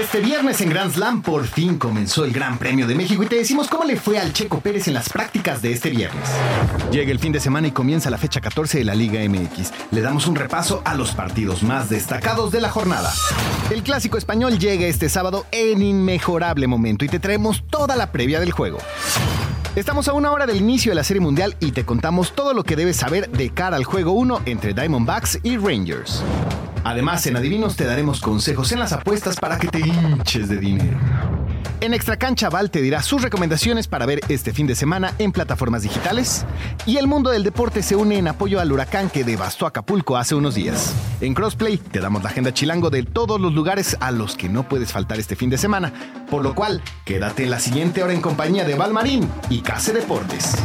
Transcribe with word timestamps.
Este 0.00 0.20
viernes 0.20 0.62
en 0.62 0.70
Grand 0.70 0.90
Slam 0.90 1.20
por 1.20 1.46
fin 1.46 1.76
comenzó 1.76 2.24
el 2.24 2.32
Gran 2.32 2.56
Premio 2.56 2.86
de 2.86 2.94
México 2.94 3.22
y 3.22 3.26
te 3.26 3.36
decimos 3.36 3.68
cómo 3.68 3.84
le 3.84 3.96
fue 3.96 4.18
al 4.18 4.32
Checo 4.32 4.58
Pérez 4.60 4.88
en 4.88 4.94
las 4.94 5.10
prácticas 5.10 5.60
de 5.60 5.72
este 5.72 5.90
viernes. 5.90 6.26
Llega 6.90 7.12
el 7.12 7.18
fin 7.18 7.32
de 7.32 7.38
semana 7.38 7.68
y 7.68 7.72
comienza 7.72 8.08
la 8.08 8.16
fecha 8.16 8.40
14 8.40 8.78
de 8.78 8.84
la 8.84 8.94
Liga 8.94 9.20
MX. 9.28 9.72
Le 9.90 10.00
damos 10.00 10.26
un 10.26 10.36
repaso 10.36 10.80
a 10.86 10.94
los 10.94 11.12
partidos 11.12 11.62
más 11.62 11.90
destacados 11.90 12.50
de 12.50 12.62
la 12.62 12.70
jornada. 12.70 13.12
El 13.70 13.82
clásico 13.82 14.16
español 14.16 14.58
llega 14.58 14.86
este 14.86 15.10
sábado 15.10 15.44
en 15.52 15.82
inmejorable 15.82 16.66
momento 16.66 17.04
y 17.04 17.08
te 17.08 17.18
traemos 17.18 17.62
toda 17.68 17.94
la 17.94 18.10
previa 18.10 18.40
del 18.40 18.52
juego. 18.52 18.78
Estamos 19.76 20.08
a 20.08 20.14
una 20.14 20.32
hora 20.32 20.46
del 20.46 20.56
inicio 20.56 20.92
de 20.92 20.96
la 20.96 21.04
Serie 21.04 21.20
Mundial 21.20 21.56
y 21.60 21.72
te 21.72 21.84
contamos 21.84 22.32
todo 22.34 22.54
lo 22.54 22.64
que 22.64 22.74
debes 22.74 22.96
saber 22.96 23.28
de 23.28 23.50
cara 23.50 23.76
al 23.76 23.84
juego 23.84 24.12
1 24.12 24.42
entre 24.46 24.72
Diamondbacks 24.72 25.40
y 25.42 25.58
Rangers. 25.58 26.22
Además, 26.84 27.26
en 27.26 27.36
Adivinos 27.36 27.76
te 27.76 27.84
daremos 27.84 28.20
consejos 28.20 28.72
en 28.72 28.78
las 28.78 28.92
apuestas 28.92 29.36
para 29.36 29.58
que 29.58 29.68
te 29.68 29.80
hinches 29.80 30.48
de 30.48 30.56
dinero. 30.56 30.98
En 31.80 31.94
Extra 31.94 32.18
Cancha 32.18 32.50
Val 32.50 32.70
te 32.70 32.82
dirá 32.82 33.02
sus 33.02 33.22
recomendaciones 33.22 33.88
para 33.88 34.04
ver 34.04 34.20
este 34.28 34.52
fin 34.52 34.66
de 34.66 34.74
semana 34.74 35.14
en 35.18 35.32
plataformas 35.32 35.82
digitales. 35.82 36.44
Y 36.84 36.98
el 36.98 37.06
mundo 37.06 37.30
del 37.30 37.42
deporte 37.42 37.82
se 37.82 37.96
une 37.96 38.18
en 38.18 38.28
apoyo 38.28 38.60
al 38.60 38.70
huracán 38.70 39.08
que 39.08 39.24
devastó 39.24 39.66
Acapulco 39.66 40.16
hace 40.18 40.34
unos 40.34 40.54
días. 40.54 40.94
En 41.22 41.32
Crossplay 41.32 41.78
te 41.78 42.00
damos 42.00 42.22
la 42.22 42.30
agenda 42.30 42.52
chilango 42.52 42.90
de 42.90 43.02
todos 43.02 43.40
los 43.40 43.54
lugares 43.54 43.96
a 44.00 44.10
los 44.10 44.36
que 44.36 44.50
no 44.50 44.68
puedes 44.68 44.92
faltar 44.92 45.18
este 45.18 45.36
fin 45.36 45.48
de 45.48 45.56
semana. 45.56 45.92
Por 46.30 46.42
lo 46.42 46.54
cual, 46.54 46.82
quédate 47.06 47.44
en 47.44 47.50
la 47.50 47.60
siguiente 47.60 48.02
hora 48.02 48.12
en 48.12 48.20
compañía 48.20 48.64
de 48.64 48.74
Valmarín 48.74 49.26
y 49.48 49.60
Case 49.60 49.92
Deportes. 49.92 50.56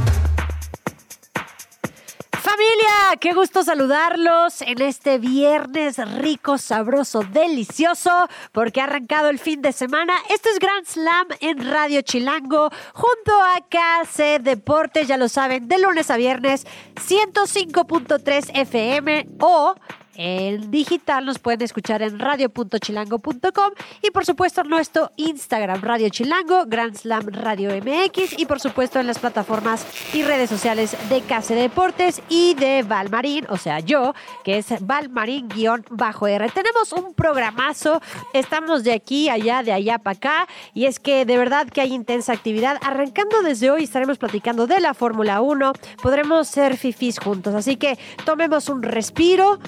Familia, 2.55 3.17
qué 3.19 3.33
gusto 3.33 3.63
saludarlos 3.65 4.61
en 4.61 4.81
este 4.81 5.17
viernes 5.17 5.97
rico, 6.19 6.57
sabroso, 6.57 7.21
delicioso, 7.23 8.29
porque 8.53 8.79
ha 8.79 8.85
arrancado 8.85 9.27
el 9.27 9.39
fin 9.39 9.61
de 9.61 9.73
semana. 9.73 10.13
Esto 10.29 10.47
es 10.47 10.59
Grand 10.59 10.85
Slam 10.85 11.27
en 11.41 11.69
Radio 11.69 12.01
Chilango, 12.01 12.69
junto 12.93 13.33
a 13.33 13.59
KC 13.59 14.41
Deportes, 14.41 15.05
ya 15.05 15.17
lo 15.17 15.27
saben, 15.27 15.67
de 15.67 15.79
lunes 15.79 16.09
a 16.09 16.15
viernes, 16.15 16.65
105.3 16.95 18.51
FM 18.53 19.27
o 19.41 19.75
en 20.15 20.71
digital 20.71 21.25
nos 21.25 21.39
pueden 21.39 21.61
escuchar 21.61 22.01
en 22.01 22.19
radio.chilango.com 22.19 23.71
y 24.01 24.11
por 24.11 24.25
supuesto 24.25 24.63
nuestro 24.63 25.11
Instagram 25.15 25.81
Radio 25.81 26.09
Chilango, 26.09 26.65
Grand 26.67 26.95
Slam 26.95 27.27
Radio 27.27 27.71
MX 27.71 28.39
y 28.39 28.45
por 28.45 28.59
supuesto 28.59 28.99
en 28.99 29.07
las 29.07 29.19
plataformas 29.19 29.85
y 30.13 30.23
redes 30.23 30.49
sociales 30.49 30.95
de 31.09 31.21
Case 31.21 31.55
Deportes 31.55 32.21
y 32.29 32.53
de 32.55 32.83
Valmarín, 32.83 33.45
o 33.49 33.57
sea 33.57 33.79
yo, 33.79 34.13
que 34.43 34.57
es 34.57 34.67
Valmarín-R. 34.81 36.49
Tenemos 36.49 36.93
un 36.93 37.13
programazo, 37.13 38.01
estamos 38.33 38.83
de 38.83 38.93
aquí, 38.93 39.29
allá, 39.29 39.63
de 39.63 39.73
allá 39.73 39.99
para 39.99 40.17
acá 40.17 40.47
y 40.73 40.85
es 40.85 40.99
que 40.99 41.25
de 41.25 41.37
verdad 41.37 41.67
que 41.67 41.81
hay 41.81 41.93
intensa 41.93 42.33
actividad. 42.33 42.77
Arrancando 42.81 43.41
desde 43.41 43.71
hoy 43.71 43.83
estaremos 43.83 44.17
platicando 44.17 44.67
de 44.67 44.79
la 44.79 44.93
Fórmula 44.93 45.41
1, 45.41 45.73
podremos 46.01 46.47
ser 46.47 46.77
fifis 46.77 47.19
juntos, 47.19 47.53
así 47.53 47.75
que 47.75 47.97
tomemos 48.25 48.69
un 48.69 48.83
respiro. 48.83 49.59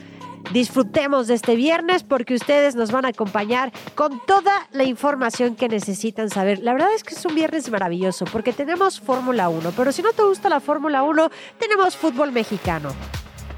Disfrutemos 0.51 1.27
de 1.27 1.33
este 1.33 1.55
viernes 1.55 2.03
porque 2.03 2.33
ustedes 2.33 2.75
nos 2.75 2.91
van 2.91 3.05
a 3.05 3.09
acompañar 3.09 3.71
con 3.95 4.21
toda 4.25 4.67
la 4.71 4.85
información 4.85 5.55
que 5.55 5.67
necesitan 5.67 6.29
saber. 6.29 6.59
La 6.59 6.73
verdad 6.73 6.93
es 6.95 7.03
que 7.03 7.15
es 7.15 7.25
un 7.25 7.35
viernes 7.35 7.69
maravilloso 7.69 8.25
porque 8.25 8.53
tenemos 8.53 8.99
Fórmula 8.99 9.49
1, 9.49 9.73
pero 9.75 9.91
si 9.91 10.01
no 10.01 10.13
te 10.13 10.23
gusta 10.23 10.49
la 10.49 10.59
Fórmula 10.59 11.03
1, 11.03 11.29
tenemos 11.59 11.97
fútbol 11.97 12.31
mexicano. 12.31 12.93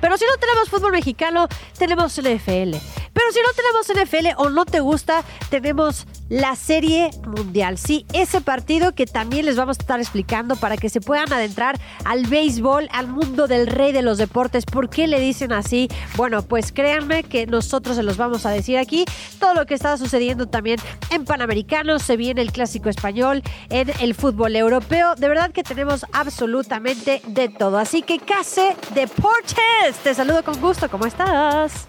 Pero 0.01 0.17
si 0.17 0.25
no 0.25 0.37
tenemos 0.39 0.69
fútbol 0.69 0.91
mexicano, 0.91 1.47
tenemos 1.77 2.17
NFL. 2.17 2.77
Pero 3.13 3.31
si 3.31 3.39
no 3.39 3.49
tenemos 3.55 4.05
NFL 4.05 4.27
o 4.37 4.49
no 4.49 4.65
te 4.65 4.79
gusta, 4.79 5.23
tenemos 5.49 6.05
la 6.29 6.55
Serie 6.55 7.09
Mundial. 7.25 7.77
Sí, 7.77 8.05
ese 8.13 8.39
partido 8.39 8.93
que 8.93 9.05
también 9.05 9.45
les 9.45 9.55
vamos 9.55 9.77
a 9.77 9.81
estar 9.81 9.99
explicando 9.99 10.55
para 10.55 10.77
que 10.77 10.89
se 10.89 11.01
puedan 11.01 11.31
adentrar 11.33 11.79
al 12.05 12.27
béisbol, 12.27 12.87
al 12.91 13.07
mundo 13.07 13.47
del 13.47 13.67
rey 13.67 13.91
de 13.91 14.03
los 14.03 14.17
deportes. 14.17 14.65
¿Por 14.65 14.89
qué 14.89 15.07
le 15.07 15.19
dicen 15.19 15.51
así? 15.51 15.89
Bueno, 16.15 16.43
pues 16.43 16.71
créanme 16.71 17.23
que 17.23 17.47
nosotros 17.47 17.95
se 17.95 18.03
los 18.03 18.17
vamos 18.17 18.45
a 18.45 18.51
decir 18.51 18.77
aquí. 18.77 19.05
Todo 19.39 19.55
lo 19.55 19.65
que 19.65 19.73
está 19.73 19.97
sucediendo 19.97 20.47
también 20.47 20.79
en 21.09 21.25
Panamericanos, 21.25 22.03
se 22.03 22.15
viene 22.15 22.41
el 22.41 22.51
clásico 22.51 22.89
español, 22.89 23.41
en 23.69 23.91
el 23.99 24.13
fútbol 24.13 24.55
europeo. 24.55 25.15
De 25.15 25.27
verdad 25.27 25.51
que 25.51 25.63
tenemos 25.63 26.05
absolutamente 26.13 27.21
de 27.25 27.49
todo. 27.49 27.79
Así 27.79 28.03
que 28.03 28.19
Case 28.19 28.75
Deportes, 28.93 29.88
te 29.97 30.13
saludo 30.13 30.43
con 30.43 30.59
gusto. 30.61 30.89
¿Cómo 30.89 31.05
estás? 31.05 31.87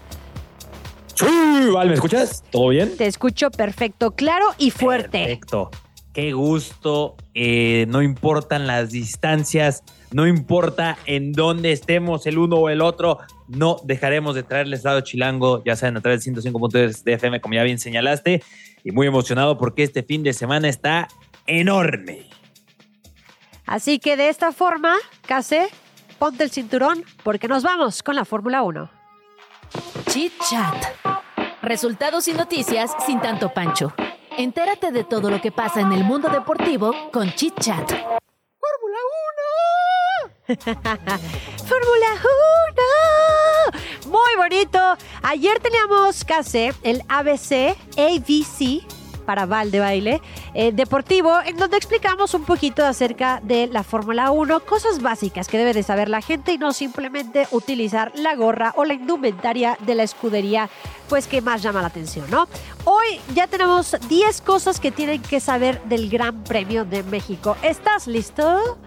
Sí, 1.15 1.69
Val, 1.71 1.87
¿me 1.87 1.93
escuchas? 1.93 2.43
¿Todo 2.51 2.69
bien? 2.69 2.97
Te 2.97 3.05
escucho 3.05 3.51
perfecto, 3.51 4.11
claro 4.11 4.45
y 4.57 4.71
fuerte. 4.71 5.19
Perfecto. 5.19 5.69
Qué 6.13 6.33
gusto. 6.33 7.15
Eh, 7.33 7.85
no 7.87 8.01
importan 8.01 8.67
las 8.67 8.91
distancias, 8.91 9.83
no 10.11 10.27
importa 10.27 10.97
en 11.05 11.31
dónde 11.31 11.71
estemos 11.71 12.25
el 12.25 12.37
uno 12.37 12.57
o 12.57 12.69
el 12.69 12.81
otro, 12.81 13.19
no 13.47 13.77
dejaremos 13.83 14.35
de 14.35 14.43
traerles 14.43 14.83
lado 14.83 15.01
chilango, 15.01 15.63
ya 15.63 15.75
saben, 15.75 15.95
a 15.97 16.01
través 16.01 16.25
de 16.25 16.33
105.3 16.33 17.03
de 17.03 17.13
FM, 17.13 17.39
como 17.39 17.55
ya 17.55 17.63
bien 17.63 17.79
señalaste, 17.79 18.43
y 18.83 18.91
muy 18.91 19.07
emocionado 19.07 19.57
porque 19.57 19.83
este 19.83 20.03
fin 20.03 20.23
de 20.23 20.33
semana 20.33 20.67
está 20.67 21.07
enorme. 21.47 22.27
Así 23.65 23.99
que 23.99 24.17
de 24.17 24.27
esta 24.27 24.51
forma, 24.51 24.95
Case, 25.25 25.67
ponte 26.21 26.43
el 26.43 26.51
cinturón 26.51 27.03
porque 27.23 27.47
nos 27.47 27.63
vamos 27.63 28.03
con 28.03 28.15
la 28.15 28.25
Fórmula 28.25 28.61
1. 28.61 28.91
Chit 30.05 30.33
Chat. 30.47 30.75
Resultados 31.63 32.27
y 32.27 32.33
noticias 32.33 32.91
sin 33.07 33.19
tanto 33.19 33.51
pancho. 33.51 33.91
Entérate 34.37 34.91
de 34.91 35.03
todo 35.03 35.31
lo 35.31 35.41
que 35.41 35.51
pasa 35.51 35.81
en 35.81 35.91
el 35.91 36.03
mundo 36.03 36.29
deportivo 36.29 36.93
con 37.11 37.33
Chit 37.33 37.59
Chat. 37.59 37.89
¡Fórmula 38.59 38.99
1! 40.47 40.59
¡Fórmula 41.67 42.07
1! 44.05 44.11
Muy 44.11 44.35
bonito. 44.37 44.79
Ayer 45.23 45.59
teníamos 45.59 46.23
Case, 46.23 46.75
el 46.83 47.01
ABC, 47.09 47.75
ABC, 47.97 48.85
para 49.31 49.45
Val 49.45 49.71
de 49.71 49.79
Baile 49.79 50.21
eh, 50.53 50.73
Deportivo, 50.73 51.39
en 51.45 51.55
donde 51.55 51.77
explicamos 51.77 52.33
un 52.33 52.43
poquito 52.43 52.83
acerca 52.83 53.39
de 53.41 53.67
la 53.67 53.81
Fórmula 53.81 54.29
1, 54.29 54.59
cosas 54.65 55.01
básicas 55.01 55.47
que 55.47 55.57
debe 55.57 55.73
de 55.73 55.83
saber 55.83 56.09
la 56.09 56.21
gente 56.21 56.51
y 56.51 56.57
no 56.57 56.73
simplemente 56.73 57.47
utilizar 57.51 58.11
la 58.13 58.35
gorra 58.35 58.73
o 58.75 58.83
la 58.83 58.93
indumentaria 58.93 59.77
de 59.85 59.95
la 59.95 60.03
escudería, 60.03 60.69
pues 61.07 61.27
que 61.27 61.39
más 61.39 61.63
llama 61.63 61.79
la 61.79 61.87
atención, 61.87 62.29
¿no? 62.29 62.49
Hoy 62.83 63.21
ya 63.33 63.47
tenemos 63.47 63.95
10 64.09 64.41
cosas 64.41 64.81
que 64.81 64.91
tienen 64.91 65.21
que 65.21 65.39
saber 65.39 65.81
del 65.83 66.09
Gran 66.09 66.43
Premio 66.43 66.83
de 66.83 67.01
México. 67.03 67.55
¿Estás 67.63 68.07
listo? 68.07 68.77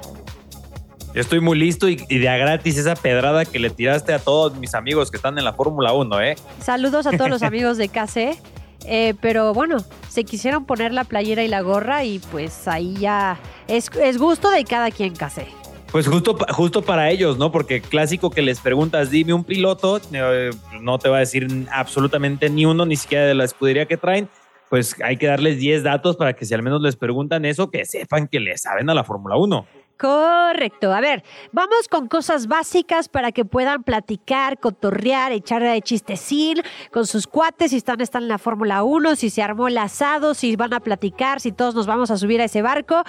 Estoy 1.15 1.41
muy 1.41 1.57
listo 1.59 1.89
y, 1.89 2.05
y 2.11 2.19
de 2.19 2.29
a 2.29 2.37
gratis 2.37 2.77
esa 2.77 2.97
pedrada 2.97 3.47
que 3.47 3.59
le 3.59 3.71
tiraste 3.71 4.13
a 4.13 4.19
todos 4.19 4.59
mis 4.59 4.75
amigos 4.75 5.11
que 5.11 5.17
están 5.17 5.39
en 5.39 5.45
la 5.45 5.55
Fórmula 5.55 5.95
1, 5.95 6.21
¿eh? 6.21 6.37
Saludos 6.61 7.07
a 7.07 7.13
todos 7.13 7.31
los 7.31 7.43
amigos 7.51 7.79
de 7.79 7.89
KC. 7.89 8.39
Eh, 8.87 9.15
pero 9.21 9.55
bueno, 9.55 9.79
se 10.09 10.25
quisieron 10.25 10.65
poner 10.67 10.93
la 10.93 11.05
playera 11.05 11.43
y 11.43 11.49
la 11.49 11.63
gorra 11.63 12.05
y 12.05 12.19
pues 12.19 12.69
ahí 12.69 12.95
ya 12.97 13.39
es, 13.67 13.91
es 14.03 14.19
gusto 14.19 14.51
de 14.51 14.65
cada 14.65 14.91
quien 14.91 15.15
case. 15.15 15.47
Pues 15.95 16.09
justo, 16.09 16.37
justo 16.51 16.83
para 16.83 17.09
ellos, 17.11 17.39
¿no? 17.39 17.53
Porque 17.53 17.81
clásico 17.81 18.29
que 18.29 18.43
les 18.43 18.59
preguntas, 18.59 19.11
dime 19.11 19.33
un 19.33 19.45
piloto, 19.45 20.01
eh, 20.13 20.51
no 20.81 20.99
te 20.99 21.09
va 21.09 21.19
a 21.19 21.21
decir 21.21 21.47
absolutamente 21.71 22.51
ni 22.51 22.67
uno, 22.67 22.85
ni 22.85 22.97
siquiera 22.97 23.27
de 23.27 23.35
la 23.35 23.45
escudería 23.45 23.87
que 23.87 23.97
traen. 23.97 24.29
Pues 24.71 24.97
hay 25.05 25.19
que 25.19 25.29
darles 25.29 25.59
10 25.59 25.85
datos 25.85 26.17
para 26.17 26.33
que 26.33 26.47
si 26.47 26.53
al 26.53 26.65
menos 26.65 26.83
les 26.83 26.97
preguntan 26.97 27.45
eso, 27.45 27.71
que 27.71 27.85
sepan 27.85 28.27
que 28.27 28.41
le 28.41 28.59
saben 28.59 28.91
a 28.91 28.95
la 28.95 29.05
Fórmula 29.05 29.37
1. 29.37 29.67
Correcto. 29.99 30.93
A 30.93 31.01
ver, 31.01 31.23
vamos 31.53 31.87
con 31.89 32.09
cosas 32.09 32.49
básicas 32.49 33.09
para 33.09 33.31
que 33.31 33.45
puedan 33.45 33.85
platicar, 33.85 34.59
cotorrear, 34.59 35.31
echar 35.31 35.63
de 35.63 35.81
chistecín 35.83 36.61
con 36.91 37.07
sus 37.07 37.29
cuates, 37.29 37.71
si 37.71 37.77
están, 37.77 38.01
están 38.01 38.25
en 38.25 38.29
la 38.29 38.39
Fórmula 38.39 38.83
1, 38.83 39.15
si 39.15 39.31
se 39.31 39.43
armó 39.43 39.69
el 39.69 39.79
asado, 39.79 40.35
si 40.35 40.57
van 40.57 40.75
a 40.75 40.81
platicar, 40.81 41.41
si 41.41 41.53
todos 41.53 41.77
nos 41.77 41.87
vamos 41.87 42.11
a 42.11 42.17
subir 42.17 42.41
a 42.41 42.45
ese 42.45 42.61
barco. 42.61 43.05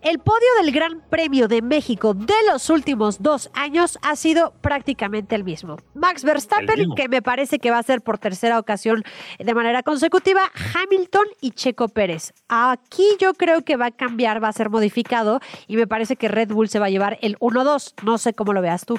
El 0.00 0.20
podio 0.20 0.46
del 0.62 0.72
Gran 0.72 1.02
Premio 1.10 1.48
de 1.48 1.60
México 1.60 2.14
de 2.14 2.34
los 2.50 2.70
últimos 2.70 3.20
dos 3.20 3.50
años 3.54 3.98
ha 4.02 4.14
sido 4.14 4.52
prácticamente 4.60 5.34
el 5.34 5.42
mismo. 5.42 5.76
Max 5.94 6.22
Verstappen, 6.22 6.78
mismo. 6.78 6.94
que 6.94 7.08
me 7.08 7.20
parece 7.20 7.58
que 7.58 7.72
va 7.72 7.78
a 7.78 7.82
ser 7.82 8.00
por 8.00 8.18
tercera 8.18 8.60
ocasión 8.60 9.02
de 9.38 9.54
manera 9.54 9.82
consecutiva, 9.82 10.42
Hamilton 10.74 11.26
y 11.40 11.50
Checo 11.50 11.88
Pérez. 11.88 12.32
Aquí 12.48 13.04
yo 13.18 13.34
creo 13.34 13.62
que 13.62 13.76
va 13.76 13.86
a 13.86 13.90
cambiar, 13.90 14.42
va 14.42 14.48
a 14.48 14.52
ser 14.52 14.70
modificado 14.70 15.40
y 15.66 15.76
me 15.76 15.88
parece 15.88 16.14
que 16.14 16.27
Red 16.28 16.48
Bull 16.50 16.68
se 16.68 16.78
va 16.78 16.86
a 16.86 16.90
llevar 16.90 17.18
el 17.22 17.36
1-2. 17.38 17.94
No 18.04 18.18
sé 18.18 18.34
cómo 18.34 18.52
lo 18.52 18.60
veas 18.62 18.84
tú. 18.86 18.98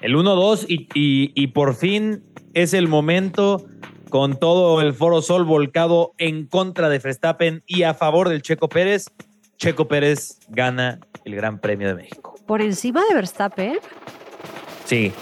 El 0.00 0.14
1-2 0.14 0.66
y, 0.68 0.88
y- 0.94 1.32
y 1.34 1.48
por 1.48 1.74
fin 1.74 2.22
es 2.54 2.72
el 2.74 2.86
momento 2.88 3.64
con 4.10 4.38
todo 4.38 4.80
el 4.80 4.94
Foro 4.94 5.20
Sol 5.22 5.44
volcado 5.44 6.12
en 6.18 6.46
contra 6.46 6.88
de 6.88 6.98
Verstappen 6.98 7.62
y 7.66 7.82
a 7.82 7.94
favor 7.94 8.28
del 8.28 8.42
Checo 8.42 8.68
Pérez. 8.68 9.06
Checo 9.58 9.88
Pérez 9.88 10.38
gana 10.48 11.00
el 11.24 11.34
Gran 11.34 11.58
Premio 11.58 11.88
de 11.88 11.94
México. 11.94 12.34
Por 12.46 12.62
encima 12.62 13.02
de 13.08 13.14
Verstappen. 13.14 13.78
Sí, 14.86 15.12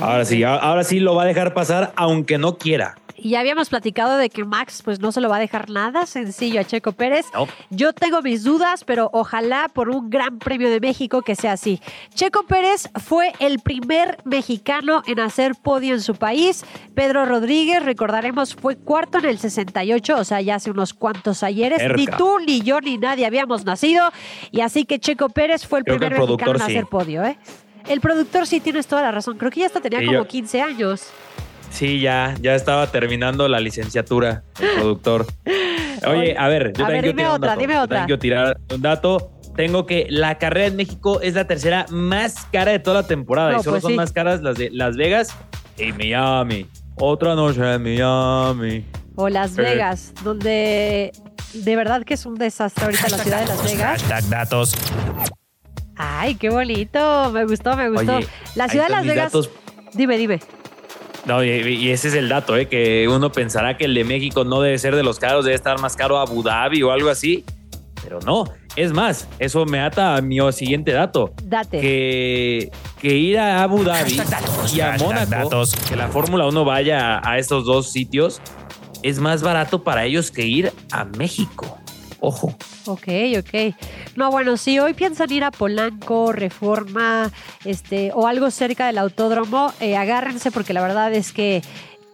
ahora 0.00 0.24
sí, 0.24 0.44
ahora 0.44 0.84
sí 0.84 1.00
lo 1.00 1.14
va 1.14 1.22
a 1.22 1.26
dejar 1.26 1.54
pasar 1.54 1.92
aunque 1.96 2.38
no 2.38 2.58
quiera. 2.58 2.94
Y 3.24 3.30
ya 3.30 3.40
habíamos 3.40 3.68
platicado 3.68 4.16
de 4.16 4.28
que 4.30 4.44
Max 4.44 4.82
pues 4.84 4.98
no 5.00 5.12
se 5.12 5.20
lo 5.20 5.28
va 5.28 5.36
a 5.36 5.38
dejar 5.38 5.70
nada 5.70 6.06
sencillo 6.06 6.60
a 6.60 6.64
Checo 6.64 6.90
Pérez. 6.92 7.26
No. 7.32 7.46
Yo 7.70 7.92
tengo 7.92 8.20
mis 8.20 8.42
dudas, 8.42 8.82
pero 8.84 9.10
ojalá 9.12 9.68
por 9.72 9.88
un 9.90 10.10
gran 10.10 10.38
premio 10.40 10.68
de 10.70 10.80
México 10.80 11.22
que 11.22 11.36
sea 11.36 11.52
así. 11.52 11.80
Checo 12.14 12.42
Pérez 12.44 12.88
fue 13.00 13.32
el 13.38 13.60
primer 13.60 14.18
mexicano 14.24 15.02
en 15.06 15.20
hacer 15.20 15.52
podio 15.54 15.94
en 15.94 16.00
su 16.00 16.16
país. 16.16 16.64
Pedro 16.94 17.24
Rodríguez, 17.24 17.82
recordaremos, 17.84 18.56
fue 18.56 18.76
cuarto 18.76 19.18
en 19.18 19.26
el 19.26 19.38
68, 19.38 20.16
o 20.16 20.24
sea, 20.24 20.40
ya 20.40 20.56
hace 20.56 20.70
unos 20.72 20.92
cuantos 20.92 21.42
ayeres. 21.44 21.78
Cerca. 21.78 21.96
Ni 21.96 22.06
tú, 22.06 22.38
ni 22.44 22.60
yo, 22.62 22.80
ni 22.80 22.98
nadie 22.98 23.24
habíamos 23.24 23.64
nacido. 23.64 24.10
Y 24.50 24.62
así 24.62 24.84
que 24.84 24.98
Checo 24.98 25.28
Pérez 25.28 25.64
fue 25.66 25.78
el 25.78 25.84
Creo 25.84 25.98
primer 25.98 26.14
el 26.14 26.20
mexicano 26.20 26.52
en 26.52 26.58
sí. 26.58 26.62
hacer 26.64 26.86
podio, 26.86 27.24
¿eh? 27.24 27.38
El 27.88 28.00
productor 28.00 28.46
sí 28.46 28.60
tienes 28.60 28.86
toda 28.86 29.02
la 29.02 29.10
razón. 29.12 29.38
Creo 29.38 29.50
que 29.50 29.60
ya 29.60 29.66
hasta 29.66 29.80
tenía 29.80 30.00
como 30.00 30.12
yo- 30.12 30.26
15 30.26 30.60
años. 30.60 31.06
Sí, 31.72 32.00
ya, 32.00 32.34
ya 32.40 32.54
estaba 32.54 32.86
terminando 32.92 33.48
la 33.48 33.58
licenciatura, 33.60 34.44
el 34.60 34.68
productor. 34.76 35.26
Oye, 36.06 36.36
a 36.36 36.48
ver, 36.48 36.72
yo 36.76 36.84
A 36.84 36.88
también 36.88 37.02
ver, 37.02 37.14
quiero 37.14 37.16
dime 37.16 37.22
tirar 37.22 37.30
un 37.30 37.36
otra, 37.36 37.48
dato. 37.48 37.60
dime 37.60 37.74
Yo 37.74 37.80
otra. 37.82 37.98
también 37.98 38.06
quiero 38.06 38.18
tirar 38.18 38.60
un 38.74 38.82
dato. 38.82 39.32
Tengo 39.56 39.86
que 39.86 40.06
la 40.08 40.38
carrera 40.38 40.66
en 40.68 40.76
México 40.76 41.20
es 41.20 41.34
la 41.34 41.46
tercera 41.46 41.86
más 41.90 42.46
cara 42.52 42.72
de 42.72 42.78
toda 42.78 43.02
la 43.02 43.06
temporada 43.06 43.52
No, 43.52 43.60
y 43.60 43.62
solo 43.62 43.74
pues 43.74 43.82
son 43.82 43.90
sí. 43.92 43.96
más 43.96 44.12
caras 44.12 44.40
las 44.42 44.56
de 44.56 44.70
Las 44.70 44.96
Vegas 44.96 45.36
y 45.78 45.92
Miami. 45.92 46.66
Otra 46.96 47.34
noche 47.34 47.60
en 47.74 47.82
Miami. 47.82 48.84
O 49.14 49.28
Las 49.28 49.56
Eh. 49.58 49.62
Vegas, 49.62 50.12
donde 50.24 51.12
de 51.54 51.76
verdad 51.76 52.02
que 52.04 52.14
es 52.14 52.24
un 52.26 52.34
desastre 52.36 52.84
ahorita 52.86 53.08
la 53.10 53.18
ciudad 53.18 53.40
de 53.40 53.46
Las 53.46 53.62
Vegas. 53.72 54.02
Hashtag 54.02 54.28
datos. 54.30 54.74
Ay, 55.96 56.34
qué 56.36 56.48
bonito. 56.50 57.30
Me 57.32 57.44
gustó, 57.44 57.76
me 57.76 57.90
gustó. 57.90 58.16
Oye, 58.16 58.26
la 58.54 58.68
ciudad 58.68 58.86
de 58.86 58.92
Las 58.92 59.06
Vegas. 59.06 59.24
datos. 59.32 59.50
Dime, 59.92 60.16
dime. 60.16 60.40
No, 61.24 61.44
y, 61.44 61.48
y 61.48 61.90
ese 61.90 62.08
es 62.08 62.14
el 62.14 62.28
dato, 62.28 62.56
¿eh? 62.56 62.66
que 62.66 63.08
uno 63.08 63.30
pensará 63.30 63.76
que 63.76 63.84
el 63.84 63.94
de 63.94 64.04
México 64.04 64.44
no 64.44 64.60
debe 64.60 64.78
ser 64.78 64.96
de 64.96 65.02
los 65.02 65.18
caros, 65.18 65.44
debe 65.44 65.54
estar 65.54 65.80
más 65.80 65.94
caro 65.94 66.18
Abu 66.18 66.42
Dhabi 66.42 66.82
o 66.82 66.90
algo 66.90 67.08
así. 67.08 67.44
Pero 68.02 68.18
no, 68.20 68.44
es 68.74 68.92
más, 68.92 69.28
eso 69.38 69.64
me 69.64 69.80
ata 69.80 70.16
a 70.16 70.20
mi 70.20 70.38
siguiente 70.52 70.92
dato. 70.92 71.32
Date. 71.44 71.80
que, 71.80 72.70
que 73.00 73.14
ir 73.14 73.38
a 73.38 73.62
Abu 73.62 73.84
Dhabi 73.84 74.16
datos, 74.16 74.74
y 74.74 74.80
a 74.80 74.96
Mónaco, 74.98 75.30
datos. 75.30 75.74
que 75.88 75.94
la 75.94 76.08
Fórmula 76.08 76.46
1 76.46 76.64
vaya 76.64 77.20
a 77.24 77.38
estos 77.38 77.64
dos 77.64 77.92
sitios, 77.92 78.40
es 79.02 79.20
más 79.20 79.42
barato 79.42 79.84
para 79.84 80.04
ellos 80.04 80.30
que 80.32 80.44
ir 80.46 80.72
a 80.90 81.04
México. 81.04 81.78
Ojo. 82.24 82.54
Ok, 82.86 83.08
ok. 83.38 83.74
No, 84.14 84.30
bueno, 84.30 84.56
si 84.56 84.78
hoy 84.78 84.94
piensan 84.94 85.30
ir 85.32 85.42
a 85.42 85.50
Polanco, 85.50 86.30
Reforma, 86.32 87.30
este, 87.64 88.12
o 88.14 88.28
algo 88.28 88.50
cerca 88.52 88.86
del 88.86 88.98
autódromo, 88.98 89.72
eh, 89.80 89.96
agárrense 89.96 90.52
porque 90.52 90.72
la 90.72 90.82
verdad 90.82 91.12
es 91.12 91.32
que 91.32 91.62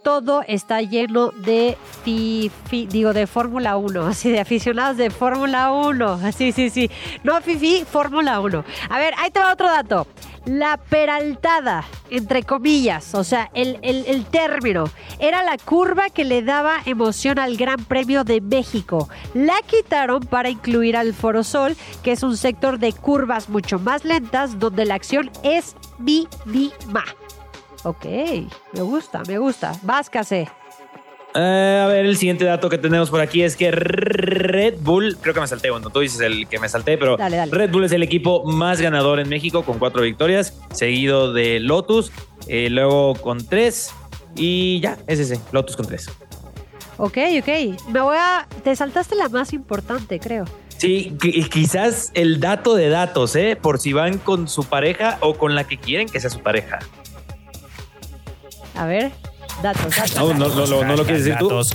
todo 0.02 0.42
está 0.48 0.80
lleno 0.80 1.28
de 1.32 1.76
fi- 2.04 2.50
fi- 2.70 2.86
digo, 2.86 3.12
de 3.12 3.26
Fórmula 3.26 3.76
1, 3.76 4.06
así 4.08 4.30
de 4.30 4.40
aficionados 4.40 4.96
de 4.96 5.10
Fórmula 5.10 5.72
1. 5.72 6.32
Sí, 6.32 6.52
sí, 6.52 6.70
sí. 6.70 6.90
No 7.22 7.38
Fifi, 7.42 7.84
Fórmula 7.84 8.40
1. 8.40 8.64
A 8.88 8.98
ver, 8.98 9.12
ahí 9.18 9.30
te 9.30 9.40
va 9.40 9.52
otro 9.52 9.68
dato. 9.68 10.06
La 10.48 10.78
peraltada, 10.78 11.84
entre 12.08 12.42
comillas, 12.42 13.14
o 13.14 13.22
sea, 13.22 13.50
el, 13.52 13.78
el- 13.82 14.24
término, 14.24 14.84
era 15.18 15.42
la 15.44 15.58
curva 15.58 16.08
que 16.08 16.24
le 16.24 16.42
daba 16.42 16.78
emoción 16.86 17.38
al 17.38 17.58
Gran 17.58 17.84
Premio 17.84 18.24
de 18.24 18.40
México. 18.40 19.10
La 19.34 19.56
quitaron 19.66 20.20
para 20.20 20.48
incluir 20.48 20.96
al 20.96 21.12
Forosol, 21.12 21.76
que 22.02 22.12
es 22.12 22.22
un 22.22 22.36
sector 22.36 22.78
de 22.78 22.94
curvas 22.94 23.50
mucho 23.50 23.78
más 23.78 24.06
lentas, 24.06 24.58
donde 24.58 24.86
la 24.86 24.94
acción 24.94 25.30
es 25.42 25.76
mínima. 25.98 27.04
Ok, 27.84 28.06
me 28.72 28.80
gusta, 28.80 29.22
me 29.28 29.36
gusta. 29.38 29.72
Váscase. 29.82 30.48
Eh, 31.40 31.80
a 31.84 31.86
ver, 31.86 32.04
el 32.04 32.16
siguiente 32.16 32.44
dato 32.44 32.68
que 32.68 32.78
tenemos 32.78 33.10
por 33.10 33.20
aquí 33.20 33.42
es 33.42 33.54
que 33.54 33.70
Red 33.70 34.74
Bull, 34.80 35.16
creo 35.20 35.34
que 35.34 35.40
me 35.40 35.46
salté, 35.46 35.70
bueno, 35.70 35.88
tú 35.90 36.00
dices 36.00 36.20
el 36.20 36.48
que 36.48 36.58
me 36.58 36.68
salté, 36.68 36.98
pero 36.98 37.16
Dale, 37.16 37.36
dale. 37.36 37.52
Red 37.52 37.70
Bull 37.70 37.84
es 37.84 37.92
el 37.92 38.02
equipo 38.02 38.44
más 38.44 38.80
ganador 38.80 39.20
en 39.20 39.28
México 39.28 39.62
con 39.62 39.78
cuatro 39.78 40.02
victorias, 40.02 40.58
seguido 40.72 41.32
de 41.32 41.60
Lotus, 41.60 42.10
eh, 42.48 42.68
luego 42.70 43.14
con 43.14 43.46
tres 43.46 43.92
y 44.34 44.80
ya, 44.80 44.98
es 45.06 45.20
ese, 45.20 45.38
Lotus 45.52 45.76
con 45.76 45.86
tres. 45.86 46.10
Ok, 46.96 47.18
ok. 47.40 47.48
Me 47.92 48.00
voy 48.00 48.16
a. 48.18 48.48
Te 48.64 48.74
saltaste 48.74 49.14
la 49.14 49.28
más 49.28 49.52
importante, 49.52 50.18
creo. 50.18 50.44
Sí, 50.78 51.12
qui- 51.20 51.48
quizás 51.48 52.10
el 52.14 52.40
dato 52.40 52.74
de 52.74 52.88
datos, 52.88 53.36
¿eh? 53.36 53.54
Por 53.60 53.78
si 53.78 53.92
van 53.92 54.18
con 54.18 54.48
su 54.48 54.64
pareja 54.64 55.18
o 55.20 55.34
con 55.34 55.54
la 55.54 55.62
que 55.64 55.76
quieren 55.76 56.08
que 56.08 56.18
sea 56.18 56.30
su 56.30 56.40
pareja. 56.40 56.80
A 58.74 58.86
ver, 58.86 59.12
datos, 59.62 59.96
datos. 59.96 60.16
No, 60.16 60.34
no, 60.34 60.48
no, 60.48 60.66
no, 60.66 60.84
no 60.84 60.96
lo 60.96 61.04
quieres 61.04 61.24
decir 61.24 61.38
tú. 61.38 61.48
Datos. 61.48 61.72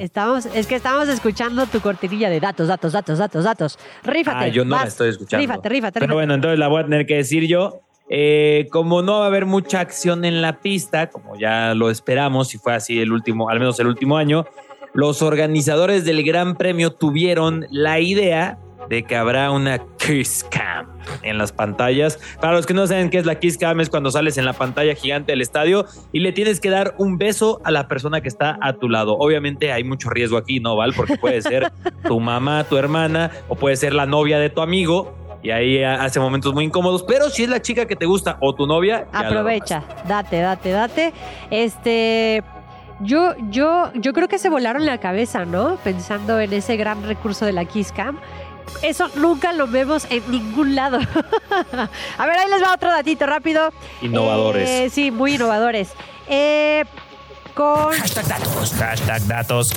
Estamos, 0.00 0.46
es 0.46 0.66
que 0.66 0.76
estamos 0.76 1.08
escuchando 1.08 1.66
tu 1.66 1.80
cortinilla 1.80 2.30
de 2.30 2.40
datos, 2.40 2.68
datos, 2.68 2.92
datos, 2.92 3.18
datos, 3.18 3.44
datos. 3.44 3.78
Rífate. 4.02 4.44
Ah, 4.44 4.48
yo 4.48 4.64
no 4.64 4.76
la 4.76 4.84
estoy 4.84 5.10
escuchando. 5.10 5.40
Rífate, 5.40 5.68
rífate, 5.68 6.00
Pero 6.00 6.14
bueno, 6.14 6.34
entonces 6.34 6.58
la 6.58 6.68
voy 6.68 6.80
a 6.80 6.84
tener 6.84 7.06
que 7.06 7.16
decir 7.16 7.46
yo. 7.46 7.80
Eh, 8.12 8.66
como 8.72 9.02
no 9.02 9.20
va 9.20 9.24
a 9.24 9.26
haber 9.28 9.46
mucha 9.46 9.78
acción 9.78 10.24
en 10.24 10.42
la 10.42 10.60
pista, 10.60 11.10
como 11.10 11.36
ya 11.36 11.74
lo 11.74 11.90
esperamos, 11.90 12.48
si 12.48 12.58
fue 12.58 12.74
así 12.74 13.00
el 13.00 13.12
último, 13.12 13.48
al 13.48 13.60
menos 13.60 13.78
el 13.78 13.86
último 13.86 14.16
año, 14.16 14.46
los 14.94 15.22
organizadores 15.22 16.04
del 16.04 16.24
Gran 16.24 16.56
Premio 16.56 16.92
tuvieron 16.92 17.66
la 17.70 18.00
idea 18.00 18.58
de 18.88 19.02
que 19.04 19.16
habrá 19.16 19.50
una 19.50 19.78
Kiss 19.98 20.44
Cam 20.50 20.86
en 21.22 21.38
las 21.38 21.52
pantallas. 21.52 22.18
Para 22.40 22.54
los 22.54 22.66
que 22.66 22.74
no 22.74 22.86
saben 22.86 23.10
qué 23.10 23.18
es 23.18 23.26
la 23.26 23.38
Kiss 23.38 23.58
Cam, 23.58 23.80
es 23.80 23.90
cuando 23.90 24.10
sales 24.10 24.38
en 24.38 24.44
la 24.44 24.52
pantalla 24.52 24.94
gigante 24.94 25.32
del 25.32 25.40
estadio 25.40 25.86
y 26.12 26.20
le 26.20 26.32
tienes 26.32 26.60
que 26.60 26.70
dar 26.70 26.94
un 26.98 27.18
beso 27.18 27.60
a 27.64 27.70
la 27.70 27.88
persona 27.88 28.20
que 28.20 28.28
está 28.28 28.58
a 28.60 28.74
tu 28.74 28.88
lado. 28.88 29.16
Obviamente 29.18 29.72
hay 29.72 29.84
mucho 29.84 30.10
riesgo 30.10 30.36
aquí, 30.36 30.60
¿no, 30.60 30.76
Val? 30.76 30.92
Porque 30.94 31.16
puede 31.16 31.42
ser 31.42 31.72
tu 32.06 32.20
mamá, 32.20 32.64
tu 32.64 32.76
hermana 32.76 33.30
o 33.48 33.56
puede 33.56 33.76
ser 33.76 33.94
la 33.94 34.06
novia 34.06 34.38
de 34.38 34.50
tu 34.50 34.60
amigo. 34.60 35.16
Y 35.42 35.50
ahí 35.50 35.82
hace 35.82 36.20
momentos 36.20 36.52
muy 36.52 36.64
incómodos. 36.64 37.02
Pero 37.02 37.30
si 37.30 37.44
es 37.44 37.48
la 37.48 37.62
chica 37.62 37.86
que 37.86 37.96
te 37.96 38.04
gusta 38.04 38.36
o 38.40 38.54
tu 38.54 38.66
novia, 38.66 39.06
Aprovecha, 39.12 39.82
date, 40.06 40.38
date, 40.38 40.70
date. 40.70 41.12
Este, 41.50 42.42
yo, 43.00 43.34
yo, 43.50 43.90
yo 43.94 44.12
creo 44.12 44.28
que 44.28 44.38
se 44.38 44.50
volaron 44.50 44.84
la 44.84 44.98
cabeza, 44.98 45.46
¿no? 45.46 45.76
Pensando 45.82 46.38
en 46.38 46.52
ese 46.52 46.76
gran 46.76 47.02
recurso 47.04 47.46
de 47.46 47.52
la 47.52 47.64
Kiss 47.64 47.92
Cam. 47.92 48.18
Eso 48.82 49.08
nunca 49.14 49.52
lo 49.52 49.66
vemos 49.66 50.06
en 50.10 50.28
ningún 50.30 50.74
lado. 50.74 50.98
A 52.18 52.26
ver, 52.26 52.38
ahí 52.38 52.48
les 52.50 52.62
va 52.62 52.74
otro 52.74 52.90
datito 52.90 53.26
rápido. 53.26 53.72
Innovadores. 54.02 54.68
Eh, 54.68 54.90
sí, 54.90 55.10
muy 55.10 55.34
innovadores. 55.34 55.90
Eh, 56.28 56.84
con 57.54 57.92
Hashtag 57.92 58.26
datos. 58.26 58.72
Hashtag 58.74 59.26
datos. 59.26 59.70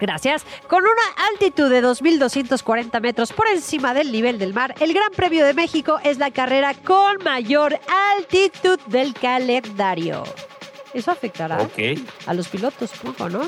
Gracias. 0.00 0.44
Con 0.66 0.82
una 0.82 1.26
altitud 1.30 1.70
de 1.70 1.82
2.240 1.82 3.00
metros 3.00 3.32
por 3.32 3.48
encima 3.48 3.94
del 3.94 4.12
nivel 4.12 4.38
del 4.38 4.54
mar, 4.54 4.74
el 4.80 4.94
Gran 4.94 5.10
Premio 5.12 5.44
de 5.44 5.52
México 5.52 5.98
es 6.02 6.18
la 6.18 6.30
carrera 6.30 6.74
con 6.74 7.22
mayor 7.22 7.78
altitud 8.16 8.78
del 8.86 9.12
calendario. 9.14 10.24
Eso 10.94 11.10
afectará 11.10 11.68
a 12.26 12.34
los 12.34 12.48
pilotos, 12.48 12.90
poco, 13.02 13.28
¿no? 13.28 13.42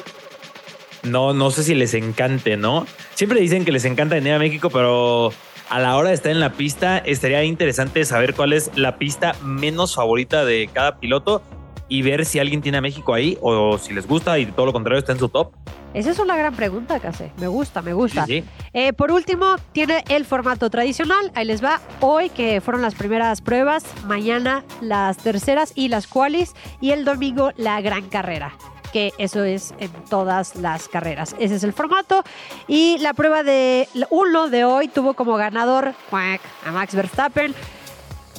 No, 1.02 1.32
no 1.32 1.50
sé 1.50 1.64
si 1.64 1.75
les 1.75 1.94
encante, 1.94 2.56
¿no? 2.56 2.87
Siempre 3.14 3.40
dicen 3.40 3.64
que 3.64 3.73
les 3.73 3.85
encanta 3.85 4.14
venir 4.14 4.35
a 4.35 4.38
México, 4.38 4.71
pero 4.71 5.32
a 5.68 5.80
la 5.80 5.97
hora 5.97 6.11
de 6.11 6.14
estar 6.14 6.30
en 6.30 6.40
la 6.40 6.52
pista, 6.52 6.99
estaría 6.99 7.42
interesante 7.44 8.04
saber 8.04 8.35
cuál 8.35 8.52
es 8.52 8.71
la 8.76 8.99
pista 8.99 9.35
menos 9.42 9.94
favorita 9.94 10.44
de 10.44 10.68
cada 10.73 10.99
piloto. 11.00 11.42
y 11.88 12.00
ver 12.00 12.25
si 12.25 12.38
alguien 12.38 12.62
tiene 12.62 12.78
a 12.78 12.80
México 12.80 13.12
ahí 13.12 13.37
o 13.42 13.76
si 13.76 13.92
les 13.92 14.06
gusta 14.06 14.38
y 14.38 14.47
todo 14.47 14.64
lo 14.64 14.73
contrario 14.73 14.99
está 14.99 15.12
en 15.12 15.18
su 15.18 15.28
top. 15.28 15.52
Esa 15.92 16.11
es 16.11 16.18
una 16.18 16.37
gran 16.38 16.56
pregunta, 16.56 16.99
Case. 17.00 17.32
Me 17.37 17.49
gusta, 17.49 17.82
me 17.82 17.92
gusta. 17.92 18.25
Sí, 18.25 18.40
sí. 18.40 18.49
Eh, 18.73 18.94
por 18.94 19.12
último, 19.12 19.56
tiene 19.73 20.02
el 20.09 20.25
formato 20.25 20.71
tradicional. 20.71 21.30
Ahí 21.35 21.44
les 21.44 21.62
va. 21.62 21.82
Hoy, 22.00 22.30
que 22.30 22.62
fueron 22.62 22.80
las 22.80 22.94
primeras 22.94 23.42
pruebas, 23.42 23.85
mañana 24.06 24.64
las 24.80 25.18
terceras 25.18 25.73
y 25.75 25.88
las 25.88 26.06
cuales, 26.06 26.54
y 26.80 26.92
el 26.92 27.04
domingo 27.04 27.52
la 27.56 27.78
gran 27.82 28.09
carrera 28.09 28.56
que 28.93 29.13
eso 29.19 29.43
es 29.45 29.75
en 29.79 29.91
todas 30.09 30.55
las 30.57 30.89
carreras. 30.89 31.35
Ese 31.39 31.57
es 31.57 31.65
el 31.65 31.73
formato. 31.73 32.23
Y 32.69 32.99
la 32.99 33.15
prueba 33.15 33.43
de 33.43 33.89
uno 34.11 34.49
de 34.49 34.65
hoy 34.65 34.89
tuvo 34.89 35.15
como 35.15 35.35
ganador 35.37 35.95
a 36.13 36.71
Max 36.73 36.95
Verstappen. 36.95 37.55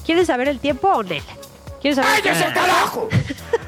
¿Quieren 0.06 0.26
saber 0.26 0.48
el 0.48 0.60
tiempo 0.60 0.88
o 0.90 1.04
Nel? 1.04 1.24
¿Quieres 1.82 1.98
saber? 1.98 2.22
¡Cállese 2.24 2.46
el 2.46 2.54
carajo! 2.54 3.10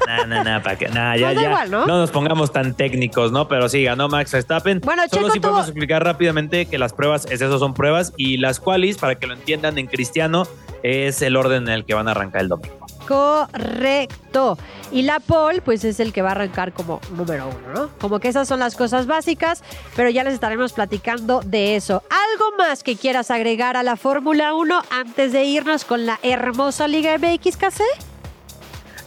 Nah, 0.06 0.24
nah, 0.24 0.44
nah, 0.44 0.62
para 0.62 0.78
que, 0.78 0.86
nah, 0.88 1.16
ya, 1.16 1.28
Pues 1.32 1.40
ya. 1.40 1.48
igual, 1.48 1.68
¿no? 1.68 1.84
nos 1.84 2.12
pongamos 2.12 2.52
tan 2.52 2.76
técnicos, 2.76 3.32
¿no? 3.32 3.48
Pero 3.48 3.68
sí, 3.68 3.82
ganó 3.82 4.08
Max 4.08 4.30
Verstappen. 4.30 4.80
Bueno, 4.84 5.02
Solo 5.10 5.30
Checo 5.30 5.40
podemos 5.40 5.62
tuvo- 5.62 5.70
explicar 5.70 6.04
rápidamente 6.04 6.66
que 6.66 6.78
las 6.78 6.92
pruebas, 6.92 7.24
es 7.26 7.40
eso, 7.40 7.58
son 7.58 7.74
pruebas, 7.74 8.12
y 8.16 8.36
las 8.36 8.60
qualis, 8.60 8.98
para 8.98 9.16
que 9.16 9.26
lo 9.26 9.34
entiendan 9.34 9.78
en 9.78 9.88
cristiano, 9.88 10.46
es 10.82 11.22
el 11.22 11.36
orden 11.36 11.64
en 11.64 11.68
el 11.70 11.84
que 11.84 11.94
van 11.94 12.08
a 12.08 12.12
arrancar 12.12 12.42
el 12.42 12.48
domingo. 12.48 12.86
Correcto. 13.06 14.58
Y 14.90 15.02
la 15.02 15.20
pole, 15.20 15.60
pues 15.60 15.84
es 15.84 16.00
el 16.00 16.12
que 16.12 16.22
va 16.22 16.30
a 16.30 16.32
arrancar 16.32 16.72
como 16.72 17.00
número 17.16 17.48
uno, 17.48 17.74
¿no? 17.74 17.90
Como 17.98 18.18
que 18.20 18.28
esas 18.28 18.48
son 18.48 18.58
las 18.58 18.74
cosas 18.74 19.06
básicas, 19.06 19.62
pero 19.94 20.10
ya 20.10 20.24
les 20.24 20.34
estaremos 20.34 20.72
platicando 20.72 21.40
de 21.44 21.76
eso. 21.76 22.02
¿Algo 22.10 22.56
más 22.56 22.82
que 22.82 22.96
quieras 22.96 23.30
agregar 23.30 23.76
a 23.76 23.82
la 23.82 23.96
Fórmula 23.96 24.54
1 24.54 24.82
antes 24.90 25.32
de 25.32 25.44
irnos 25.44 25.84
con 25.84 26.06
la 26.06 26.18
hermosa 26.22 26.88
Liga 26.88 27.16
MX, 27.18 27.56
KC? 27.56 27.82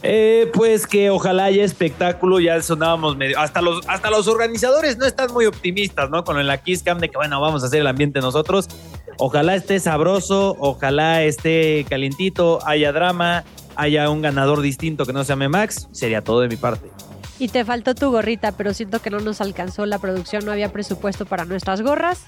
Eh, 0.02 0.50
pues 0.54 0.86
que 0.86 1.10
ojalá 1.10 1.44
haya 1.44 1.62
espectáculo, 1.62 2.40
ya 2.40 2.60
sonábamos 2.62 3.16
medio. 3.16 3.38
Hasta 3.38 3.60
los, 3.60 3.86
hasta 3.86 4.10
los 4.10 4.28
organizadores 4.28 4.96
no 4.96 5.04
están 5.04 5.32
muy 5.32 5.46
optimistas, 5.46 6.08
¿no? 6.10 6.24
Con 6.24 6.44
la 6.46 6.62
Kiss 6.62 6.82
Cam 6.82 6.98
de 6.98 7.10
que, 7.10 7.16
bueno, 7.16 7.40
vamos 7.40 7.62
a 7.62 7.66
hacer 7.66 7.80
el 7.80 7.86
ambiente 7.86 8.20
nosotros. 8.20 8.68
Ojalá 9.18 9.54
esté 9.54 9.78
sabroso, 9.78 10.56
ojalá 10.58 11.22
esté 11.22 11.84
calientito, 11.88 12.66
haya 12.66 12.92
drama, 12.92 13.44
haya 13.76 14.08
un 14.08 14.22
ganador 14.22 14.62
distinto 14.62 15.04
que 15.04 15.12
no 15.12 15.24
se 15.24 15.28
llame 15.28 15.48
Max. 15.48 15.88
Sería 15.92 16.22
todo 16.22 16.40
de 16.40 16.48
mi 16.48 16.56
parte. 16.56 16.90
Y 17.38 17.48
te 17.48 17.64
faltó 17.64 17.94
tu 17.94 18.10
gorrita, 18.10 18.52
pero 18.52 18.72
siento 18.74 19.00
que 19.00 19.10
no 19.10 19.20
nos 19.20 19.40
alcanzó 19.40 19.84
la 19.86 19.98
producción, 19.98 20.44
no 20.44 20.52
había 20.52 20.72
presupuesto 20.72 21.26
para 21.26 21.44
nuestras 21.44 21.82
gorras. 21.82 22.26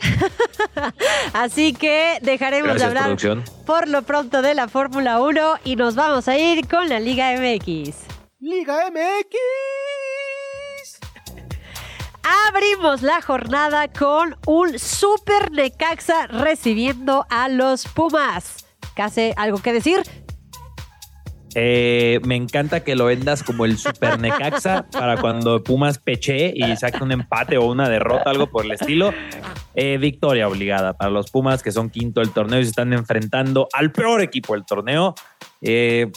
Así 1.32 1.72
que 1.72 2.18
dejaremos 2.22 2.78
de 2.78 2.84
hablar 2.84 3.04
producción. 3.04 3.44
por 3.66 3.88
lo 3.88 4.02
pronto 4.02 4.42
de 4.42 4.54
la 4.54 4.68
Fórmula 4.68 5.20
1 5.20 5.60
y 5.64 5.76
nos 5.76 5.94
vamos 5.94 6.28
a 6.28 6.36
ir 6.38 6.66
con 6.68 6.88
la 6.88 7.00
Liga 7.00 7.32
MX. 7.32 7.96
Liga 8.40 8.90
MX. 8.90 9.36
Abrimos 12.48 13.02
la 13.02 13.20
jornada 13.22 13.88
con 13.88 14.36
un 14.46 14.78
Super 14.78 15.50
Necaxa 15.50 16.26
recibiendo 16.26 17.26
a 17.30 17.48
los 17.48 17.86
Pumas. 17.86 18.66
¿Case 18.94 19.34
algo 19.36 19.58
que 19.62 19.72
decir? 19.72 20.02
Eh, 21.54 22.20
me 22.24 22.36
encanta 22.36 22.80
que 22.80 22.94
lo 22.94 23.06
vendas 23.06 23.42
como 23.42 23.64
el 23.64 23.76
super 23.76 24.18
Necaxa 24.18 24.86
para 24.90 25.20
cuando 25.20 25.62
Pumas 25.62 25.98
peche 25.98 26.52
y 26.54 26.76
saque 26.76 27.02
un 27.02 27.12
empate 27.12 27.58
o 27.58 27.66
una 27.66 27.88
derrota, 27.88 28.30
algo 28.30 28.48
por 28.48 28.64
el 28.64 28.72
estilo. 28.72 29.12
Eh, 29.74 29.98
victoria 29.98 30.48
obligada 30.48 30.94
para 30.94 31.10
los 31.10 31.30
Pumas 31.30 31.62
que 31.62 31.72
son 31.72 31.90
quinto 31.90 32.20
del 32.20 32.30
torneo 32.30 32.60
y 32.60 32.64
se 32.64 32.70
están 32.70 32.92
enfrentando 32.92 33.68
al 33.72 33.92
peor 33.92 34.20
equipo 34.20 34.54
del 34.54 34.64
torneo. 34.64 35.14
Eh, 35.60 36.10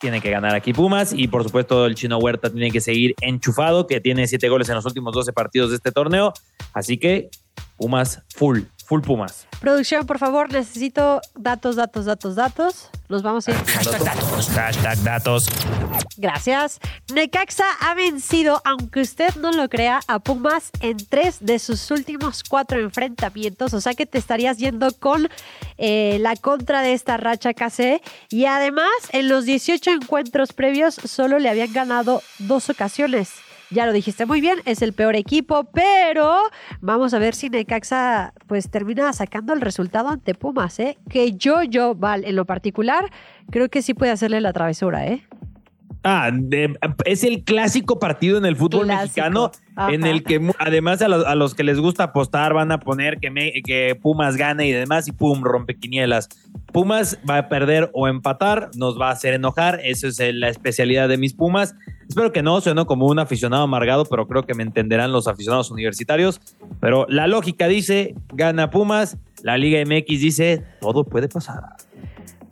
tiene 0.00 0.20
que 0.20 0.30
ganar 0.30 0.54
aquí 0.54 0.72
Pumas 0.72 1.12
y 1.12 1.28
por 1.28 1.42
supuesto 1.42 1.86
el 1.86 1.94
chino 1.94 2.18
Huerta 2.18 2.50
tiene 2.50 2.70
que 2.70 2.80
seguir 2.80 3.14
enchufado, 3.20 3.86
que 3.86 4.00
tiene 4.00 4.26
siete 4.26 4.48
goles 4.48 4.68
en 4.68 4.76
los 4.76 4.86
últimos 4.86 5.12
12 5.12 5.32
partidos 5.32 5.70
de 5.70 5.76
este 5.76 5.92
torneo. 5.92 6.32
Así 6.72 6.98
que 6.98 7.30
Pumas 7.76 8.22
full, 8.34 8.60
full 8.88 9.02
Pumas. 9.02 9.46
Producción, 9.60 10.06
por 10.06 10.18
favor, 10.18 10.50
necesito 10.50 11.20
datos, 11.34 11.76
datos, 11.76 12.06
datos, 12.06 12.36
datos. 12.36 12.90
Nos 13.08 13.22
vamos 13.22 13.46
a 13.46 13.50
ir. 13.50 13.56
Hashtag 13.56 14.02
datos. 14.02 14.48
Hashtag 14.48 15.02
datos. 15.02 15.46
Gracias. 16.16 16.80
Necaxa 17.12 17.64
ha 17.80 17.94
vencido, 17.94 18.62
aunque 18.64 19.00
usted 19.00 19.34
no 19.36 19.52
lo 19.52 19.68
crea, 19.68 20.00
a 20.08 20.18
Pumas 20.20 20.70
en 20.80 20.96
tres 20.96 21.38
de 21.40 21.58
sus 21.58 21.90
últimos 21.90 22.42
cuatro 22.44 22.80
enfrentamientos. 22.80 23.74
O 23.74 23.80
sea 23.80 23.94
que 23.94 24.06
te 24.06 24.18
estarías 24.18 24.58
yendo 24.58 24.92
con 24.92 25.28
eh, 25.76 26.18
la 26.20 26.36
contra 26.36 26.80
de 26.80 26.94
esta 26.94 27.18
racha 27.18 27.52
KC. 27.52 28.00
Y 28.30 28.46
además, 28.46 28.88
en 29.12 29.28
los 29.28 29.44
18 29.44 29.90
encuentros 29.90 30.52
previos, 30.54 30.94
solo 30.94 31.38
le 31.38 31.50
habían 31.50 31.72
ganado 31.72 32.22
dos 32.38 32.70
ocasiones. 32.70 33.32
Ya 33.70 33.84
lo 33.84 33.92
dijiste 33.92 34.24
muy 34.24 34.40
bien, 34.40 34.60
es 34.64 34.80
el 34.80 34.94
peor 34.94 35.14
equipo, 35.14 35.64
pero 35.64 36.38
vamos 36.80 37.12
a 37.12 37.18
ver 37.18 37.34
si 37.34 37.50
Necaxa 37.50 38.32
pues 38.46 38.70
termina 38.70 39.12
sacando 39.12 39.52
el 39.52 39.60
resultado 39.60 40.08
ante 40.08 40.34
Pumas, 40.34 40.78
¿eh? 40.78 40.96
Que 41.10 41.32
yo, 41.32 41.62
yo, 41.62 41.94
Val, 41.94 42.24
en 42.24 42.34
lo 42.34 42.46
particular, 42.46 43.10
creo 43.50 43.68
que 43.68 43.82
sí 43.82 43.92
puede 43.92 44.12
hacerle 44.12 44.40
la 44.40 44.54
travesura, 44.54 45.06
¿eh? 45.06 45.22
Ah, 46.04 46.30
de- 46.32 46.78
es 47.04 47.24
el 47.24 47.42
clásico 47.44 47.98
partido 47.98 48.38
en 48.38 48.46
el 48.46 48.54
fútbol 48.56 48.84
Clásico. 48.86 49.02
mexicano 49.02 49.50
Ajá. 49.74 49.92
en 49.92 50.04
el 50.06 50.22
que 50.22 50.52
además 50.58 51.02
a 51.02 51.08
los, 51.08 51.26
a 51.26 51.34
los 51.34 51.54
que 51.54 51.64
les 51.64 51.80
gusta 51.80 52.04
apostar 52.04 52.54
van 52.54 52.70
a 52.70 52.78
poner 52.78 53.18
que, 53.18 53.30
me- 53.30 53.52
que 53.64 53.96
Pumas 54.00 54.36
gane 54.36 54.66
y 54.68 54.72
demás 54.72 55.08
y 55.08 55.12
pum, 55.12 55.42
rompe 55.42 55.74
quinielas. 55.76 56.28
Pumas 56.72 57.18
va 57.28 57.38
a 57.38 57.48
perder 57.48 57.90
o 57.94 58.06
empatar, 58.08 58.70
nos 58.76 58.98
va 59.00 59.08
a 59.08 59.12
hacer 59.12 59.34
enojar, 59.34 59.80
eso 59.82 60.06
es 60.06 60.20
la 60.34 60.48
especialidad 60.48 61.08
de 61.08 61.18
mis 61.18 61.34
Pumas. 61.34 61.74
Espero 62.08 62.32
que 62.32 62.42
no 62.42 62.60
sueno 62.60 62.86
como 62.86 63.06
un 63.06 63.18
aficionado 63.18 63.64
amargado, 63.64 64.04
pero 64.06 64.26
creo 64.28 64.44
que 64.44 64.54
me 64.54 64.62
entenderán 64.62 65.12
los 65.12 65.26
aficionados 65.28 65.70
universitarios. 65.70 66.40
Pero 66.80 67.06
la 67.08 67.26
lógica 67.26 67.66
dice, 67.68 68.14
gana 68.32 68.70
Pumas, 68.70 69.18
la 69.42 69.58
Liga 69.58 69.80
MX 69.84 70.06
dice, 70.20 70.64
todo 70.80 71.04
puede 71.04 71.28
pasar. 71.28 71.62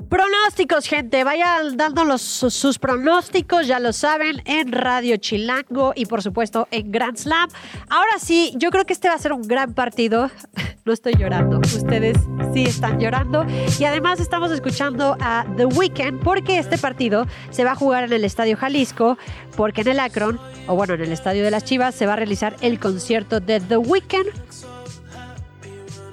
Pronósticos, 0.08 0.86
gente. 0.86 1.24
Vayan 1.24 1.76
sus, 2.18 2.54
sus 2.54 2.78
pronósticos, 2.78 3.66
ya 3.66 3.80
lo 3.80 3.92
saben, 3.92 4.40
en 4.44 4.70
Radio 4.70 5.16
Chilango 5.16 5.92
y 5.96 6.06
por 6.06 6.22
supuesto 6.22 6.68
en 6.70 6.92
Grand 6.92 7.16
Slam. 7.16 7.48
Ahora 7.88 8.18
sí, 8.18 8.54
yo 8.56 8.70
creo 8.70 8.84
que 8.84 8.92
este 8.92 9.08
va 9.08 9.14
a 9.14 9.18
ser 9.18 9.32
un 9.32 9.42
gran 9.42 9.74
partido. 9.74 10.30
No 10.86 10.92
estoy 10.92 11.14
llorando, 11.14 11.58
ustedes 11.58 12.16
sí 12.54 12.62
están 12.62 13.00
llorando. 13.00 13.44
Y 13.80 13.82
además 13.82 14.20
estamos 14.20 14.52
escuchando 14.52 15.16
a 15.20 15.44
The 15.56 15.66
Weeknd 15.66 16.22
porque 16.22 16.60
este 16.60 16.78
partido 16.78 17.26
se 17.50 17.64
va 17.64 17.72
a 17.72 17.74
jugar 17.74 18.04
en 18.04 18.12
el 18.12 18.22
Estadio 18.22 18.56
Jalisco, 18.56 19.18
porque 19.56 19.80
en 19.80 19.88
el 19.88 19.98
Akron, 19.98 20.38
o 20.68 20.76
bueno, 20.76 20.94
en 20.94 21.00
el 21.00 21.10
Estadio 21.10 21.42
de 21.42 21.50
las 21.50 21.64
Chivas, 21.64 21.92
se 21.96 22.06
va 22.06 22.12
a 22.12 22.16
realizar 22.16 22.54
el 22.60 22.78
concierto 22.78 23.40
de 23.40 23.58
The 23.58 23.78
Weeknd. 23.78 24.28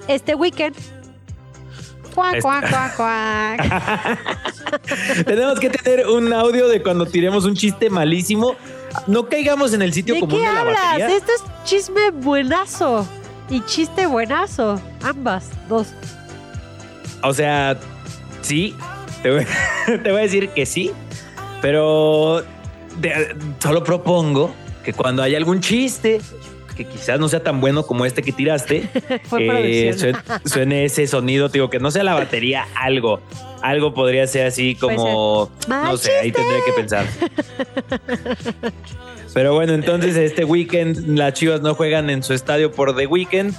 Este 0.08 0.34
weekend. 0.34 0.74
Cuac, 2.14 2.36
Este- 2.36 2.42
cuac, 2.42 2.70
cuac, 2.70 2.96
cuac. 2.96 5.24
Tenemos 5.26 5.58
que 5.60 5.70
tener 5.70 6.06
un 6.06 6.32
audio 6.32 6.68
de 6.68 6.82
cuando 6.82 7.06
tiremos 7.06 7.44
un 7.44 7.54
chiste 7.54 7.90
malísimo. 7.90 8.54
No 9.06 9.28
caigamos 9.28 9.72
en 9.72 9.82
el 9.82 9.92
sitio 9.92 10.14
¿De 10.14 10.20
común 10.20 10.36
qué 10.36 10.46
de 10.46 10.52
la 10.52 10.60
hablas? 10.60 10.76
batería. 10.82 11.16
Esto 11.16 11.32
es 11.32 11.42
chisme 11.64 12.10
buenazo 12.10 13.06
y 13.50 13.60
chiste 13.62 14.06
buenazo. 14.06 14.80
Ambas, 15.02 15.46
dos. 15.68 15.88
O 17.22 17.32
sea, 17.34 17.76
sí, 18.42 18.74
te 19.22 19.30
voy, 19.32 19.46
te 19.86 20.10
voy 20.10 20.20
a 20.20 20.22
decir 20.22 20.50
que 20.50 20.64
sí, 20.66 20.92
pero 21.60 22.44
de- 22.98 23.34
solo 23.58 23.82
propongo 23.82 24.54
que 24.84 24.92
cuando 24.92 25.22
haya 25.22 25.38
algún 25.38 25.60
chiste 25.60 26.20
que 26.74 26.84
quizás 26.84 27.18
no 27.20 27.28
sea 27.28 27.42
tan 27.42 27.60
bueno 27.60 27.86
como 27.86 28.04
este 28.04 28.22
que 28.22 28.32
tiraste, 28.32 28.88
eh, 29.38 29.94
suene, 29.96 30.18
suene 30.44 30.84
ese 30.84 31.06
sonido, 31.06 31.48
digo, 31.48 31.70
que 31.70 31.78
no 31.78 31.90
sea 31.90 32.04
la 32.04 32.14
batería, 32.14 32.66
algo. 32.74 33.20
Algo 33.62 33.94
podría 33.94 34.26
ser 34.26 34.46
así 34.46 34.74
como, 34.74 35.50
no 35.68 35.96
sé, 35.96 36.18
ahí 36.18 36.30
tendría 36.30 36.58
que 36.66 36.72
pensar. 36.72 37.06
Pero 39.32 39.54
bueno, 39.54 39.72
entonces 39.72 40.16
este 40.16 40.44
weekend 40.44 41.18
las 41.18 41.32
Chivas 41.32 41.60
no 41.60 41.74
juegan 41.74 42.08
en 42.10 42.22
su 42.22 42.34
estadio 42.34 42.70
por 42.70 42.94
The 42.94 43.06
Weekend 43.06 43.54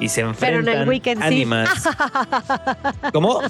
y 0.00 0.08
se 0.08 0.22
Pero 0.22 0.30
enfrentan 0.30 0.74
en 0.74 0.80
el 0.80 0.88
Weekend 0.88 1.20
sí. 1.20 1.26
ánimas. 1.26 1.88
¿Cómo? 3.12 3.40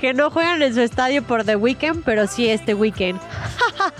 Que 0.00 0.14
no 0.14 0.30
juegan 0.30 0.62
en 0.62 0.74
su 0.74 0.80
estadio 0.80 1.22
por 1.22 1.44
The 1.44 1.56
Weekend, 1.56 2.02
pero 2.04 2.26
sí 2.26 2.48
este 2.48 2.74
weekend. 2.74 3.20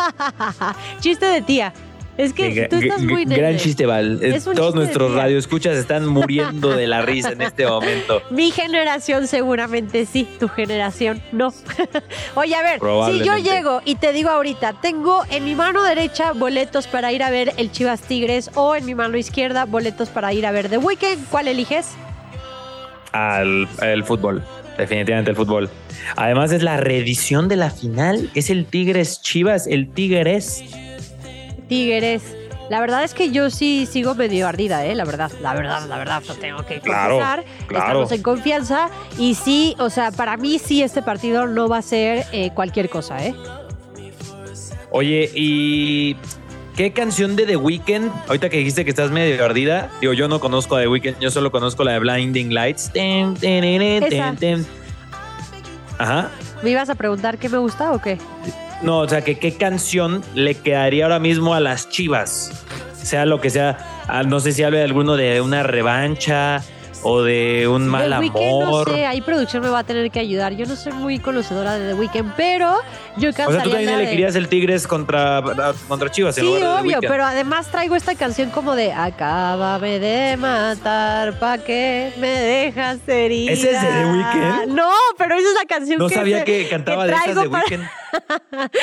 chiste 1.01 1.27
de 1.27 1.43
tía. 1.43 1.73
Es 2.17 2.33
que 2.33 2.67
tú 2.69 2.77
estás 2.77 3.03
muy 3.03 3.25
Gran 3.25 3.57
chiste, 3.59 3.87
Val. 3.87 4.21
Es 4.23 4.45
Todos 4.45 4.57
chiste 4.57 4.75
nuestros 4.75 5.13
radioescuchas 5.13 5.77
están 5.77 6.07
muriendo 6.07 6.71
de 6.71 6.87
la 6.87 7.03
risa 7.03 7.33
en 7.33 7.43
este 7.43 7.67
momento. 7.67 8.23
Mi 8.31 8.51
generación 8.51 9.27
seguramente 9.27 10.07
sí, 10.07 10.27
tu 10.39 10.49
generación 10.49 11.23
no. 11.33 11.53
Oye, 12.35 12.55
a 12.55 12.63
ver, 12.63 12.81
si 13.11 13.25
yo 13.25 13.37
llego 13.37 13.83
y 13.85 13.97
te 13.97 14.13
digo 14.13 14.31
ahorita, 14.31 14.75
tengo 14.81 15.23
en 15.31 15.45
mi 15.45 15.55
mano 15.55 15.83
derecha 15.83 16.33
boletos 16.33 16.87
para 16.87 17.13
ir 17.13 17.23
a 17.23 17.31
ver 17.31 17.53
el 17.57 17.71
Chivas 17.71 18.03
Tigres 18.03 18.51
o 18.55 18.75
en 18.75 18.87
mi 18.87 18.95
mano 18.95 19.17
izquierda 19.17 19.65
boletos 19.65 20.09
para 20.09 20.33
ir 20.33 20.47
a 20.47 20.53
ver 20.53 20.69
The 20.69 20.79
Weeknd, 20.79 21.29
¿cuál 21.31 21.49
eliges? 21.49 21.95
Al, 23.13 23.69
al 23.81 24.05
fútbol. 24.05 24.43
Definitivamente 24.77 25.31
el 25.31 25.37
fútbol. 25.37 25.71
Además 26.17 26.53
es 26.53 26.63
la 26.63 26.77
reedición 26.77 27.49
de 27.49 27.57
la 27.57 27.71
final. 27.71 28.31
Es 28.35 28.51
el 28.51 28.67
Tigres 28.67 29.21
Chivas, 29.23 29.67
el 29.67 29.89
Tigres. 29.89 30.65
Tigres. 31.69 32.23
La 32.69 32.81
verdad 32.81 33.05
es 33.05 33.15
que 33.15 33.31
yo 33.31 33.49
sí 33.51 33.87
sigo 33.87 34.15
medio 34.15 34.49
ardida, 34.49 34.85
¿eh? 34.85 34.95
La 34.95 35.05
verdad, 35.05 35.31
la 35.41 35.55
verdad, 35.55 35.87
la 35.89 35.99
verdad, 35.99 36.23
lo 36.27 36.35
tengo 36.35 36.67
que 36.67 36.81
confesar. 36.81 37.45
claro. 37.69 37.87
Estamos 37.87 38.13
en 38.13 38.23
confianza 38.23 38.91
y 39.19 39.35
sí, 39.35 39.77
o 39.79 39.89
sea, 39.89 40.11
para 40.11 40.37
mí 40.37 40.59
sí 40.59 40.83
este 40.83 41.01
partido 41.03 41.47
no 41.47 41.69
va 41.69 41.79
a 41.79 41.83
ser 41.83 42.27
eh, 42.33 42.51
cualquier 42.55 42.89
cosa, 42.89 43.25
¿eh? 43.25 43.35
Oye, 44.91 45.31
¿y 45.35 46.17
qué 46.77 46.93
canción 46.93 47.37
de 47.37 47.47
The 47.47 47.57
Weeknd? 47.57 48.11
Ahorita 48.27 48.49
que 48.49 48.59
dijiste 48.59 48.85
que 48.85 48.91
estás 48.91 49.13
medio 49.13 49.45
ardida, 49.45 49.91
digo, 50.01 50.13
yo 50.13 50.27
no 50.27 50.41
conozco 50.41 50.75
a 50.75 50.81
The 50.81 50.89
Weeknd, 50.89 51.21
yo 51.21 51.31
solo 51.31 51.53
conozco 51.53 51.85
la 51.85 51.93
de 51.93 51.99
Blinding 52.01 52.53
Lights. 52.53 52.91
Esa. 52.95 54.35
Ajá. 55.99 56.31
¿Me 56.63 56.71
ibas 56.71 56.89
a 56.91 56.95
preguntar 56.97 57.39
qué 57.39 57.49
me 57.49 57.59
gusta 57.59 57.93
o 57.93 58.01
qué? 58.01 58.19
No, 58.83 58.99
o 59.01 59.09
sea, 59.09 59.23
que 59.23 59.39
qué 59.39 59.57
canción 59.57 60.23
le 60.35 60.55
quedaría 60.55 61.05
ahora 61.05 61.19
mismo 61.19 61.55
a 61.55 61.61
las 61.61 61.89
Chivas. 61.89 62.65
Sea 62.95 63.25
lo 63.25 63.41
que 63.41 63.51
sea, 63.51 64.05
no 64.27 64.41
sé 64.41 64.53
si 64.53 64.63
hable 64.63 64.79
de 64.79 64.85
alguno 64.85 65.17
de 65.17 65.41
una 65.41 65.63
revancha 65.63 66.63
o 67.09 67.23
de 67.23 67.69
un 67.69 67.87
mal 67.89 68.11
The 68.11 68.19
Weeknd, 68.19 68.41
no 68.61 68.67
amor. 68.67 68.91
sé, 68.93 69.07
ahí 69.07 69.21
producción 69.21 69.63
me 69.63 69.69
va 69.69 69.81
a 69.81 69.85
tener 69.85 70.11
que 70.11 70.19
ayudar. 70.19 70.55
Yo 70.55 70.67
no 70.67 70.77
soy 70.77 70.93
muy 70.93 71.19
conocedora 71.19 71.75
de 71.79 71.89
The 71.89 71.95
Weeknd, 71.95 72.33
pero 72.37 72.75
yo 73.17 73.31
O 73.31 73.33
sea, 73.33 73.47
cantaría 73.47 73.63
tú 73.65 73.71
también 73.71 73.99
le 73.99 74.05
de- 74.05 74.11
querías 74.11 74.35
el 74.35 74.49
Tigres 74.49 74.87
contra, 74.87 75.43
contra 75.89 76.11
Chivas 76.11 76.37
en 76.39 76.45
Sí, 76.45 76.47
lugar 76.51 76.61
de 76.63 76.67
The 76.67 76.81
obvio, 76.81 76.99
Weeknd. 76.99 77.09
pero 77.13 77.25
además 77.25 77.71
traigo 77.71 77.97
esta 77.97 78.15
canción 78.15 78.51
como 78.51 78.75
de 78.75 78.93
Acábame 78.93 79.99
de 79.99 80.37
matar, 80.37 81.39
pa' 81.39 81.59
que 81.59 82.13
me 82.19 82.29
dejas 82.29 82.99
herida. 83.07 83.53
¿Ese 83.53 83.71
es 83.73 83.81
de 83.83 83.89
The 83.89 84.07
Weeknd? 84.07 84.75
No, 84.75 84.91
pero 85.19 85.35
esa 85.37 85.49
es 85.49 85.55
la 85.55 85.67
canción 85.69 85.99
No 85.99 86.09
que 86.09 86.15
sabía 86.17 86.39
se- 86.41 86.45
que 86.45 86.69
cantaba 86.69 87.07
de 87.07 87.13
esas 87.13 87.27
de 87.43 87.49
para- 87.49 87.63
Weekend. 87.65 87.85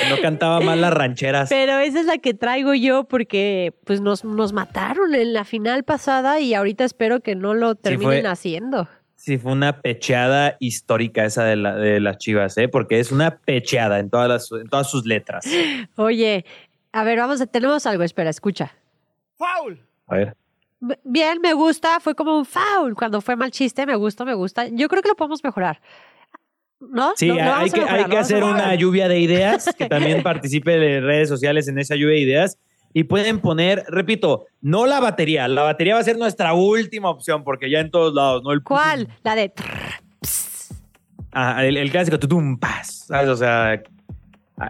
No 0.09 0.21
cantaba 0.21 0.59
mal 0.59 0.79
las 0.79 0.93
rancheras. 0.93 1.49
Pero 1.49 1.79
esa 1.79 1.99
es 1.99 2.05
la 2.05 2.17
que 2.19 2.33
traigo 2.35 2.73
yo 2.75 3.05
porque 3.05 3.73
pues 3.85 3.99
nos, 4.01 4.23
nos 4.23 4.53
mataron 4.53 5.15
en 5.15 5.33
la 5.33 5.43
final 5.43 5.83
pasada 5.83 6.39
y 6.39 6.53
ahorita 6.53 6.83
espero 6.83 7.19
que 7.21 7.33
no 7.35 7.53
lo 7.55 7.73
terminen 7.75 8.12
haciendo. 8.21 8.87
Sí, 9.15 9.37
fue 9.37 9.51
una 9.53 9.81
pecheada 9.81 10.57
histórica 10.59 11.23
esa 11.23 11.45
de, 11.45 11.55
la- 11.55 11.75
de 11.75 11.99
las 12.01 12.17
Chivas, 12.17 12.57
¿eh? 12.57 12.67
Porque 12.67 12.99
es 12.99 13.11
una 13.11 13.37
pecheada 13.37 13.99
en 13.99 14.09
todas, 14.09 14.27
las, 14.27 14.51
en 14.51 14.67
todas 14.67 14.89
sus 14.89 15.05
letras. 15.05 15.45
Oye, 15.95 16.43
a 16.91 17.03
ver, 17.03 17.19
vamos, 17.19 17.41
tenemos 17.51 17.85
algo, 17.85 18.03
espera, 18.03 18.29
escucha. 18.29 18.73
A 20.07 20.15
ver. 20.15 20.35
Bien, 21.05 21.39
me 21.41 21.53
gusta, 21.53 21.99
fue 22.01 22.13
como 22.15 22.37
un 22.37 22.45
foul. 22.45 22.95
Cuando 22.95 23.21
fue 23.21 23.35
mal 23.37 23.51
chiste, 23.51 23.85
me 23.85 23.95
gusta, 23.95 24.25
me 24.25 24.33
gusta. 24.33 24.67
Yo 24.67 24.89
creo 24.89 25.01
que 25.01 25.07
lo 25.09 25.15
podemos 25.15 25.41
mejorar. 25.43 25.79
¿No? 26.81 27.13
Sí, 27.15 27.29
hay 27.29 27.69
que, 27.69 27.79
mejorar, 27.79 27.99
hay 28.01 28.05
que 28.09 28.17
hacer 28.17 28.43
una 28.43 28.75
lluvia 28.75 29.07
de 29.07 29.19
ideas, 29.19 29.73
que 29.77 29.87
también 29.87 30.21
participe 30.23 30.77
de 30.77 30.99
redes 30.99 31.29
sociales 31.29 31.69
en 31.69 31.79
esa 31.79 31.95
lluvia 31.95 32.15
de 32.15 32.19
ideas. 32.19 32.57
Y 32.93 33.05
pueden 33.05 33.39
poner, 33.39 33.83
repito, 33.87 34.45
no 34.61 34.85
la 34.85 34.99
batería. 34.99 35.47
La 35.47 35.63
batería 35.63 35.95
va 35.95 36.01
a 36.01 36.03
ser 36.03 36.17
nuestra 36.17 36.53
última 36.53 37.09
opción, 37.09 37.43
porque 37.43 37.69
ya 37.69 37.79
en 37.79 37.89
todos 37.89 38.13
lados, 38.13 38.43
¿no? 38.43 38.51
El, 38.51 38.63
¿Cuál? 38.63 39.07
La 39.23 39.35
de... 39.35 39.51
Ah, 41.31 41.65
el, 41.65 41.77
el 41.77 41.89
clásico 41.89 42.19
tutum, 42.19 42.57
paz. 42.59 43.05
¿sabes? 43.07 43.29
O 43.29 43.35
sea, 43.35 43.81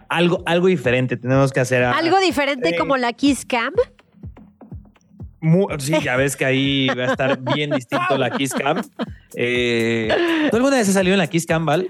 algo, 0.10 0.42
algo 0.46 0.68
diferente 0.68 1.18
tenemos 1.18 1.52
que 1.52 1.60
hacer. 1.60 1.84
Algo 1.84 2.20
diferente 2.20 2.70
eh, 2.70 2.78
como 2.78 2.98
la 2.98 3.14
Kiss 3.14 3.46
Cam. 3.46 3.74
Sí, 5.78 5.94
ya 6.02 6.16
ves 6.16 6.38
que 6.38 6.46
ahí 6.46 6.88
va 6.88 7.04
a 7.04 7.08
estar 7.08 7.40
bien 7.54 7.72
distinto 7.76 8.18
la 8.18 8.30
Kiss 8.30 8.54
Cam. 8.54 8.82
Eh, 9.36 10.48
¿Tú 10.50 10.56
alguna 10.56 10.78
vez 10.78 10.88
has 10.88 10.94
salido 10.94 11.14
en 11.14 11.20
la 11.20 11.28
Kiss 11.28 11.46
Cam, 11.46 11.66
Val? 11.66 11.90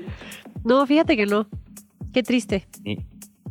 No, 0.64 0.86
fíjate 0.88 1.16
que 1.16 1.28
no. 1.28 1.48
Qué 2.12 2.24
triste. 2.24 2.68
Ni, 2.84 2.98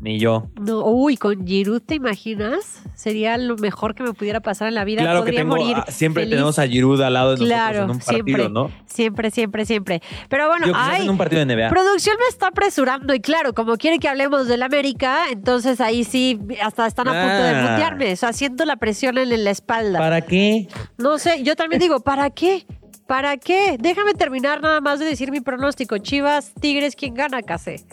ni 0.03 0.19
yo. 0.19 0.49
No, 0.61 0.85
uy, 0.85 1.17
con 1.17 1.47
Giroud, 1.47 1.81
¿te 1.81 1.95
imaginas? 1.95 2.83
Sería 2.95 3.39
lo 3.39 3.57
mejor 3.57 3.95
que 3.95 4.03
me 4.03 4.13
pudiera 4.13 4.41
pasar 4.41 4.67
en 4.67 4.75
la 4.75 4.85
vida. 4.85 5.01
Claro 5.03 5.21
que 5.21 5.27
Podría 5.33 5.41
tengo, 5.43 5.57
morir 5.57 5.77
ah, 5.79 5.85
siempre 5.91 6.25
feliz. 6.25 6.35
tenemos 6.35 6.59
a 6.59 6.67
Giroud 6.67 7.01
al 7.01 7.13
lado 7.15 7.31
de 7.31 7.37
nosotros 7.37 7.57
Claro, 7.57 7.85
en 7.85 7.91
un 7.91 7.99
partido, 8.01 8.25
siempre, 8.25 8.49
¿no? 8.49 8.71
siempre, 8.85 9.31
siempre, 9.31 9.65
siempre. 9.65 10.03
Pero 10.29 10.49
bueno, 10.49 10.67
Yo 10.67 10.73
ay, 10.77 11.05
en 11.05 11.11
un 11.11 11.17
partido 11.19 11.45
de 11.45 11.55
NBA. 11.55 11.69
producción 11.71 12.17
me 12.19 12.27
está 12.29 12.49
apresurando 12.49 13.15
y 13.15 13.21
claro, 13.21 13.55
como 13.55 13.77
quiere 13.77 13.99
que 14.01 14.09
hablemos 14.09 14.49
del 14.49 14.65
América, 14.65 15.27
entonces 15.31 15.81
ahí 15.81 16.03
sí, 16.03 16.39
hasta 16.61 16.87
están 16.89 17.07
a 17.07 17.13
punto 17.13 17.43
de 17.45 17.51
Ah. 17.51 17.69
mutearme, 17.71 18.13
o 18.13 18.17
sea, 18.17 18.33
siento 18.33 18.65
la 18.65 18.75
presión 18.77 19.19
en 19.19 19.45
la 19.45 19.51
espalda. 19.51 20.01
¿Para 20.01 20.21
qué? 20.23 20.67
No 20.99 21.19
sé, 21.19 21.45
yo 21.45 21.55
también 21.55 21.81
digo, 21.81 22.01
¿para 22.01 22.29
qué? 22.31 22.67
¿Para 23.07 23.37
qué? 23.37 23.77
Déjame 23.79 24.15
terminar 24.15 24.63
nada 24.63 24.81
más 24.81 24.99
de 24.99 25.05
decir 25.07 25.31
mi 25.31 25.41
pronóstico. 25.41 25.99
Chivas, 25.99 26.53
Tigres, 26.61 26.97
¿quién 26.97 27.15
gana, 27.15 27.43
Case? 27.43 27.85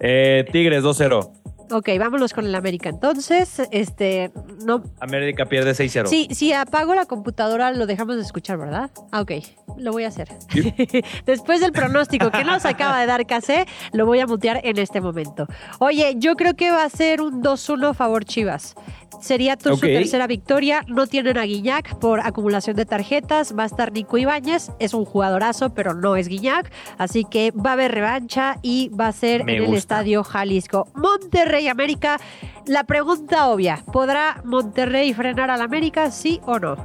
Eh, 0.00 0.44
Tigres 0.50 0.82
2-0. 0.82 1.44
Ok, 1.70 1.88
vámonos 1.98 2.32
con 2.34 2.44
el 2.44 2.54
América. 2.54 2.88
Entonces, 2.88 3.62
este, 3.70 4.30
no. 4.64 4.82
América 5.00 5.46
pierde 5.46 5.72
6-0. 5.72 6.06
Sí, 6.06 6.28
si 6.30 6.52
apago 6.52 6.94
la 6.94 7.06
computadora 7.06 7.72
lo 7.72 7.86
dejamos 7.86 8.16
de 8.16 8.22
escuchar, 8.22 8.58
¿verdad? 8.58 8.90
Ah, 9.12 9.22
ok, 9.22 9.32
lo 9.78 9.92
voy 9.92 10.04
a 10.04 10.08
hacer. 10.08 10.28
Después 11.26 11.60
del 11.60 11.72
pronóstico 11.72 12.30
que 12.30 12.44
nos 12.44 12.64
acaba 12.64 13.00
de 13.00 13.06
dar 13.06 13.26
Case, 13.26 13.66
lo 13.92 14.04
voy 14.04 14.20
a 14.20 14.26
mutear 14.26 14.60
en 14.62 14.78
este 14.78 15.00
momento. 15.00 15.46
Oye, 15.78 16.14
yo 16.18 16.34
creo 16.36 16.54
que 16.54 16.70
va 16.70 16.84
a 16.84 16.90
ser 16.90 17.22
un 17.22 17.42
2-1 17.42 17.94
favor 17.94 18.24
Chivas. 18.24 18.74
Sería 19.20 19.56
tu, 19.56 19.76
su 19.76 19.80
tercera 19.80 20.26
victoria. 20.26 20.84
No 20.88 21.06
tienen 21.06 21.38
a 21.38 21.44
Guiñac 21.44 21.98
por 21.98 22.20
acumulación 22.20 22.76
de 22.76 22.86
tarjetas. 22.86 23.54
Va 23.58 23.64
a 23.64 23.66
estar 23.66 23.92
Nico 23.92 24.18
Ibáñez. 24.18 24.70
Es 24.78 24.94
un 24.94 25.04
jugadorazo, 25.04 25.74
pero 25.74 25.94
no 25.94 26.16
es 26.16 26.28
Guiñac. 26.28 26.70
Así 26.98 27.24
que 27.24 27.52
va 27.52 27.70
a 27.70 27.72
haber 27.74 27.92
revancha 27.92 28.58
y 28.62 28.90
va 28.90 29.08
a 29.08 29.12
ser 29.12 29.44
Me 29.44 29.56
en 29.56 29.64
el. 29.64 29.74
Estadio 29.74 30.24
Jalisco. 30.24 30.88
Monterrey 30.94 31.68
América. 31.68 32.18
La 32.66 32.84
pregunta 32.84 33.48
obvia: 33.48 33.82
¿podrá 33.92 34.40
Monterrey 34.44 35.12
frenar 35.12 35.50
al 35.50 35.60
América? 35.60 36.10
¿Sí 36.10 36.40
o 36.46 36.58
no? 36.58 36.76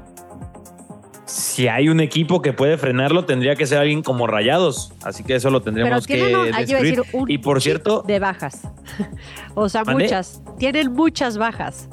Si 1.30 1.68
hay 1.68 1.90
un 1.90 2.00
equipo 2.00 2.42
que 2.42 2.54
puede 2.54 2.78
frenarlo, 2.80 3.26
tendría 3.26 3.56
que 3.56 3.68
ser 3.68 3.78
alguien 3.78 4.02
como 4.02 4.26
Rayados. 4.26 4.92
Así 5.04 5.24
que 5.24 5.36
eso 5.36 5.52
lo 5.52 5.62
tendremos 5.62 6.08
que 6.08 6.16
tienen, 6.16 6.52
destruir. 6.52 6.96
decir, 6.96 7.04
un 7.14 7.30
y 7.30 7.38
por 7.38 7.62
cierto, 7.62 8.02
de 8.02 8.18
bajas. 8.18 8.68
o 9.54 9.70
sea, 9.70 9.84
muchas. 9.84 10.42
Tienen 10.58 10.92
muchas 10.92 11.38
bajas. 11.38 11.88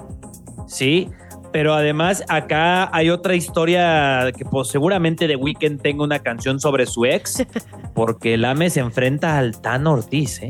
Sí, 0.67 1.09
pero 1.53 1.75
además 1.75 2.23
acá 2.29 2.91
hay 2.95 3.09
otra 3.11 3.35
historia 3.35 4.31
que 4.37 4.45
pues, 4.45 4.69
seguramente 4.69 5.27
The 5.27 5.37
Weeknd 5.37 5.81
tenga 5.81 6.05
una 6.05 6.19
canción 6.19 6.61
sobre 6.61 6.87
su 6.87 7.05
ex, 7.07 7.45
porque 7.95 8.35
el 8.35 8.45
AME 8.45 8.69
se 8.71 8.81
enfrenta 8.81 9.39
al 9.39 9.61
Tan 9.61 9.87
Ortiz, 9.87 10.43
¿eh? 10.43 10.49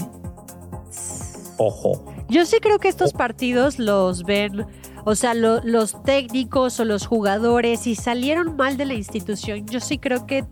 Ojo. 1.58 2.04
Yo 2.28 2.44
sí 2.44 2.58
creo 2.60 2.78
que 2.78 2.88
estos 2.88 3.12
partidos 3.12 3.78
los 3.78 4.24
ven, 4.24 4.66
o 5.04 5.14
sea, 5.14 5.32
lo- 5.34 5.62
los 5.62 6.02
técnicos 6.02 6.78
o 6.80 6.84
los 6.84 7.06
jugadores, 7.06 7.80
si 7.80 7.94
salieron 7.94 8.56
mal 8.56 8.76
de 8.76 8.84
la 8.84 8.94
institución, 8.94 9.66
yo 9.66 9.80
sí 9.80 9.96
creo 9.98 10.26
que, 10.26 10.44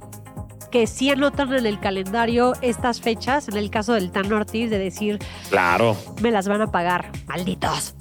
que 0.71 0.87
sí 0.87 1.11
anotan 1.11 1.53
en 1.53 1.67
el 1.67 1.79
calendario 1.81 2.53
estas 2.63 3.01
fechas, 3.01 3.49
en 3.49 3.57
el 3.57 3.71
caso 3.71 3.93
del 3.95 4.13
Tan 4.13 4.33
Ortiz, 4.33 4.71
de 4.71 4.79
decir, 4.79 5.19
Claro. 5.51 5.97
me 6.23 6.31
las 6.31 6.49
van 6.49 6.63
a 6.63 6.69
pagar, 6.71 7.11
malditos. 7.27 7.95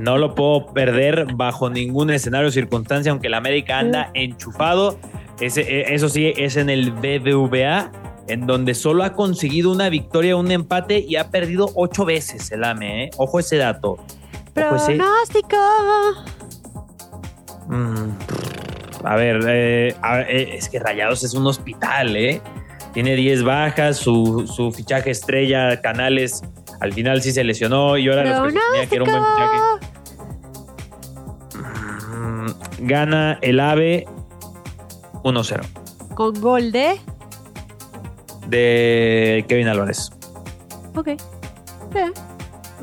No 0.00 0.18
lo 0.18 0.34
puedo 0.34 0.66
perder 0.66 1.26
bajo 1.34 1.70
ningún 1.70 2.10
escenario 2.10 2.48
o 2.48 2.50
circunstancia, 2.50 3.10
aunque 3.12 3.28
el 3.28 3.34
América 3.34 3.78
anda 3.78 4.10
enchufado. 4.14 4.98
Ese, 5.40 5.62
eh, 5.62 5.94
eso 5.94 6.08
sí, 6.08 6.32
es 6.36 6.56
en 6.56 6.68
el 6.68 6.90
BBVA, 6.90 7.90
en 8.26 8.46
donde 8.46 8.74
solo 8.74 9.04
ha 9.04 9.14
conseguido 9.14 9.70
una 9.72 9.88
victoria, 9.88 10.36
un 10.36 10.50
empate 10.50 10.98
y 10.98 11.16
ha 11.16 11.30
perdido 11.30 11.70
ocho 11.74 12.04
veces 12.04 12.50
el 12.52 12.64
AME, 12.64 13.04
¿eh? 13.04 13.10
Ojo 13.16 13.38
ese 13.38 13.56
dato. 13.56 13.98
Ojo 14.56 14.76
ese- 14.76 14.96
Pronóstico. 14.96 15.56
Mm, 17.68 18.10
a 19.04 19.16
ver, 19.16 19.40
eh, 19.48 19.94
a 20.02 20.16
ver, 20.16 20.26
eh, 20.30 20.56
es 20.56 20.68
que 20.68 20.78
Rayados 20.78 21.22
es 21.24 21.34
un 21.34 21.46
hospital, 21.46 22.16
¿eh? 22.16 22.40
Tiene 22.98 23.14
10 23.14 23.44
bajas, 23.44 23.96
su, 23.96 24.50
su 24.52 24.72
fichaje 24.72 25.12
estrella, 25.12 25.80
Canales, 25.80 26.42
al 26.80 26.92
final 26.92 27.22
sí 27.22 27.30
se 27.30 27.44
lesionó 27.44 27.96
y 27.96 28.08
ahora 28.08 28.24
los 28.24 28.40
presumía 28.40 28.86
que 28.88 28.96
era 28.96 29.04
un 29.04 29.10
buen 29.12 29.22
fichaje. 29.24 29.58
Gana 32.80 33.38
el 33.40 33.60
AVE 33.60 34.04
1-0 35.22 35.60
Con 36.16 36.40
gol 36.40 36.72
de... 36.72 36.98
de 38.48 39.44
Kevin 39.48 39.68
Álvarez. 39.68 40.10
Ok. 40.96 41.10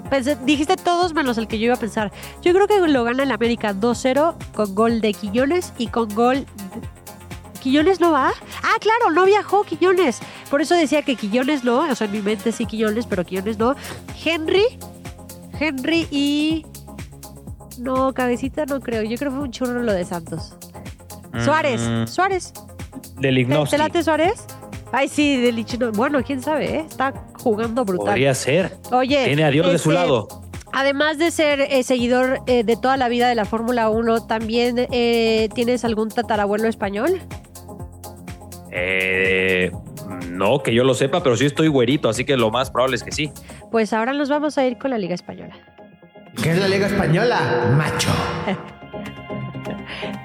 Pensé- 0.10 0.38
dijiste 0.45 0.78
todos 0.78 1.13
menos 1.13 1.38
el 1.38 1.49
que 1.49 1.60
yo 1.60 1.65
iba 1.65 1.73
a 1.75 1.78
pensar. 1.80 2.13
Yo 2.41 2.54
creo 2.54 2.67
que 2.67 2.80
lo 2.88 3.04
gana 3.04 3.23
el 3.23 3.32
América 3.32 3.73
2-0 3.73 4.34
con 4.54 4.75
gol 4.75 5.01
de 5.01 5.12
Quiñones 5.13 5.73
y 5.78 5.88
con 5.88 6.08
gol. 6.15 6.45
de- 6.45 7.60
¿Quiñones 7.60 7.99
no 7.99 8.12
va? 8.13 8.32
Ah, 8.67 8.78
claro, 8.80 9.12
no 9.12 9.25
viajó 9.25 9.63
Quiñones. 9.63 10.19
Por 10.49 10.60
eso 10.60 10.73
decía 10.73 11.04
que 11.04 11.15
Quiñones 11.15 11.63
no. 11.63 11.82
O 11.82 11.95
sea, 11.95 12.06
en 12.06 12.13
mi 12.13 12.21
mente 12.21 12.51
sí 12.51 12.65
Quiñones, 12.65 13.06
pero 13.06 13.23
Quiñones 13.23 13.60
no. 13.60 13.75
Henry. 14.23 14.65
Henry 15.60 16.08
y. 16.10 16.65
No, 17.78 18.12
cabecita 18.13 18.65
no 18.65 18.80
creo. 18.80 19.04
Yo 19.04 19.17
creo 19.17 19.30
que 19.30 19.38
fue 19.38 19.45
un 19.45 19.51
churro 19.51 19.84
lo 19.84 19.93
de 19.93 20.04
Santos. 20.04 20.56
Suárez. 21.43 21.82
Mm, 21.82 22.08
Suárez. 22.08 22.54
Del 23.17 23.36
¿Te, 23.36 23.41
Ignovsky. 23.41 23.71
te 23.71 23.78
late 23.78 24.04
Suárez? 24.04 24.45
Ay, 24.91 25.10
sí, 25.10 25.38
de 25.38 25.51
Lichino. 25.51 25.91
Bueno, 25.91 26.23
quién 26.23 26.41
sabe, 26.41 26.78
¿eh? 26.78 26.86
Está 26.89 27.13
jugando 27.39 27.86
brutal. 27.86 28.08
Podría 28.08 28.34
ser. 28.34 28.75
Oye. 28.91 29.25
Tiene 29.25 29.43
a 29.43 29.51
Dios 29.51 29.71
de 29.71 29.78
su 29.78 29.91
lado. 29.91 30.28
Además 30.71 31.17
de 31.17 31.32
ser 31.32 31.62
eh, 31.62 31.84
seguidor 31.84 32.39
eh, 32.47 32.63
de 32.63 32.75
toda 32.75 32.97
la 32.97 33.08
vida 33.10 33.30
de 33.30 33.36
la 33.36 33.45
Fórmula 33.45 33.89
1, 33.89 34.25
¿también 34.28 34.88
eh, 34.91 35.47
tienes 35.54 35.86
algún 35.86 36.10
tatarabuelo 36.10 36.67
español? 36.67 37.21
Eh, 38.78 39.72
no, 40.30 40.62
que 40.62 40.74
yo 40.74 40.84
lo 40.84 40.94
sepa, 40.94 41.24
pero 41.24 41.38
sí 41.38 41.46
estoy 41.46 41.70
güerito, 41.70 42.10
así 42.10 42.26
que 42.26 42.36
lo 42.36 42.52
más 42.52 42.70
probable 42.70 42.98
es 42.98 43.04
que 43.04 43.12
sí. 43.14 43.32
Pues 43.72 43.94
ahora 43.94 44.12
nos 44.12 44.28
vamos 44.30 44.58
a 44.58 44.66
ir 44.66 44.78
con 44.78 44.92
la 44.92 44.98
Liga 44.98 45.16
Española. 45.16 45.56
¿Qué 46.44 46.52
es 46.52 46.60
la 46.60 46.68
Liga 46.68 46.88
Española? 46.88 47.74
Macho. 47.78 48.10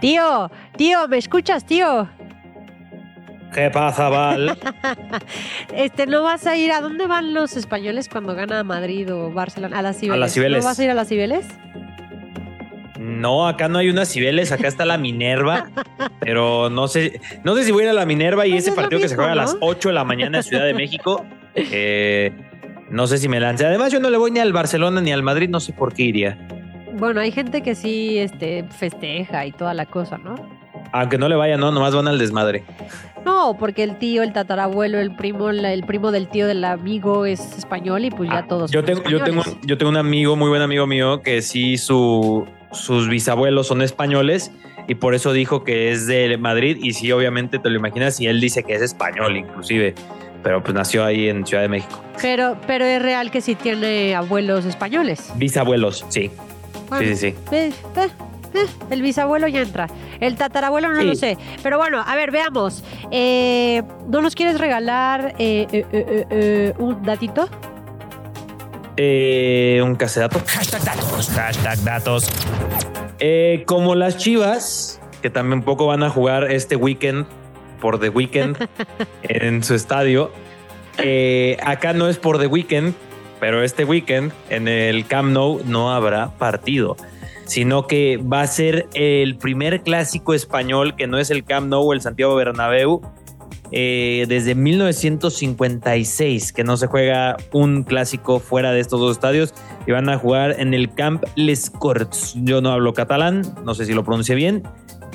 Tío, 0.00 0.50
tío, 0.76 1.06
¿me 1.08 1.18
escuchas, 1.18 1.64
tío? 1.66 2.08
¿Qué 3.52 3.70
pasa, 3.70 4.08
Val? 4.08 4.58
Este, 5.74 6.06
¿no 6.06 6.22
vas 6.22 6.46
a 6.46 6.56
ir? 6.56 6.72
¿A 6.72 6.80
dónde 6.80 7.06
van 7.06 7.34
los 7.34 7.56
españoles 7.56 8.08
cuando 8.08 8.34
gana 8.34 8.64
Madrid 8.64 9.12
o 9.12 9.30
Barcelona? 9.30 9.78
A 9.78 9.82
las 9.82 9.98
Cibeles. 9.98 10.20
las 10.20 10.32
Cibeles. 10.32 10.62
¿No 10.64 10.68
vas 10.68 10.78
a 10.78 10.84
ir 10.84 10.90
a 10.90 10.94
las 10.94 11.08
Cibeles? 11.08 11.46
No, 13.00 13.48
acá 13.48 13.66
no 13.68 13.78
hay 13.78 13.88
unas 13.88 14.12
Cibeles, 14.12 14.52
acá 14.52 14.68
está 14.68 14.84
la 14.84 14.98
Minerva, 14.98 15.70
pero 16.20 16.68
no 16.68 16.86
sé, 16.86 17.18
no 17.44 17.54
sé 17.56 17.64
si 17.64 17.72
voy 17.72 17.82
a 17.82 17.84
ir 17.86 17.90
a 17.92 17.94
la 17.94 18.04
Minerva 18.04 18.46
y 18.46 18.50
Pues 18.50 18.64
ese 18.64 18.70
es 18.70 18.76
partido 18.76 19.00
que 19.00 19.08
se 19.08 19.16
juega 19.16 19.32
a 19.32 19.36
las 19.36 19.56
8 19.60 19.88
de 19.88 19.94
la 19.94 20.04
mañana 20.04 20.36
en 20.38 20.44
Ciudad 20.44 20.66
de 20.66 20.74
México, 20.74 21.24
eh, 21.54 22.30
no 22.90 23.06
sé 23.06 23.16
si 23.16 23.26
me 23.26 23.40
lance. 23.40 23.64
Además, 23.64 23.90
yo 23.90 24.00
no 24.00 24.10
le 24.10 24.18
voy 24.18 24.30
ni 24.32 24.40
al 24.40 24.52
Barcelona 24.52 25.00
ni 25.00 25.12
al 25.12 25.22
Madrid, 25.22 25.48
no 25.48 25.60
sé 25.60 25.72
por 25.72 25.94
qué 25.94 26.02
iría. 26.02 26.36
Bueno, 26.92 27.20
hay 27.22 27.32
gente 27.32 27.62
que 27.62 27.74
sí 27.74 28.18
este, 28.18 28.64
festeja 28.64 29.46
y 29.46 29.52
toda 29.52 29.72
la 29.72 29.86
cosa, 29.86 30.18
¿no? 30.18 30.34
Aunque 30.92 31.16
no 31.16 31.26
le 31.28 31.36
vaya, 31.36 31.56
no, 31.56 31.70
nomás 31.72 31.94
van 31.94 32.06
al 32.06 32.18
desmadre. 32.18 32.64
No, 33.24 33.56
porque 33.58 33.82
el 33.82 33.96
tío, 33.96 34.22
el 34.22 34.34
tatarabuelo, 34.34 34.98
el 34.98 35.14
primo, 35.16 35.52
la- 35.52 35.72
el 35.72 35.84
primo 35.84 36.10
del 36.12 36.28
tío 36.28 36.46
del 36.46 36.64
amigo 36.64 37.24
es 37.24 37.40
español 37.56 38.04
y 38.04 38.10
pues 38.10 38.28
ya 38.28 38.46
todos. 38.46 38.70
Ah, 38.70 38.74
Yo 38.74 38.80
son 38.80 38.86
tengo, 38.86 39.02
yo 39.08 39.24
tengo, 39.24 39.42
yo 39.62 39.78
tengo 39.78 39.90
un 39.90 39.96
amigo, 39.96 40.36
muy 40.36 40.50
buen 40.50 40.60
amigo 40.62 40.86
mío, 40.86 41.22
que 41.22 41.40
sí 41.42 41.76
su, 41.78 42.44
sus 42.72 43.08
bisabuelos 43.08 43.66
son 43.68 43.82
españoles 43.82 44.52
y 44.88 44.94
por 44.96 45.14
eso 45.14 45.32
dijo 45.32 45.64
que 45.64 45.90
es 45.92 46.06
de 46.06 46.36
Madrid 46.38 46.78
y 46.80 46.92
sí, 46.94 47.10
obviamente 47.12 47.58
te 47.58 47.68
lo 47.70 47.76
imaginas 47.78 48.20
y 48.20 48.26
él 48.26 48.40
dice 48.40 48.62
que 48.64 48.74
es 48.74 48.82
español 48.82 49.36
inclusive, 49.36 49.94
pero 50.42 50.62
pues 50.62 50.74
nació 50.74 51.04
ahí 51.04 51.28
en 51.28 51.46
Ciudad 51.46 51.62
de 51.62 51.68
México. 51.68 52.02
Pero, 52.20 52.56
pero 52.66 52.84
es 52.84 53.00
real 53.02 53.30
que 53.30 53.40
sí 53.40 53.54
tiene 53.54 54.14
abuelos 54.14 54.64
españoles. 54.64 55.30
Bisabuelos, 55.36 56.04
sí. 56.08 56.30
Bueno, 56.88 57.06
Sí, 57.08 57.14
sí, 57.16 57.30
sí. 57.30 57.36
eh, 57.56 57.72
eh, 57.96 58.08
eh, 58.54 58.66
el 58.90 59.02
bisabuelo 59.02 59.46
ya 59.48 59.60
entra. 59.62 59.86
El 60.18 60.34
tatarabuelo 60.36 60.88
no 60.92 61.00
Sí. 61.00 61.06
lo 61.06 61.14
sé. 61.14 61.38
Pero 61.62 61.78
bueno, 61.78 62.02
a 62.04 62.16
ver, 62.16 62.30
veamos. 62.32 62.82
Eh, 63.12 63.82
¿No 64.08 64.20
nos 64.22 64.34
quieres 64.34 64.58
regalar 64.58 65.34
un 66.78 67.02
datito? 67.04 67.48
Eh, 69.02 69.80
un 69.82 69.94
casedato. 69.96 70.42
Hashtag 70.46 70.84
datos. 70.84 71.30
Hashtag 71.30 71.82
datos. 71.84 72.28
Eh, 73.18 73.62
como 73.64 73.94
las 73.94 74.18
Chivas, 74.18 75.00
que 75.22 75.30
también 75.30 75.62
poco 75.62 75.86
van 75.86 76.02
a 76.02 76.10
jugar 76.10 76.52
este 76.52 76.76
weekend 76.76 77.24
por 77.80 77.98
The 77.98 78.10
Weekend 78.10 78.58
en 79.22 79.64
su 79.64 79.74
estadio. 79.74 80.30
eh, 80.98 81.56
acá 81.64 81.94
no 81.94 82.10
es 82.10 82.18
por 82.18 82.38
The 82.38 82.46
Weekend, 82.46 82.94
pero 83.40 83.62
este 83.62 83.86
weekend 83.86 84.32
en 84.50 84.68
el 84.68 85.06
Camp 85.06 85.32
Nou 85.32 85.62
no 85.64 85.90
habrá 85.94 86.36
partido, 86.36 86.98
sino 87.46 87.86
que 87.86 88.18
va 88.18 88.42
a 88.42 88.46
ser 88.46 88.86
el 88.92 89.38
primer 89.38 89.80
clásico 89.80 90.34
español 90.34 90.94
que 90.94 91.06
no 91.06 91.16
es 91.16 91.30
el 91.30 91.44
Camp 91.44 91.68
Nou 91.68 91.88
o 91.88 91.94
el 91.94 92.02
Santiago 92.02 92.34
Bernabéu. 92.34 93.00
Eh, 93.72 94.26
desde 94.28 94.54
1956 94.54 96.52
que 96.52 96.64
no 96.64 96.76
se 96.76 96.86
juega 96.86 97.36
un 97.52 97.84
clásico 97.84 98.40
fuera 98.40 98.72
de 98.72 98.80
estos 98.80 99.00
dos 99.00 99.12
estadios 99.12 99.54
y 99.86 99.92
van 99.92 100.08
a 100.08 100.18
jugar 100.18 100.56
en 100.58 100.74
el 100.74 100.92
Camp 100.94 101.24
Les 101.36 101.70
Corts. 101.70 102.34
Yo 102.36 102.60
no 102.60 102.70
hablo 102.70 102.92
catalán, 102.94 103.42
no 103.64 103.74
sé 103.74 103.86
si 103.86 103.94
lo 103.94 104.04
pronuncie 104.04 104.34
bien, 104.34 104.62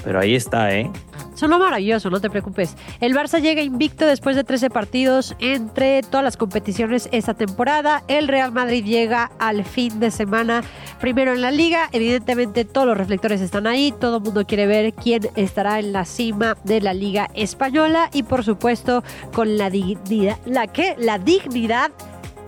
pero 0.05 0.19
ahí 0.19 0.35
está, 0.35 0.71
¿eh? 0.73 0.89
Sonó 1.33 1.59
maravilloso, 1.59 2.09
no 2.09 2.21
te 2.21 2.29
preocupes. 2.29 2.75
El 3.01 3.13
Barça 3.13 3.41
llega 3.41 3.61
invicto 3.61 4.05
después 4.05 4.35
de 4.35 4.43
13 4.45 4.69
partidos 4.69 5.35
entre 5.39 6.01
todas 6.03 6.23
las 6.23 6.37
competiciones 6.37 7.09
esta 7.11 7.33
temporada. 7.33 8.03
El 8.07 8.27
Real 8.27 8.53
Madrid 8.53 8.85
llega 8.85 9.31
al 9.39 9.65
fin 9.65 9.99
de 9.99 10.11
semana 10.11 10.63
primero 11.01 11.33
en 11.33 11.41
la 11.41 11.51
liga. 11.51 11.89
Evidentemente 11.91 12.63
todos 12.63 12.87
los 12.87 12.97
reflectores 12.97 13.41
están 13.41 13.67
ahí. 13.67 13.93
Todo 13.99 14.17
el 14.17 14.23
mundo 14.23 14.45
quiere 14.45 14.67
ver 14.67 14.93
quién 14.93 15.27
estará 15.35 15.79
en 15.79 15.91
la 15.91 16.05
cima 16.05 16.55
de 16.63 16.79
la 16.79 16.93
liga 16.93 17.29
española 17.33 18.09
y 18.13 18.23
por 18.23 18.45
supuesto 18.45 19.03
con 19.33 19.57
la 19.57 19.69
dignidad, 19.69 20.37
la 20.45 20.67
que 20.67 20.95
la 20.99 21.17
dignidad 21.17 21.91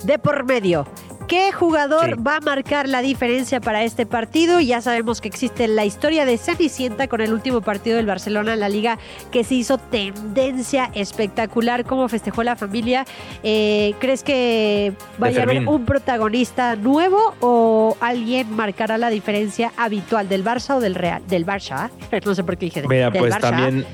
de 0.03 0.19
por 0.19 0.45
medio. 0.45 0.85
¿Qué 1.27 1.51
jugador 1.51 2.15
Sí. 2.15 2.21
va 2.25 2.37
a 2.37 2.39
marcar 2.39 2.87
la 2.87 3.01
diferencia 3.01 3.59
para 3.59 3.83
este 3.83 4.05
partido? 4.05 4.61
Ya 4.61 4.79
sabemos 4.81 5.19
que 5.19 5.27
existe 5.27 5.67
la 5.67 5.83
historia 5.83 6.25
de 6.25 6.37
Cenicienta 6.37 7.07
con 7.09 7.19
el 7.19 7.33
último 7.33 7.59
partido 7.59 7.97
del 7.97 8.05
Barcelona 8.05 8.53
en 8.53 8.61
la 8.61 8.69
liga 8.69 8.97
que 9.29 9.43
se 9.43 9.55
hizo 9.55 9.77
tendencia 9.77 10.89
espectacular. 10.93 11.83
¿Cómo 11.83 12.07
festejó 12.07 12.43
la 12.43 12.55
familia? 12.55 13.05
Eh, 13.43 13.93
¿Crees 13.99 14.23
que 14.23 14.93
vaya 15.17 15.41
a 15.41 15.43
haber 15.43 15.67
un 15.67 15.83
protagonista 15.85 16.77
nuevo 16.77 17.33
o 17.41 17.97
alguien 17.99 18.55
marcará 18.55 18.97
la 18.97 19.09
diferencia 19.09 19.73
habitual 19.75 20.29
del 20.29 20.45
Barça 20.45 20.75
o 20.75 20.79
del 20.79 20.95
Real? 20.95 21.21
Del 21.27 21.45
Barça. 21.45 21.89
No 22.25 22.35
sé 22.35 22.43
por 22.43 22.57
qué 22.57 22.65
dije. 22.67 22.83
Mira, 22.87 23.09
del 23.09 23.19
pues 23.21 23.33
Barça. 23.35 23.39
también, 23.41 23.85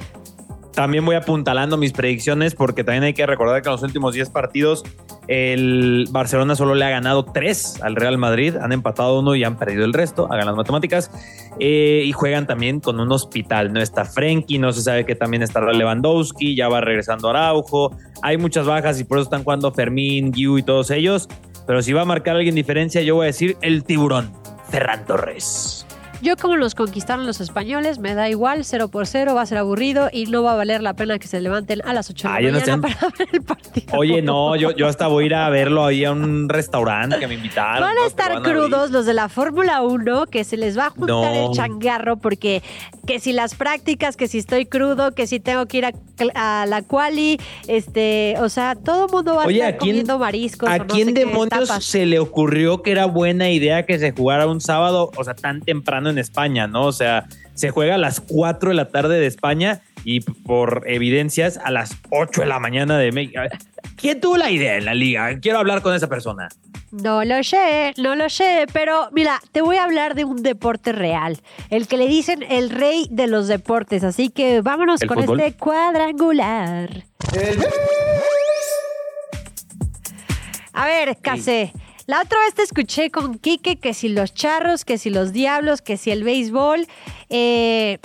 también 0.73 1.05
voy 1.05 1.15
apuntalando 1.15 1.77
mis 1.77 1.93
predicciones 1.93 2.55
porque 2.55 2.83
también 2.83 3.03
hay 3.03 3.13
que 3.13 3.25
recordar 3.25 3.61
que 3.61 3.69
en 3.69 3.73
los 3.73 3.83
últimos 3.83 4.13
10 4.13 4.29
partidos 4.31 4.83
el 5.27 6.07
Barcelona 6.11 6.55
solo 6.55 6.75
le 6.75 6.83
ha 6.83 6.89
ganado 6.89 7.23
3 7.25 7.81
al 7.81 7.95
Real 7.95 8.17
Madrid, 8.17 8.55
han 8.57 8.71
empatado 8.71 9.19
uno 9.19 9.35
y 9.35 9.43
han 9.43 9.57
perdido 9.57 9.85
el 9.85 9.93
resto, 9.93 10.27
hagan 10.31 10.47
las 10.47 10.55
matemáticas, 10.55 11.11
eh, 11.59 12.03
y 12.05 12.11
juegan 12.11 12.47
también 12.47 12.79
con 12.79 12.99
un 12.99 13.11
hospital, 13.11 13.71
no 13.71 13.79
está 13.79 14.03
Frenkie, 14.05 14.57
no 14.57 14.73
se 14.73 14.81
sabe 14.81 15.05
que 15.05 15.15
también 15.15 15.43
estará 15.43 15.71
Lewandowski, 15.71 16.55
ya 16.55 16.67
va 16.67 16.81
regresando 16.81 17.29
Araujo, 17.29 17.95
hay 18.21 18.37
muchas 18.37 18.65
bajas 18.65 18.99
y 18.99 19.03
por 19.03 19.17
eso 19.17 19.23
están 19.23 19.43
jugando 19.43 19.71
Fermín, 19.71 20.31
Guiu 20.31 20.57
y 20.57 20.63
todos 20.63 20.91
ellos, 20.91 21.29
pero 21.65 21.81
si 21.81 21.93
va 21.93 22.01
a 22.01 22.05
marcar 22.05 22.35
alguien 22.35 22.55
diferencia, 22.55 23.01
yo 23.01 23.15
voy 23.15 23.25
a 23.25 23.27
decir 23.27 23.57
el 23.61 23.83
tiburón, 23.83 24.31
Ferran 24.69 25.05
Torres. 25.05 25.85
Yo 26.23 26.37
como 26.37 26.55
los 26.55 26.73
conquistaron 26.73 27.25
los 27.27 27.41
españoles, 27.41 27.99
me 27.99 28.15
da 28.15 28.29
igual, 28.29 28.63
cero 28.63 28.87
por 28.87 29.05
cero, 29.07 29.35
va 29.35 29.41
a 29.41 29.45
ser 29.45 29.57
aburrido 29.57 30.09
y 30.11 30.25
no 30.25 30.41
va 30.41 30.53
a 30.53 30.55
valer 30.55 30.81
la 30.81 30.93
pena 30.93 31.19
que 31.19 31.27
se 31.27 31.41
levanten 31.41 31.81
a 31.85 31.93
las 31.93 32.09
8 32.09 32.27
de 32.27 32.33
la 32.33 32.37
Ah, 32.37 32.41
no 32.41 32.59
mañana 32.59 32.65
sean- 32.65 32.81
para 32.81 32.95
ver 33.19 33.27
el 33.33 33.41
partido. 33.41 33.97
Oye, 33.97 34.21
no, 34.21 34.55
yo, 34.55 34.71
yo 34.71 34.87
hasta 34.87 35.07
voy 35.07 35.23
a 35.23 35.27
ir 35.27 35.35
a 35.35 35.49
verlo 35.49 35.83
ahí 35.85 36.05
a 36.05 36.13
un 36.13 36.47
restaurante 36.47 37.19
que 37.19 37.27
me 37.27 37.33
invitaron. 37.33 37.81
Van 37.81 37.95
¿no? 37.95 38.03
a 38.03 38.07
estar 38.07 38.33
van 38.35 38.43
crudos 38.43 38.91
los 38.91 39.05
de 39.05 39.13
la 39.13 39.27
Fórmula 39.27 39.81
1, 39.81 40.27
que 40.27 40.45
se 40.45 40.55
les 40.55 40.77
va 40.77 40.85
a 40.85 40.89
juntar 40.91 41.07
No. 41.33 41.47
el 41.49 41.51
changarro 41.57 42.15
porque 42.15 42.63
que 43.05 43.19
si 43.19 43.33
las 43.33 43.55
prácticas, 43.55 44.15
que 44.15 44.29
si 44.29 44.37
estoy 44.37 44.65
crudo, 44.65 45.13
que 45.13 45.27
si 45.27 45.41
tengo 45.41 45.65
que 45.65 45.79
ir 45.79 45.85
a, 45.87 45.91
a 46.61 46.65
la 46.65 46.83
quali, 46.83 47.37
este, 47.67 48.35
o 48.39 48.47
sea, 48.47 48.75
todo 48.75 49.07
el 49.07 49.11
mundo 49.11 49.35
va 49.35 49.43
a 49.43 49.51
estar 49.51 49.67
¿a 49.73 49.77
quién- 49.77 49.79
comiendo 49.79 50.19
mariscos. 50.19 50.69
¿A 50.69 50.77
no 50.77 50.87
quién 50.87 51.07
sé 51.09 51.13
demonios 51.13 51.69
se 51.83 52.05
le 52.05 52.19
ocurrió 52.19 52.81
que 52.81 52.91
era 52.91 53.07
buena 53.07 53.49
idea 53.49 53.85
que 53.85 53.99
se 53.99 54.11
jugara 54.13 54.47
un 54.47 54.61
sábado, 54.61 55.11
o 55.17 55.23
sea, 55.25 55.33
tan 55.33 55.59
temprano 55.61 56.12
en 56.13 56.19
España, 56.19 56.67
¿no? 56.67 56.85
O 56.85 56.91
sea, 56.91 57.25
se 57.53 57.69
juega 57.69 57.95
a 57.95 57.97
las 57.97 58.21
4 58.21 58.69
de 58.69 58.75
la 58.75 58.89
tarde 58.89 59.19
de 59.19 59.27
España 59.27 59.81
y 60.05 60.21
por 60.21 60.83
evidencias 60.87 61.57
a 61.57 61.71
las 61.71 61.95
8 62.09 62.41
de 62.41 62.47
la 62.47 62.59
mañana 62.59 62.97
de 62.97 63.11
México. 63.11 63.41
¿Quién 63.95 64.19
tuvo 64.19 64.37
la 64.37 64.49
idea 64.49 64.77
en 64.77 64.85
la 64.85 64.93
liga? 64.93 65.39
Quiero 65.39 65.59
hablar 65.59 65.81
con 65.81 65.93
esa 65.93 66.07
persona. 66.07 66.47
No 66.91 67.23
lo 67.23 67.43
sé, 67.43 67.93
no 67.97 68.15
lo 68.15 68.29
sé, 68.29 68.67
pero 68.71 69.09
mira, 69.11 69.41
te 69.51 69.61
voy 69.61 69.77
a 69.77 69.83
hablar 69.83 70.13
de 70.13 70.25
un 70.25 70.43
deporte 70.43 70.91
real, 70.91 71.41
el 71.69 71.87
que 71.87 71.97
le 71.97 72.07
dicen 72.07 72.43
el 72.47 72.69
rey 72.69 73.07
de 73.09 73.25
los 73.25 73.47
deportes, 73.47 74.03
así 74.03 74.29
que 74.29 74.61
vámonos 74.61 75.01
¿El 75.01 75.07
con 75.07 75.17
fútbol? 75.19 75.39
este 75.39 75.57
cuadrangular. 75.57 77.05
A 80.73 80.85
ver, 80.85 81.17
Case, 81.21 81.73
la 82.07 82.21
otra 82.21 82.39
vez 82.45 82.53
te 82.53 82.63
escuché 82.63 83.09
con 83.11 83.37
Quique 83.39 83.77
que 83.77 83.93
si 83.93 84.09
los 84.09 84.33
charros, 84.33 84.85
que 84.85 84.97
si 84.97 85.09
los 85.09 85.31
diablos, 85.33 85.81
que 85.81 85.97
si 85.97 86.11
el 86.11 86.23
béisbol, 86.23 86.87
eh, 87.29 87.99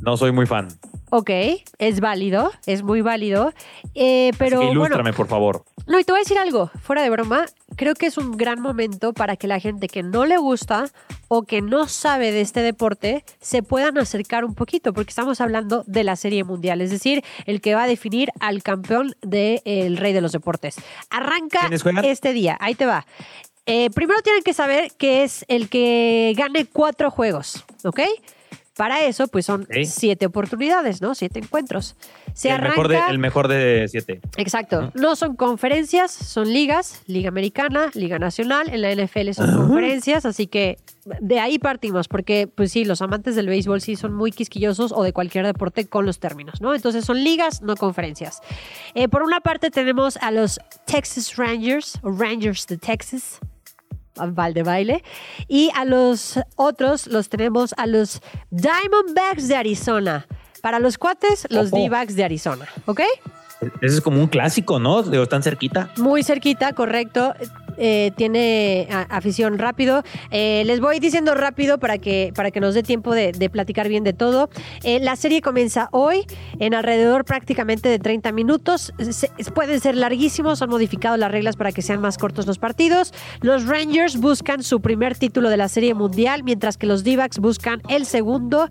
No 0.00 0.16
soy 0.16 0.32
muy 0.32 0.46
fan. 0.46 0.68
ok, 1.10 1.30
es 1.78 2.00
válido, 2.00 2.50
es 2.66 2.82
muy 2.82 3.00
válido, 3.00 3.52
eh, 3.94 4.32
pero 4.38 4.58
Así 4.58 4.68
que 4.68 4.76
bueno, 4.78 4.84
ilústrame, 4.86 5.12
por 5.12 5.26
favor. 5.28 5.64
no, 5.86 5.98
y 5.98 6.04
te 6.04 6.12
voy 6.12 6.20
a 6.20 6.22
decir 6.24 6.38
algo, 6.38 6.70
fuera 6.82 7.02
de 7.02 7.10
broma, 7.10 7.46
creo 7.78 7.94
que 7.94 8.06
es 8.06 8.18
un 8.18 8.36
gran 8.36 8.60
momento 8.60 9.14
para 9.14 9.36
que 9.36 9.46
la 9.46 9.60
gente 9.60 9.86
que 9.88 10.02
no 10.02 10.26
le 10.26 10.36
gusta 10.36 10.90
o 11.28 11.44
que 11.44 11.62
no 11.62 11.86
sabe 11.86 12.32
de 12.32 12.40
este 12.40 12.60
deporte 12.60 13.24
se 13.40 13.62
puedan 13.62 13.96
acercar 13.96 14.44
un 14.44 14.54
poquito, 14.54 14.92
porque 14.92 15.10
estamos 15.10 15.40
hablando 15.40 15.84
de 15.86 16.02
la 16.02 16.16
Serie 16.16 16.42
Mundial, 16.42 16.80
es 16.80 16.90
decir, 16.90 17.24
el 17.46 17.60
que 17.60 17.74
va 17.74 17.84
a 17.84 17.86
definir 17.86 18.30
al 18.40 18.62
campeón 18.62 19.14
del 19.22 19.96
Rey 19.96 20.12
de 20.12 20.20
los 20.20 20.32
Deportes. 20.32 20.76
Arranca 21.08 21.70
este 22.02 22.32
día, 22.32 22.58
ahí 22.60 22.74
te 22.74 22.84
va. 22.84 23.06
Eh, 23.64 23.90
primero 23.90 24.20
tienen 24.22 24.42
que 24.42 24.54
saber 24.54 24.90
que 24.98 25.22
es 25.22 25.44
el 25.46 25.68
que 25.68 26.34
gane 26.36 26.66
cuatro 26.66 27.10
juegos, 27.12 27.64
¿ok? 27.84 28.00
Para 28.78 29.04
eso, 29.04 29.26
pues 29.26 29.44
son 29.44 29.66
siete 29.86 30.26
oportunidades, 30.26 31.02
¿no? 31.02 31.16
Siete 31.16 31.40
encuentros. 31.40 31.96
Se 32.32 32.46
el, 32.46 32.54
arranca... 32.54 32.76
mejor 32.76 32.88
de, 32.88 33.00
el 33.10 33.18
mejor 33.18 33.48
de 33.48 33.88
siete. 33.88 34.20
Exacto. 34.36 34.92
No 34.94 35.16
son 35.16 35.34
conferencias, 35.34 36.12
son 36.12 36.52
ligas, 36.52 37.02
Liga 37.08 37.28
Americana, 37.28 37.90
Liga 37.94 38.20
Nacional, 38.20 38.68
en 38.72 38.82
la 38.82 38.94
NFL 38.94 39.32
son 39.32 39.52
conferencias, 39.52 40.24
así 40.24 40.46
que 40.46 40.78
de 41.20 41.40
ahí 41.40 41.58
partimos, 41.58 42.06
porque 42.06 42.46
pues 42.46 42.70
sí, 42.70 42.84
los 42.84 43.02
amantes 43.02 43.34
del 43.34 43.48
béisbol 43.48 43.80
sí 43.80 43.96
son 43.96 44.14
muy 44.14 44.30
quisquillosos 44.30 44.92
o 44.92 45.02
de 45.02 45.12
cualquier 45.12 45.44
deporte 45.44 45.88
con 45.88 46.06
los 46.06 46.20
términos, 46.20 46.60
¿no? 46.60 46.72
Entonces 46.72 47.04
son 47.04 47.24
ligas, 47.24 47.62
no 47.62 47.74
conferencias. 47.74 48.42
Eh, 48.94 49.08
por 49.08 49.24
una 49.24 49.40
parte 49.40 49.72
tenemos 49.72 50.18
a 50.18 50.30
los 50.30 50.60
Texas 50.84 51.34
Rangers, 51.34 51.98
o 52.02 52.12
Rangers 52.12 52.68
de 52.68 52.78
Texas, 52.78 53.40
a 54.18 54.26
Val 54.26 54.54
de 54.54 54.62
baile, 54.62 55.04
y 55.46 55.70
a 55.74 55.84
los 55.84 56.38
otros 56.56 57.06
los 57.06 57.28
tenemos 57.28 57.74
a 57.76 57.86
los 57.86 58.20
Diamondbacks 58.50 59.48
de 59.48 59.56
Arizona. 59.56 60.26
Para 60.60 60.78
los 60.80 60.98
cuates, 60.98 61.46
los. 61.50 61.70
D-backs 61.70 62.16
de 62.16 62.24
Arizona, 62.24 62.66
¿ok? 62.86 63.00
Ese 63.80 63.96
es 63.96 64.00
como 64.00 64.20
un 64.20 64.28
clásico, 64.28 64.78
¿no? 64.78 65.02
Digo, 65.02 65.22
están 65.22 65.42
cerquita. 65.42 65.90
Muy 65.96 66.22
cerquita, 66.22 66.72
correcto. 66.72 67.34
Eh, 67.78 68.10
tiene 68.16 68.88
afición 69.08 69.58
rápido. 69.58 70.02
Eh, 70.30 70.64
les 70.66 70.80
voy 70.80 70.98
diciendo 70.98 71.34
rápido 71.34 71.78
para 71.78 71.98
que, 71.98 72.32
para 72.34 72.50
que 72.50 72.60
nos 72.60 72.74
dé 72.74 72.82
tiempo 72.82 73.14
de, 73.14 73.32
platicar 73.50 73.88
bien 73.88 74.04
de 74.04 74.12
todo. 74.12 74.50
Eh, 74.82 74.98
la 75.00 75.16
serie 75.16 75.40
comienza 75.40 75.88
hoy 75.92 76.26
en 76.58 76.74
alrededor 76.74 77.24
prácticamente 77.24 77.88
de 77.88 77.98
30 77.98 78.32
minutos. 78.32 78.92
Pueden 79.54 79.80
ser 79.80 79.94
larguísimos, 79.94 80.60
han 80.60 80.70
modificado 80.70 81.16
las 81.16 81.30
reglas 81.30 81.56
para 81.56 81.72
que 81.72 81.80
sean 81.80 82.00
más 82.00 82.18
cortos 82.18 82.46
los 82.46 82.58
partidos. 82.58 83.14
Los 83.40 83.66
Rangers 83.66 84.18
buscan 84.18 84.62
su 84.62 84.80
primer 84.80 85.16
título 85.16 85.48
de 85.48 85.56
la 85.56 85.68
serie 85.68 85.94
mundial, 85.94 86.42
mientras 86.42 86.76
que 86.76 86.86
los 86.86 87.04
D-backs 87.04 87.38
buscan 87.38 87.80
el 87.88 88.06
segundo. 88.06 88.68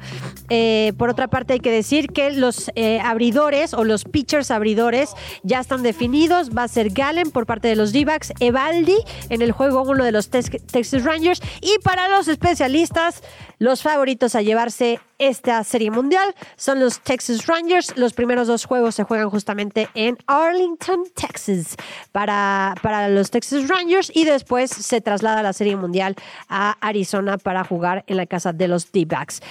Por 0.97 1.09
otra 1.09 1.27
parte, 1.27 1.53
hay 1.53 1.59
que 1.59 1.71
decir 1.71 2.09
que 2.09 2.31
los 2.31 2.71
abridores 3.03 3.73
o 3.73 3.83
los 3.83 4.03
pitchers 4.03 4.51
abridores 4.51 5.11
ya 5.43 5.59
están 5.59 5.81
definidos. 5.81 6.49
Va 6.55 6.63
a 6.63 6.67
ser 6.67 6.89
Gallen 6.89 7.31
por 7.31 7.45
parte 7.45 7.67
de 7.67 7.75
los 7.75 7.93
D-backs, 7.93 8.33
Evaldi 8.39 8.96
en 9.29 9.41
el 9.41 9.51
juego 9.51 9.81
1 9.83 10.03
de 10.03 10.11
los 10.11 10.29
Tex- 10.31 10.61
Texas 10.65 11.03
Rangers. 11.03 11.41
Y 11.61 11.77
para 11.83 12.07
los 12.09 12.27
especialistas, 12.27 13.21
los 13.59 13.81
favoritos 13.81 14.35
a 14.35 14.41
llevarse 14.41 14.99
esta 15.19 15.63
serie 15.63 15.89
mundial 15.89 16.35
son 16.55 16.79
los 16.79 16.99
Texas 16.99 17.47
Rangers. 17.47 17.97
Los 17.97 18.13
primeros 18.13 18.47
dos 18.47 18.65
juegos 18.65 18.95
se 18.95 19.03
juegan 19.03 19.29
justamente 19.29 19.89
en 19.95 20.17
Arlington, 20.27 21.03
Texas, 21.15 21.75
para, 22.11 22.75
para 22.81 23.09
los 23.09 23.31
Texas 23.31 23.67
Rangers. 23.67 24.11
Y 24.13 24.25
después 24.25 24.69
se 24.71 25.01
traslada 25.01 25.41
la 25.43 25.53
serie 25.53 25.75
mundial 25.75 26.15
a 26.49 26.77
Arizona 26.81 27.37
para 27.37 27.63
jugar 27.63 28.03
en 28.07 28.17
la 28.17 28.25
casa 28.25 28.53
de 28.53 28.67
los 28.67 28.91
D-backs. 28.91 29.41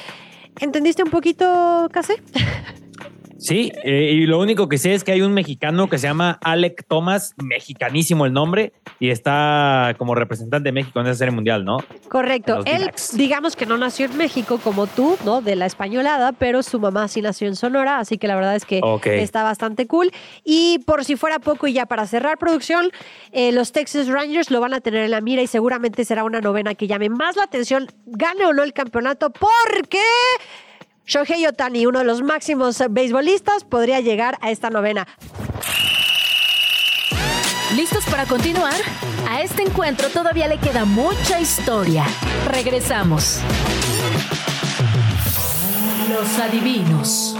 ¿Entendiste 0.60 1.02
un 1.02 1.10
poquito, 1.10 1.88
Case? 1.92 2.22
Sí, 3.38 3.72
eh, 3.84 4.12
y 4.12 4.26
lo 4.26 4.40
único 4.40 4.68
que 4.68 4.78
sé 4.78 4.94
es 4.94 5.04
que 5.04 5.12
hay 5.12 5.22
un 5.22 5.34
mexicano 5.34 5.88
que 5.88 5.98
se 5.98 6.06
llama 6.06 6.38
Alec 6.42 6.86
Thomas, 6.88 7.34
mexicanísimo 7.36 8.26
el 8.26 8.32
nombre, 8.32 8.72
y 8.98 9.10
está 9.10 9.94
como 9.98 10.14
representante 10.14 10.68
de 10.68 10.72
México 10.72 11.00
en 11.00 11.06
esa 11.06 11.18
serie 11.18 11.34
mundial, 11.34 11.64
¿no? 11.64 11.78
Correcto. 12.08 12.60
Él, 12.64 12.90
digamos 13.14 13.56
que 13.56 13.66
no 13.66 13.76
nació 13.76 14.06
en 14.06 14.16
México 14.16 14.58
como 14.62 14.86
tú, 14.86 15.16
¿no? 15.24 15.42
De 15.42 15.56
la 15.56 15.66
españolada, 15.66 16.32
pero 16.32 16.62
su 16.62 16.80
mamá 16.80 17.08
sí 17.08 17.22
nació 17.22 17.48
en 17.48 17.56
Sonora, 17.56 17.98
así 17.98 18.18
que 18.18 18.26
la 18.26 18.36
verdad 18.36 18.56
es 18.56 18.64
que 18.64 18.80
está 19.04 19.42
bastante 19.42 19.86
cool. 19.86 20.10
Y 20.44 20.80
por 20.86 21.04
si 21.04 21.16
fuera 21.16 21.38
poco, 21.38 21.66
y 21.66 21.72
ya 21.72 21.86
para 21.86 22.06
cerrar 22.06 22.38
producción, 22.38 22.90
eh, 23.32 23.52
los 23.52 23.72
Texas 23.72 24.08
Rangers 24.08 24.50
lo 24.50 24.60
van 24.60 24.74
a 24.74 24.80
tener 24.80 25.04
en 25.04 25.10
la 25.10 25.20
mira 25.20 25.42
y 25.42 25.46
seguramente 25.46 26.04
será 26.04 26.24
una 26.24 26.40
novena 26.40 26.74
que 26.74 26.86
llame 26.86 27.08
más 27.08 27.36
la 27.36 27.44
atención, 27.44 27.86
gane 28.06 28.46
o 28.46 28.52
no 28.52 28.62
el 28.62 28.72
campeonato, 28.72 29.30
porque 29.30 30.02
Shohei 31.06 31.46
Otani, 31.46 31.86
uno 31.86 32.00
de 32.00 32.04
los 32.04 32.22
máximos 32.22 32.82
beisbolistas, 32.90 33.62
podría 33.62 34.00
llegar 34.00 34.38
a 34.40 34.50
esta 34.50 34.70
novena. 34.70 35.06
¿Listos 37.76 38.04
para 38.06 38.26
continuar? 38.26 38.74
A 39.28 39.40
este 39.40 39.62
encuentro 39.62 40.08
todavía 40.08 40.48
le 40.48 40.58
queda 40.58 40.84
mucha 40.84 41.38
historia. 41.38 42.04
Regresamos. 42.50 43.40
Los 46.08 46.38
adivinos. 46.40 47.36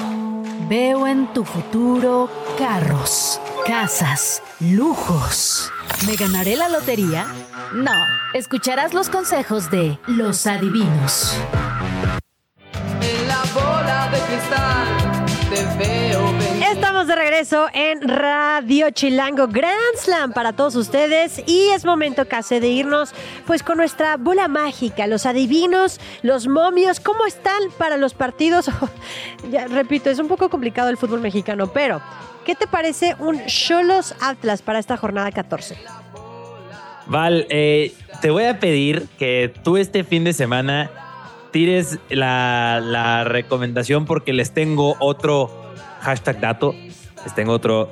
Veo 0.69 1.07
en 1.07 1.33
tu 1.33 1.45
futuro 1.45 2.29
carros, 2.59 3.41
casas, 3.67 4.43
lujos. 4.61 5.73
¿Me 6.07 6.15
ganaré 6.17 6.57
la 6.57 6.69
lotería? 6.69 7.27
No, 7.73 7.95
escucharás 8.35 8.95
los 8.95 9.09
consejos 9.09 9.71
de 9.71 9.99
los 10.07 10.47
adivinos. 10.47 11.37
Estamos 16.71 17.07
de 17.07 17.17
regreso 17.17 17.67
en 17.73 18.01
Radio 18.03 18.91
Chilango 18.91 19.47
Grand 19.49 19.97
Slam 19.97 20.33
para 20.33 20.53
todos 20.53 20.75
ustedes 20.77 21.43
y 21.47 21.69
es 21.69 21.85
momento 21.85 22.27
casi 22.29 22.59
de 22.59 22.69
irnos 22.69 23.15
pues 23.47 23.63
con 23.63 23.79
nuestra 23.79 24.17
bola 24.17 24.49
mágica, 24.49 25.07
los 25.07 25.25
adivinos, 25.25 26.01
los 26.23 26.49
momios, 26.49 27.01
¿cómo 27.01 27.25
están 27.27 27.63
para 27.79 27.97
los 27.97 28.15
partidos? 28.15 28.71
ya 29.51 29.67
repito, 29.69 30.11
es 30.11 30.19
un 30.19 30.29
poco 30.29 30.51
complicado 30.51 30.91
el 30.91 30.97
fútbol 30.97 31.21
mexicano, 31.21 31.69
pero 31.73 32.03
¿qué 32.45 32.55
te 32.55 32.67
parece 32.67 33.17
un 33.19 33.47
Cholos 33.47 34.15
Atlas 34.21 34.63
para 34.63 34.79
esta 34.79 34.97
jornada 34.97 35.31
14? 35.31 35.77
Val, 37.07 37.47
eh, 37.49 37.95
te 38.21 38.31
voy 38.31 38.45
a 38.45 38.59
pedir 38.59 39.07
que 39.19 39.55
tú 39.63 39.77
este 39.77 40.05
fin 40.05 40.25
de 40.25 40.33
semana 40.33 41.06
tires 41.57 41.99
la, 42.11 42.83
la 42.85 43.25
recomendación 43.25 44.05
porque 44.05 44.35
les 44.35 44.53
tengo 44.53 44.95
otro 45.01 45.51
hashtag 46.01 46.39
dato. 46.39 46.75
Les 47.25 47.35
tengo 47.35 47.53
otro 47.55 47.91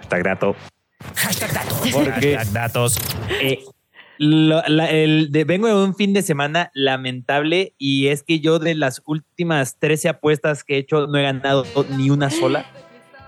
hashtag 0.00 0.24
dato. 0.24 0.56
Hashtag 1.14 1.52
datos. 1.52 1.78
Porque- 1.92 2.10
Hashtag 2.36 2.52
datos. 2.52 2.98
Eh, 3.40 3.60
lo- 4.18 4.64
la- 4.66 4.90
el 4.90 5.30
de- 5.30 5.44
vengo 5.44 5.68
de 5.68 5.74
un 5.74 5.94
fin 5.94 6.12
de 6.12 6.22
semana 6.22 6.72
lamentable 6.74 7.74
y 7.78 8.08
es 8.08 8.24
que 8.24 8.40
yo 8.40 8.58
de 8.58 8.74
las 8.74 9.00
últimas 9.06 9.78
13 9.78 10.08
apuestas 10.08 10.64
que 10.64 10.74
he 10.74 10.78
hecho 10.78 11.06
no 11.06 11.16
he 11.16 11.22
ganado 11.22 11.64
ni 11.96 12.10
una 12.10 12.30
sola. 12.30 12.66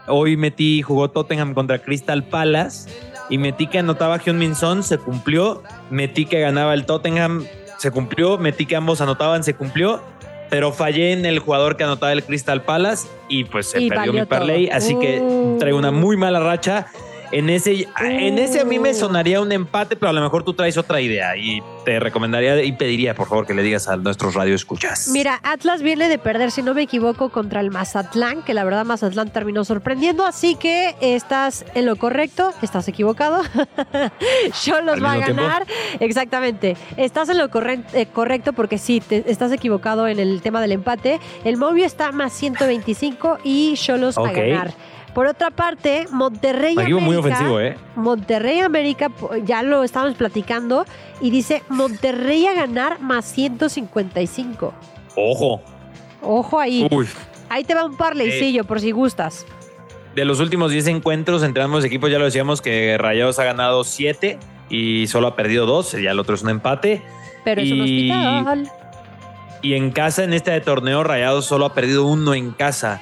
Hoy 0.09 0.37
metí, 0.37 0.83
jugó 0.83 1.11
Tottenham 1.13 1.55
contra 1.55 1.79
Crystal 1.79 2.25
Palace 2.25 2.91
y 3.31 3.39
metí 3.39 3.69
que 3.69 3.79
anotaba 3.79 4.19
Hyun 4.19 4.39
Min 4.39 4.57
Son, 4.57 4.83
se 4.83 4.99
cumplió. 4.99 5.63
Metí 5.91 6.27
que 6.27 6.41
ganaba 6.41 6.75
el 6.75 6.87
Tottenham, 6.87 7.45
se 7.79 7.91
cumplió. 7.91 8.39
Metí 8.39 8.67
que 8.67 8.77
ambos 8.77 9.01
anotaban, 9.01 9.45
se 9.45 9.55
cumplió. 9.55 10.01
Pero 10.49 10.73
fallé 10.73 11.13
en 11.13 11.27
el 11.27 11.41
jugador 11.41 11.77
que 11.77 11.83
anotaba 11.83 12.13
el 12.13 12.23
Crystal 12.23 12.63
Palace 12.63 13.09
y 13.29 13.45
pues 13.45 13.67
se 13.71 13.81
Y 13.83 13.89
perdió 13.89 14.13
mi 14.13 14.25
parlay. 14.27 14.67
todo. 14.69 14.77
Así 14.77 14.97
que 14.99 15.19
Uh. 15.21 15.57
traigo 15.59 15.77
una 15.77 15.91
muy 15.91 16.17
mala 16.17 16.39
racha. 16.39 16.87
En 17.33 17.51
ese, 17.51 17.89
en 18.01 18.39
ese 18.39 18.61
a 18.61 18.65
mí 18.65 18.79
me 18.79 18.95
sonaría 18.95 19.41
un 19.41 19.51
empate, 19.53 19.97
pero 19.97 20.11
a 20.11 20.13
lo 20.13 20.21
mejor 20.21 20.45
tú 20.45 20.55
traes 20.55 20.77
otra 20.79 21.01
idea 21.01 21.37
y 21.37 21.61
te 21.85 21.99
recomendaría 22.01 22.63
y 22.63 22.73
pediría, 22.73 23.15
por 23.15 23.29
favor, 23.29 23.47
que 23.47 23.55
le 23.55 23.63
digas 23.63 23.89
a 23.89 23.97
nuestros 23.97 24.35
radioescuchas. 24.35 25.09
Mira, 25.09 25.41
Atlas 25.43 25.83
viene 25.83 26.09
de 26.09 26.19
perder, 26.19 26.51
si 26.51 26.63
no 26.63 26.75
me 26.75 26.83
equivoco, 26.83 27.29
contra 27.31 27.61
el 27.61 27.71
Mazatlán, 27.71 28.43
que 28.43 28.55
la 28.55 28.65
verdad 28.65 28.85
Mazatlán 28.85 29.31
terminó 29.31 29.65
sorprendiendo, 29.65 30.25
así 30.25 30.55
que 30.57 30.95
estás 31.01 31.65
en 31.75 31.87
lo 31.87 31.97
correcto, 31.97 32.53
estás 32.63 32.89
equivocado. 32.89 33.43
Cholos 34.63 34.95
¿Al 34.97 35.05
va 35.05 35.13
a 35.13 35.25
tiempo? 35.25 35.43
ganar. 35.43 35.67
Exactamente. 36.01 36.77
Estás 36.97 37.29
en 37.29 37.39
lo 37.39 37.49
corre- 37.51 37.85
eh, 37.93 38.07
correcto 38.07 38.53
porque 38.53 38.79
sí, 38.79 39.01
te- 39.01 39.25
estás 39.31 39.53
equivocado 39.53 40.09
en 40.09 40.19
el 40.19 40.41
tema 40.43 40.61
del 40.61 40.73
empate. 40.73 41.21
El 41.45 41.57
Movio 41.57 41.85
está 41.85 42.13
más 42.13 42.33
125 42.33 43.39
y 43.45 43.75
Cholos 43.77 44.19
Ok. 44.19 44.27
a 44.29 44.33
ganar. 44.33 44.75
Por 45.17 45.27
otra 45.29 45.51
parte, 45.51 46.07
Monterrey 46.11 46.75
equipo 46.79 47.01
muy 47.01 47.17
América- 47.17 47.37
ofensivo, 47.37 47.59
¿eh? 47.59 47.75
Monterrey 47.95 48.61
América, 48.61 49.11
ya 49.47 49.63
lo 49.63 49.83
estábamos 49.83 50.15
platicando, 50.15 50.85
y 51.23 51.31
dice 51.31 51.63
Monterrey 51.71 52.47
a 52.47 52.53
ganar 52.53 53.01
más 53.01 53.25
155. 53.25 54.75
Ojo. 55.17 55.63
Ojo 56.21 56.61
ahí. 56.61 56.87
Uy. 56.91 57.09
Ahí 57.49 57.65
te 57.65 57.75
va 57.75 57.87
un 57.87 57.97
parleycillo 57.97 58.65
por 58.65 58.79
si 58.79 58.91
gustas. 58.91 59.47
De 60.15 60.27
los 60.27 60.39
últimos 60.39 60.71
10 60.71 60.87
encuentros 60.89 61.43
entre 61.43 61.63
ambos 61.63 61.83
equipos, 61.83 62.11
ya 62.11 62.19
lo 62.19 62.27
decíamos 62.27 62.61
que 62.61 62.99
Rayados 62.99 63.39
ha 63.39 63.45
ganado 63.45 63.85
7 63.85 64.39
y 64.69 65.07
solo 65.07 65.29
ha 65.29 65.35
perdido 65.35 65.65
2. 65.65 65.93
Ya 65.93 66.11
el 66.11 66.21
otro 66.21 66.35
es 66.35 66.43
un 66.43 66.51
empate. 66.51 67.01
Pero 67.43 67.63
es 67.63 67.73
un 67.73 67.79
Y- 67.87 68.11
hospital. 68.11 68.71
Y 69.63 69.73
en 69.77 69.93
casa, 69.93 70.25
en 70.25 70.35
este 70.35 70.61
torneo, 70.61 71.05
Rayados 71.05 71.47
solo 71.47 71.65
ha 71.65 71.73
perdido 71.73 72.05
uno 72.07 72.35
en 72.35 72.51
casa. 72.51 73.01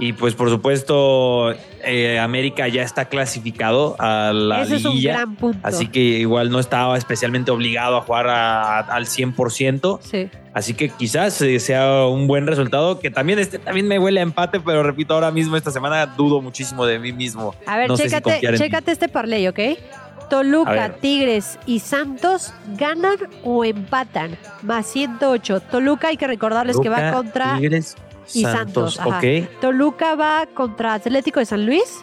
Y 0.00 0.14
pues, 0.14 0.34
por 0.34 0.48
supuesto, 0.48 1.52
eh, 1.84 2.18
América 2.18 2.66
ya 2.68 2.82
está 2.82 3.04
clasificado 3.04 3.96
a 3.98 4.32
la 4.32 4.62
Ese 4.62 4.76
es 4.76 4.84
un 4.86 4.92
liguilla. 4.92 5.12
gran 5.12 5.36
punto. 5.36 5.58
Así 5.62 5.88
que 5.88 6.00
igual 6.00 6.50
no 6.50 6.58
estaba 6.58 6.96
especialmente 6.96 7.50
obligado 7.50 7.98
a 7.98 8.00
jugar 8.00 8.26
a- 8.28 8.78
al 8.80 9.06
100%. 9.06 10.00
Sí. 10.02 10.28
Así 10.54 10.74
que 10.74 10.88
quizás 10.88 11.40
eh, 11.42 11.60
sea 11.60 12.06
un 12.06 12.26
buen 12.26 12.46
resultado, 12.46 12.98
que 12.98 13.10
también 13.10 13.38
este 13.38 13.58
también 13.58 13.86
me 13.86 13.98
huele 13.98 14.20
a 14.20 14.22
empate, 14.22 14.58
pero 14.58 14.82
repito, 14.82 15.14
ahora 15.14 15.30
mismo 15.30 15.56
esta 15.56 15.70
semana 15.70 16.06
dudo 16.06 16.40
muchísimo 16.40 16.86
de 16.86 16.98
mí 16.98 17.12
mismo. 17.12 17.54
A 17.66 17.76
ver, 17.76 17.88
No 17.88 17.96
sé 17.96 18.04
si 18.04 18.16
chécate, 18.16 18.56
chécate 18.58 18.90
este 18.92 19.08
parlay, 19.08 19.46
¿ok? 19.48 19.58
A 19.60 20.28
Toluca. 20.30 20.94
Tigres 21.00 21.58
y 21.66 21.80
Santos 21.80 22.52
ganan 22.78 23.16
o 23.44 23.64
empatan. 23.64 24.36
Más 24.62 24.86
108. 24.86 25.60
Toluca 25.60 26.08
hay 26.08 26.16
que 26.16 26.26
recordarles 26.26 26.78
que 26.80 26.88
va 26.88 27.12
contra 27.12 27.56
Tigres, 27.58 27.96
y 28.34 28.42
Santos. 28.42 28.94
Santos. 28.94 28.98
ajá. 29.00 29.18
ok. 29.18 29.60
Toluca 29.60 30.14
va 30.14 30.46
contra 30.52 30.94
Atlético 30.94 31.40
de 31.40 31.46
San 31.46 31.66
Luis. 31.66 32.00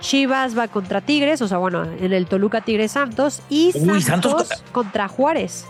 Chivas 0.00 0.56
va 0.56 0.66
contra 0.68 1.00
Tigres, 1.02 1.42
o 1.42 1.48
sea, 1.48 1.58
bueno, 1.58 1.82
en 1.84 2.12
el 2.12 2.26
Toluca 2.26 2.62
Tigres 2.62 2.92
Santos. 2.92 3.42
Y 3.50 3.72
Uy, 3.74 4.00
Santos, 4.00 4.32
Santos 4.46 4.64
contra 4.72 5.08
Juárez. 5.08 5.66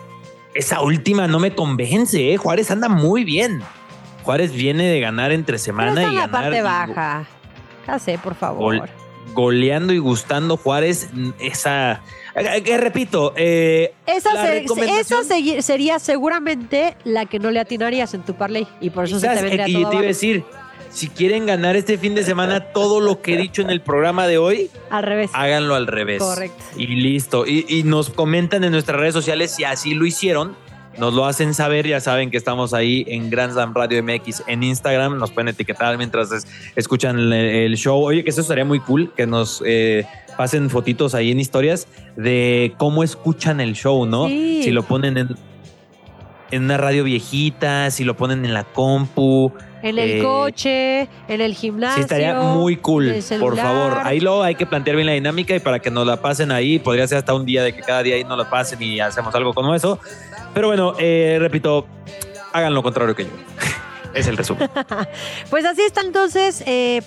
Esa 0.54 0.80
última 0.82 1.26
no 1.26 1.38
me 1.40 1.54
convence, 1.54 2.32
¿eh? 2.32 2.36
Juárez 2.36 2.70
anda 2.70 2.88
muy 2.88 3.24
bien. 3.24 3.60
Juárez 4.22 4.52
viene 4.52 4.84
de 4.88 5.00
ganar 5.00 5.32
entre 5.32 5.54
Pero 5.54 5.64
semana 5.64 5.88
está 5.90 6.02
en 6.02 6.12
y 6.12 6.14
la 6.14 6.26
ganar. 6.26 6.42
parte 6.42 6.62
baja. 6.62 7.24
Case, 7.86 8.18
por 8.18 8.34
favor. 8.34 8.78
Gol. 8.78 8.90
goleando 9.34 9.92
y 9.92 9.98
gustando 9.98 10.56
Juárez. 10.56 11.08
Esa. 11.40 12.00
Eh, 12.34 12.62
Que 12.62 12.78
repito, 12.78 13.32
eh, 13.36 13.92
Esa, 14.06 14.34
la 14.34 14.46
se- 14.46 14.60
recomendación- 14.60 15.20
esa 15.24 15.34
segui- 15.36 15.60
sería 15.62 15.98
seguramente 15.98 16.96
la 17.04 17.26
que 17.26 17.38
no 17.38 17.50
le 17.50 17.60
atinarías 17.60 18.14
en 18.14 18.22
tu 18.22 18.34
parlay. 18.34 18.66
Y 18.80 18.90
por 18.90 19.04
eso 19.04 19.18
se 19.18 19.28
te 19.28 19.42
vendría 19.42 19.66
eh, 19.66 19.72
todo 19.72 19.90
te 19.90 19.96
iba 19.96 20.04
a 20.04 20.06
decir, 20.08 20.44
si 20.90 21.08
quieren 21.08 21.46
ganar 21.46 21.76
este 21.76 21.98
fin 21.98 22.14
de 22.14 22.24
semana 22.24 22.72
todo 22.72 23.00
lo 23.00 23.22
que 23.22 23.34
he 23.34 23.36
dicho 23.36 23.62
en 23.62 23.70
el 23.70 23.80
programa 23.80 24.26
de 24.26 24.38
hoy, 24.38 24.70
Al 24.90 25.02
revés. 25.04 25.30
háganlo 25.34 25.74
al 25.74 25.86
revés. 25.86 26.20
Correcto. 26.20 26.62
Y 26.76 26.86
listo. 26.88 27.46
Y, 27.46 27.64
y 27.68 27.82
nos 27.84 28.10
comentan 28.10 28.64
en 28.64 28.72
nuestras 28.72 28.98
redes 28.98 29.14
sociales 29.14 29.52
si 29.54 29.64
así 29.64 29.94
lo 29.94 30.04
hicieron. 30.06 30.56
Nos 30.98 31.14
lo 31.14 31.24
hacen 31.24 31.54
saber, 31.54 31.86
ya 31.86 32.00
saben 32.00 32.30
que 32.32 32.36
estamos 32.36 32.74
ahí 32.74 33.04
en 33.08 33.30
Grand 33.30 33.52
Slam 33.52 33.72
Radio 33.74 34.02
MX 34.02 34.42
en 34.48 34.64
Instagram, 34.64 35.16
nos 35.18 35.30
pueden 35.30 35.48
etiquetar 35.48 35.96
mientras 35.96 36.32
es- 36.32 36.46
escuchan 36.74 37.16
el, 37.18 37.32
el 37.32 37.76
show. 37.76 38.02
Oye, 38.02 38.24
que 38.24 38.30
eso 38.30 38.40
estaría 38.40 38.64
muy 38.64 38.80
cool, 38.80 39.12
que 39.16 39.24
nos 39.26 39.62
eh, 39.64 40.04
pasen 40.40 40.70
fotitos 40.70 41.14
ahí 41.14 41.32
en 41.32 41.38
historias 41.38 41.86
de 42.16 42.72
cómo 42.78 43.04
escuchan 43.04 43.60
el 43.60 43.74
show, 43.74 44.06
¿no? 44.06 44.26
Sí. 44.26 44.62
Si 44.64 44.70
lo 44.70 44.84
ponen 44.84 45.18
en, 45.18 45.36
en 46.50 46.64
una 46.64 46.78
radio 46.78 47.04
viejita, 47.04 47.90
si 47.90 48.04
lo 48.04 48.16
ponen 48.16 48.46
en 48.46 48.54
la 48.54 48.64
compu. 48.64 49.52
En 49.82 49.98
el 49.98 50.12
eh, 50.12 50.22
coche, 50.22 51.00
en 51.28 51.42
el 51.42 51.54
gimnasio. 51.54 51.96
Sí, 51.96 52.00
estaría 52.00 52.40
muy 52.40 52.78
cool, 52.78 53.16
por 53.38 53.54
favor. 53.54 53.98
Ahí 54.02 54.18
lo 54.20 54.42
hay 54.42 54.54
que 54.54 54.64
plantear 54.64 54.96
bien 54.96 55.08
la 55.08 55.12
dinámica 55.12 55.54
y 55.54 55.60
para 55.60 55.78
que 55.78 55.90
nos 55.90 56.06
la 56.06 56.22
pasen 56.22 56.52
ahí, 56.52 56.78
podría 56.78 57.06
ser 57.06 57.18
hasta 57.18 57.34
un 57.34 57.44
día 57.44 57.62
de 57.62 57.74
que 57.74 57.82
cada 57.82 58.02
día 58.02 58.14
ahí 58.14 58.24
nos 58.24 58.38
la 58.38 58.48
pasen 58.48 58.82
y 58.82 58.98
hacemos 58.98 59.34
algo 59.34 59.52
como 59.52 59.74
eso. 59.74 59.98
Pero 60.54 60.68
bueno, 60.68 60.94
eh, 60.98 61.36
repito, 61.38 61.86
hagan 62.54 62.72
lo 62.72 62.82
contrario 62.82 63.14
que 63.14 63.24
yo. 63.24 63.30
es 64.14 64.26
el 64.26 64.38
resumen. 64.38 64.70
Pues 65.50 65.66
así 65.66 65.82
está 65.82 66.00
entonces. 66.00 66.64
eh, 66.66 67.02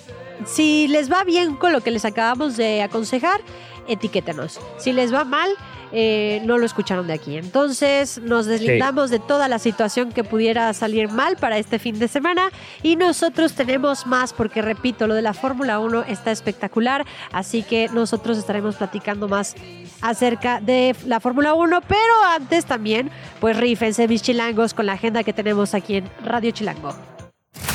si 0.46 0.88
les 0.88 1.10
va 1.10 1.24
bien 1.24 1.56
con 1.56 1.72
lo 1.72 1.80
que 1.80 1.90
les 1.90 2.04
acabamos 2.04 2.56
de 2.56 2.82
aconsejar, 2.82 3.40
etiquétenos. 3.88 4.60
Si 4.78 4.92
les 4.92 5.12
va 5.12 5.24
mal, 5.24 5.50
eh, 5.96 6.42
no 6.44 6.58
lo 6.58 6.66
escucharon 6.66 7.06
de 7.06 7.12
aquí. 7.12 7.36
Entonces 7.36 8.18
nos 8.18 8.46
deslindamos 8.46 9.10
de 9.10 9.20
toda 9.20 9.48
la 9.48 9.60
situación 9.60 10.10
que 10.10 10.24
pudiera 10.24 10.72
salir 10.72 11.08
mal 11.08 11.36
para 11.36 11.56
este 11.56 11.78
fin 11.78 11.98
de 12.00 12.08
semana 12.08 12.50
y 12.82 12.96
nosotros 12.96 13.52
tenemos 13.54 14.06
más 14.06 14.32
porque 14.32 14.60
repito, 14.60 15.06
lo 15.06 15.14
de 15.14 15.22
la 15.22 15.34
Fórmula 15.34 15.78
1 15.78 16.04
está 16.08 16.32
espectacular, 16.32 17.06
así 17.30 17.62
que 17.62 17.88
nosotros 17.90 18.38
estaremos 18.38 18.74
platicando 18.74 19.28
más 19.28 19.54
acerca 20.00 20.60
de 20.60 20.96
la 21.06 21.20
Fórmula 21.20 21.54
1, 21.54 21.80
pero 21.82 22.14
antes 22.34 22.64
también, 22.64 23.10
pues 23.40 23.56
rífense 23.56 24.08
mis 24.08 24.20
chilangos 24.22 24.74
con 24.74 24.86
la 24.86 24.94
agenda 24.94 25.22
que 25.22 25.32
tenemos 25.32 25.74
aquí 25.74 25.96
en 25.96 26.10
Radio 26.24 26.50
Chilango. 26.50 26.94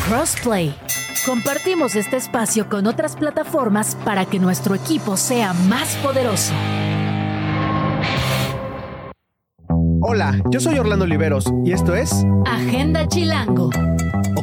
Crossplay. 0.07 0.75
Compartimos 1.25 1.95
este 1.95 2.15
espacio 2.15 2.69
con 2.69 2.87
otras 2.87 3.15
plataformas 3.15 3.95
para 4.05 4.25
que 4.25 4.39
nuestro 4.39 4.73
equipo 4.73 5.17
sea 5.17 5.53
más 5.53 5.95
poderoso. 5.97 6.53
Hola, 10.01 10.41
yo 10.49 10.59
soy 10.59 10.79
Orlando 10.79 11.05
Oliveros 11.05 11.45
y 11.65 11.73
esto 11.73 11.93
es 11.93 12.25
Agenda 12.45 13.07
Chilango. 13.07 13.69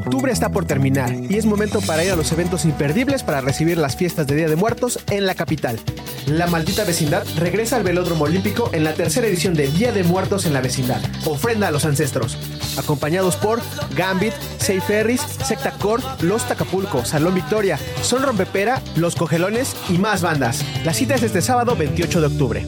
Octubre 0.06 0.30
está 0.30 0.50
por 0.50 0.66
terminar 0.66 1.12
y 1.28 1.36
es 1.36 1.46
momento 1.46 1.80
para 1.80 2.04
ir 2.04 2.12
a 2.12 2.16
los 2.16 2.30
eventos 2.30 2.64
imperdibles 2.64 3.24
para 3.24 3.40
recibir 3.40 3.76
las 3.76 3.96
fiestas 3.96 4.28
de 4.28 4.36
Día 4.36 4.48
de 4.48 4.54
Muertos 4.54 5.00
en 5.10 5.26
la 5.26 5.34
capital. 5.34 5.80
La 6.26 6.46
maldita 6.46 6.84
vecindad 6.84 7.26
regresa 7.36 7.74
al 7.74 7.82
Velódromo 7.82 8.26
Olímpico 8.26 8.70
en 8.72 8.84
la 8.84 8.94
tercera 8.94 9.26
edición 9.26 9.54
de 9.54 9.66
Día 9.66 9.90
de 9.90 10.04
Muertos 10.04 10.46
en 10.46 10.54
la 10.54 10.60
vecindad. 10.60 11.00
Ofrenda 11.24 11.66
a 11.66 11.70
los 11.72 11.84
ancestros. 11.84 12.38
Acompañados 12.78 13.34
por 13.34 13.60
Gambit, 13.96 14.32
Safe 14.58 14.80
Ferris, 14.80 15.22
Secta 15.22 15.72
Core, 15.72 16.04
Los 16.20 16.46
Tacapulco, 16.46 17.04
Salón 17.04 17.34
Victoria, 17.34 17.76
Son 18.02 18.22
Rompepera, 18.22 18.80
Los 18.94 19.16
Cogelones 19.16 19.74
y 19.88 19.98
más 19.98 20.22
bandas. 20.22 20.64
La 20.84 20.94
cita 20.94 21.16
es 21.16 21.24
este 21.24 21.42
sábado 21.42 21.74
28 21.74 22.20
de 22.20 22.26
octubre. 22.28 22.66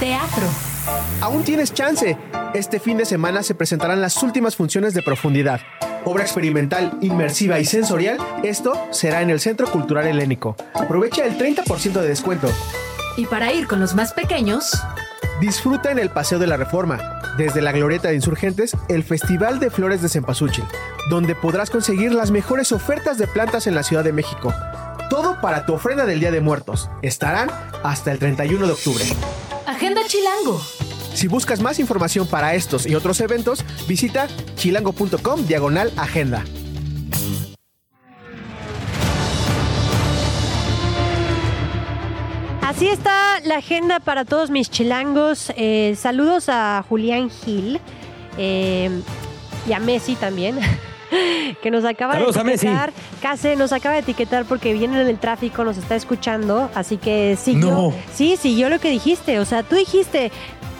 Teatro. 0.00 0.44
Aún 1.22 1.44
tienes 1.44 1.72
chance. 1.72 2.18
Este 2.52 2.78
fin 2.78 2.98
de 2.98 3.06
semana 3.06 3.42
se 3.42 3.54
presentarán 3.54 4.02
las 4.02 4.22
últimas 4.22 4.54
funciones 4.54 4.92
de 4.92 5.02
profundidad. 5.02 5.62
Obra 6.04 6.22
experimental, 6.22 6.98
inmersiva 7.00 7.58
y 7.58 7.64
sensorial, 7.64 8.18
esto 8.42 8.72
será 8.90 9.22
en 9.22 9.30
el 9.30 9.40
Centro 9.40 9.70
Cultural 9.70 10.06
Helénico. 10.06 10.56
Aprovecha 10.74 11.24
el 11.24 11.36
30% 11.38 12.00
de 12.00 12.08
descuento. 12.08 12.48
Y 13.16 13.26
para 13.26 13.52
ir 13.52 13.66
con 13.66 13.80
los 13.80 13.94
más 13.94 14.12
pequeños, 14.12 14.72
Disfruta 15.40 15.92
en 15.92 16.00
el 16.00 16.10
Paseo 16.10 16.40
de 16.40 16.48
la 16.48 16.56
Reforma, 16.56 16.98
desde 17.36 17.62
la 17.62 17.70
Glorieta 17.70 18.08
de 18.08 18.16
Insurgentes, 18.16 18.76
el 18.88 19.04
Festival 19.04 19.60
de 19.60 19.70
Flores 19.70 20.02
de 20.02 20.08
Cempasúchil, 20.08 20.64
donde 21.10 21.36
podrás 21.36 21.70
conseguir 21.70 22.12
las 22.12 22.32
mejores 22.32 22.72
ofertas 22.72 23.18
de 23.18 23.28
plantas 23.28 23.68
en 23.68 23.76
la 23.76 23.84
Ciudad 23.84 24.02
de 24.02 24.12
México. 24.12 24.52
Todo 25.08 25.40
para 25.40 25.64
tu 25.64 25.74
ofrenda 25.74 26.06
del 26.06 26.18
Día 26.18 26.32
de 26.32 26.40
Muertos. 26.40 26.90
Estarán 27.02 27.50
hasta 27.84 28.10
el 28.10 28.18
31 28.18 28.66
de 28.66 28.72
octubre. 28.72 29.04
Agenda 29.64 30.00
Chilango. 30.08 30.60
Si 31.18 31.26
buscas 31.26 31.60
más 31.60 31.80
información 31.80 32.28
para 32.28 32.54
estos 32.54 32.86
y 32.86 32.94
otros 32.94 33.20
eventos, 33.20 33.64
visita 33.88 34.28
chilango.com 34.54 35.46
diagonal 35.48 35.92
agenda. 35.96 36.44
Así 42.62 42.86
está 42.86 43.40
la 43.44 43.56
agenda 43.56 43.98
para 43.98 44.24
todos 44.24 44.50
mis 44.50 44.70
chilangos. 44.70 45.52
Eh, 45.56 45.96
saludos 45.98 46.48
a 46.48 46.84
Julián 46.88 47.30
Gil 47.30 47.80
eh, 48.36 48.88
y 49.68 49.72
a 49.72 49.80
Messi 49.80 50.14
también. 50.14 50.60
Que 51.62 51.70
nos 51.70 51.86
acaba 51.86 52.12
Saludos 52.12 52.34
de 52.34 52.40
a 52.42 52.44
Messi. 52.44 52.66
etiquetar. 52.66 52.92
Case 53.22 53.56
nos 53.56 53.72
acaba 53.72 53.94
de 53.94 54.02
etiquetar 54.02 54.44
porque 54.44 54.74
viene 54.74 55.00
en 55.00 55.08
el 55.08 55.18
tráfico, 55.18 55.64
nos 55.64 55.78
está 55.78 55.96
escuchando. 55.96 56.70
Así 56.74 56.98
que 56.98 57.38
siguió. 57.40 57.70
No. 57.70 57.94
Sí, 58.12 58.36
siguió 58.36 58.68
lo 58.68 58.78
que 58.78 58.90
dijiste. 58.90 59.38
O 59.38 59.46
sea, 59.46 59.62
tú 59.62 59.74
dijiste, 59.74 60.30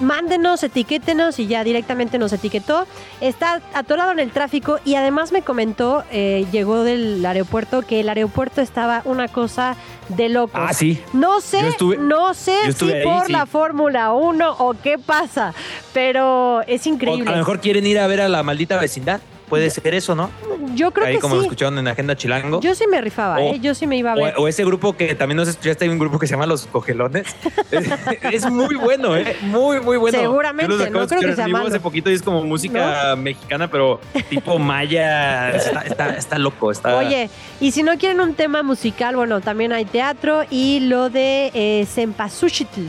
mándenos, 0.00 0.62
etiquétenos 0.62 1.38
y 1.38 1.46
ya 1.46 1.64
directamente 1.64 2.18
nos 2.18 2.32
etiquetó. 2.32 2.86
Está 3.20 3.60
atorado 3.74 4.12
en 4.12 4.18
el 4.20 4.30
tráfico 4.30 4.78
y 4.84 4.94
además 4.94 5.32
me 5.32 5.42
comentó, 5.42 6.04
eh, 6.10 6.46
llegó 6.52 6.82
del 6.84 7.24
aeropuerto, 7.24 7.82
que 7.82 8.00
el 8.00 8.08
aeropuerto 8.08 8.60
estaba 8.60 9.02
una 9.04 9.28
cosa 9.28 9.76
de 10.08 10.28
locos. 10.28 10.60
Ah, 10.62 10.72
sí. 10.72 11.02
No 11.12 11.40
sé, 11.40 11.68
estuve- 11.68 11.98
no 11.98 12.32
sé 12.34 12.72
si 12.72 12.90
ahí, 12.92 13.04
por 13.04 13.26
sí. 13.26 13.32
la 13.32 13.46
Fórmula 13.46 14.12
1 14.12 14.52
o 14.58 14.74
qué 14.82 14.98
pasa, 14.98 15.52
pero 15.92 16.62
es 16.66 16.86
O 16.86 16.88
increíble. 16.88 17.28
a 17.28 17.32
lo 17.32 17.38
mejor 17.38 17.60
quieren 17.60 17.86
ir 17.86 17.98
a 17.98 18.06
ver 18.06 18.20
a 18.20 18.28
la 18.28 18.42
maldita 18.42 18.78
vecindad. 18.78 19.20
Puede 19.48 19.70
ser 19.70 19.94
eso, 19.94 20.14
¿no? 20.14 20.30
Yo 20.74 20.90
creo 20.92 21.06
Ahí 21.06 21.14
que 21.14 21.20
como 21.20 21.34
lo 21.36 21.40
sí. 21.42 21.46
escucharon 21.46 21.78
en 21.78 21.88
Agenda 21.88 22.16
Chilango. 22.16 22.60
Yo 22.60 22.74
sí 22.74 22.84
me 22.86 23.00
rifaba, 23.00 23.36
O- 23.36 23.54
¿eh? 23.54 23.58
Yo 23.60 23.74
sí 23.74 23.86
me 23.86 23.96
iba 23.96 24.12
a 24.12 24.14
ver. 24.14 24.34
O, 24.36 24.42
o 24.42 24.48
ese 24.48 24.64
grupo 24.64 24.96
que 24.96 25.14
también 25.14 25.36
nos 25.36 25.48
escuchaste, 25.48 25.84
hay 25.84 25.90
un 25.90 25.98
grupo 25.98 26.18
que 26.18 26.26
se 26.26 26.32
llama 26.34 26.46
Los 26.46 26.66
Cogelones. 26.66 27.26
es, 28.32 28.50
muy 28.50 28.74
bueno, 28.76 29.16
¿eh? 29.16 29.36
Muy, 29.42 29.80
muy 29.80 29.96
bueno. 29.96 30.18
Seguramente, 30.18 30.72
Yo 30.72 30.78
los 30.78 30.90
no 30.90 31.06
creo 31.06 31.20
que 31.20 31.34
sea 31.36 31.48
malo. 31.48 31.68
hace 31.68 31.80
poquito 31.80 32.10
y 32.10 32.14
es 32.14 32.22
como 32.22 32.42
música 32.44 33.16
mexicana, 33.16 33.70
pero 33.70 34.00
tipo 34.28 34.58
maya. 34.58 35.50
Está, 35.50 35.80
está, 35.82 36.08
está 36.16 36.38
loco. 36.38 36.70
Está... 36.70 36.96
Oye, 36.98 37.30
y 37.60 37.70
si 37.72 37.82
no 37.82 37.96
quieren 37.98 38.20
un 38.20 38.34
tema 38.34 38.62
musical, 38.62 39.16
bueno, 39.16 39.40
también 39.40 39.72
hay 39.72 39.84
teatro 39.84 40.44
y 40.50 40.80
lo 40.80 41.10
de 41.10 41.50
eh, 41.54 41.86
Cempasúchitl. 41.92 42.82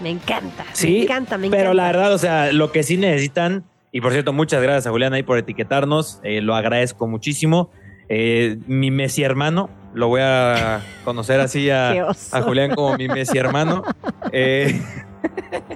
Me 0.00 0.10
encanta, 0.10 0.64
Sí, 0.74 0.86
me 0.92 1.02
encanta, 1.02 1.38
me 1.38 1.48
encanta. 1.48 1.62
Pero 1.64 1.74
la 1.74 1.86
verdad, 1.86 2.14
o 2.14 2.18
sea, 2.18 2.52
lo 2.52 2.70
que 2.70 2.84
sí 2.84 2.96
necesitan, 2.96 3.64
y 3.98 4.00
por 4.00 4.12
cierto, 4.12 4.32
muchas 4.32 4.62
gracias 4.62 4.86
a 4.86 4.90
Julián 4.90 5.12
ahí 5.12 5.24
por 5.24 5.38
etiquetarnos, 5.38 6.20
eh, 6.22 6.40
lo 6.40 6.54
agradezco 6.54 7.08
muchísimo. 7.08 7.72
Eh, 8.08 8.56
mi 8.68 8.92
Messi 8.92 9.24
hermano, 9.24 9.70
lo 9.92 10.06
voy 10.06 10.20
a 10.22 10.82
conocer 11.04 11.40
así 11.40 11.68
a, 11.68 12.14
Julián 12.44 12.76
como 12.76 12.96
mi 12.96 13.08
Messi 13.08 13.38
hermano. 13.38 13.82
Eh. 14.30 14.80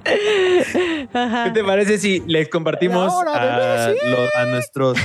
¿Qué 0.04 1.50
te 1.52 1.64
parece 1.64 1.98
si 1.98 2.20
les 2.26 2.48
compartimos 2.48 3.12
a 3.26 4.44
nuestros... 4.46 4.98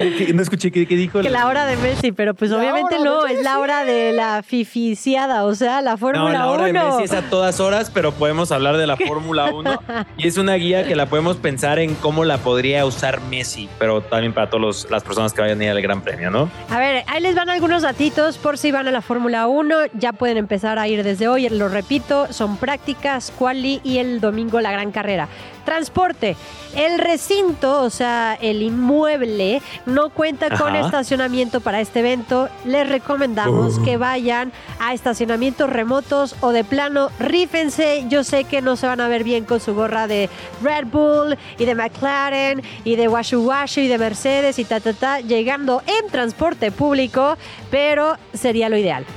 ¿Qué- 0.00 0.32
No 0.34 0.42
escuché 0.42 0.70
qué, 0.70 0.86
qué 0.86 0.96
dijo. 0.96 1.20
Que 1.20 1.30
la 1.30 1.46
hora 1.46 1.66
de 1.66 1.76
Messi, 1.76 2.12
pero 2.12 2.34
pues 2.34 2.50
La 2.50 2.58
obviamente 2.58 2.94
hora 2.96 2.98
de 2.98 3.04
no, 3.04 3.26
es 3.26 3.42
la 3.42 3.58
hora 3.58 3.84
de 3.84 4.12
la 4.12 4.42
fificiada, 4.42 5.44
o 5.44 5.54
sea, 5.54 5.82
la 5.82 5.92
No, 5.92 5.98
Fórmula 5.98 6.32
la 6.32 6.50
hora 6.50 6.64
de 6.64 6.70
1. 6.70 6.84
Messi 6.90 7.02
es 7.04 7.12
a 7.12 7.22
todas 7.28 7.60
horas, 7.60 7.90
pero 7.92 8.12
podemos 8.12 8.50
hablar 8.52 8.76
de 8.78 8.86
la 8.86 8.96
Fórmula 9.08 9.52
1 9.52 9.80
y 10.16 10.26
es 10.26 10.38
una 10.38 10.54
guía 10.54 10.84
que 10.86 10.96
la 10.96 11.06
podemos 11.06 11.36
pensar 11.36 11.78
en 11.78 11.94
cómo 11.96 12.24
la 12.24 12.38
podría 12.38 12.84
usar 12.86 13.20
Messi, 13.22 13.68
pero 13.78 14.00
también 14.00 14.32
para 14.32 14.48
todas 14.50 14.86
las 14.90 15.02
personas 15.04 15.32
que 15.32 15.42
vayan 15.42 15.60
a 15.60 15.64
ir 15.64 15.70
al 15.70 15.82
Gran 15.82 16.00
Premio, 16.02 16.30
¿no? 16.30 16.50
A 16.70 16.78
ver, 16.78 17.04
ahí 17.06 17.20
les 17.20 17.34
van 17.34 17.50
algunos 17.50 17.82
datitos 17.82 18.38
por 18.38 18.56
si 18.58 18.72
van 18.72 18.88
a 18.88 18.90
la 18.90 19.02
Fórmula 19.02 19.46
1. 19.48 19.76
Ya 19.94 20.12
pueden 20.12 20.36
empezar 20.38 20.78
a 20.78 20.88
ir 20.88 21.02
desde 21.04 21.28
hoy. 21.28 21.48
Lo 21.50 21.68
repito, 21.68 22.32
son 22.32 22.56
prácticas, 22.56 23.32
quali 23.38 23.80
y 23.84 23.98
el 23.98 24.20
domingo 24.20 24.60
la 24.60 24.72
gran 24.72 24.92
carrera. 24.92 25.28
Transporte. 25.64 26.36
El 26.74 26.98
recinto, 26.98 27.82
o 27.82 27.90
sea, 27.90 28.36
el 28.40 28.62
inmueble, 28.62 29.60
no 29.90 30.10
cuenta 30.10 30.48
con 30.56 30.74
estacionamiento 30.76 31.60
para 31.60 31.80
este 31.80 32.00
evento. 32.00 32.48
Les 32.64 32.88
recomendamos 32.88 33.78
Uh. 33.78 33.84
que 33.84 33.96
vayan 33.96 34.52
a 34.78 34.94
estacionamientos 34.94 35.68
remotos 35.70 36.34
o 36.40 36.52
de 36.52 36.64
plano, 36.64 37.10
rífense. 37.18 38.04
Yo 38.08 38.24
sé 38.24 38.44
que 38.44 38.62
no 38.62 38.76
se 38.76 38.86
van 38.86 39.00
a 39.00 39.08
ver 39.08 39.24
bien 39.24 39.44
con 39.44 39.60
su 39.60 39.74
gorra 39.74 40.06
de 40.06 40.28
Red 40.62 40.86
Bull 40.86 41.36
y 41.58 41.64
de 41.64 41.74
McLaren 41.74 42.62
y 42.84 42.96
de 42.96 43.08
Washu 43.08 43.40
Washu 43.46 43.80
y 43.80 43.88
de 43.88 43.98
Mercedes 43.98 44.58
y 44.58 44.64
ta 44.64 44.80
ta 44.80 44.92
ta, 44.92 45.20
llegando 45.20 45.82
en 45.86 46.10
transporte 46.10 46.70
público, 46.70 47.36
pero 47.70 48.16
sería 48.32 48.68
lo 48.68 48.76
ideal. 48.76 49.04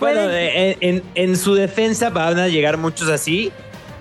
Bueno, 0.00 0.22
Pueden- 0.22 0.30
eh, 0.32 0.76
en, 0.80 0.96
en- 0.96 1.02
en 1.14 1.36
su 1.36 1.54
defensa 1.54 2.10
van 2.10 2.38
a 2.38 2.48
llegar 2.48 2.76
muchos 2.78 3.08
así. 3.08 3.52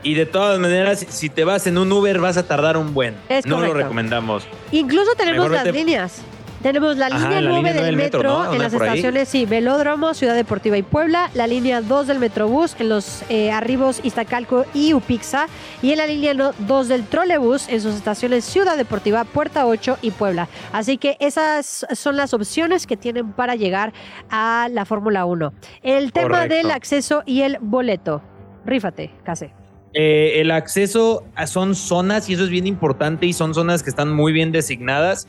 Y 0.03 0.13
de 0.13 0.25
todas 0.25 0.59
maneras, 0.59 1.05
si 1.09 1.29
te 1.29 1.43
vas 1.43 1.67
en 1.67 1.77
un 1.77 1.91
Uber, 1.91 2.19
vas 2.19 2.37
a 2.37 2.43
tardar 2.47 2.77
un 2.77 2.93
buen. 2.93 3.15
Es 3.27 3.45
no 3.45 3.59
lo 3.59 3.73
recomendamos. 3.73 4.47
Incluso 4.71 5.11
tenemos 5.17 5.49
Mejor 5.49 5.51
las 5.51 5.65
vete- 5.65 5.73
líneas. 5.73 6.21
Tenemos 6.61 6.97
la 6.97 7.05
Ajá, 7.05 7.17
línea 7.19 7.39
la 7.41 7.49
9 7.51 7.69
línea 7.69 7.83
del 7.85 7.95
metro, 7.95 8.19
metro, 8.19 8.33
¿no? 8.33 8.43
en 8.47 8.51
¿Anda 8.51 8.63
las 8.65 8.73
por 8.73 8.83
ahí? 8.83 8.89
estaciones, 8.89 9.29
sí, 9.29 9.45
Velódromo, 9.45 10.13
Ciudad 10.13 10.35
Deportiva 10.35 10.75
y 10.77 10.83
Puebla, 10.83 11.29
la 11.33 11.47
línea 11.47 11.79
2 11.79 12.07
del 12.07 12.19
Metrobús 12.19 12.75
en 12.79 12.89
los 12.89 13.23
eh, 13.29 13.49
Arribos, 13.53 14.01
Iztacalco 14.03 14.65
y 14.73 14.93
Upixa, 14.93 15.47
y 15.81 15.91
en 15.93 15.99
la 15.99 16.05
línea 16.07 16.33
2 16.33 16.87
del 16.89 17.05
Trolebús 17.05 17.69
en 17.69 17.79
sus 17.79 17.95
estaciones 17.95 18.43
Ciudad 18.43 18.75
Deportiva, 18.75 19.23
Puerta 19.23 19.65
8 19.65 19.99
y 20.01 20.11
Puebla. 20.11 20.49
Así 20.73 20.97
que 20.97 21.15
esas 21.21 21.85
son 21.93 22.17
las 22.17 22.33
opciones 22.33 22.87
que 22.87 22.97
tienen 22.97 23.31
para 23.31 23.55
llegar 23.55 23.93
a 24.29 24.67
la 24.69 24.83
Fórmula 24.83 25.23
1. 25.23 25.53
El 25.81 26.11
tema 26.11 26.27
Correcto. 26.39 26.55
del 26.55 26.71
acceso 26.71 27.23
y 27.25 27.43
el 27.43 27.57
boleto. 27.61 28.21
Rífate, 28.65 29.11
Case. 29.23 29.53
Eh, 29.93 30.33
el 30.39 30.51
acceso 30.51 31.23
a- 31.35 31.47
son 31.47 31.73
zonas, 31.75 32.29
y 32.29 32.33
eso 32.33 32.43
es 32.43 32.49
bien 32.49 32.67
importante, 32.67 33.25
y 33.25 33.33
son 33.33 33.53
zonas 33.53 33.81
que 33.83 33.89
están 33.89 34.11
muy 34.13 34.31
bien 34.33 34.51
designadas. 34.51 35.27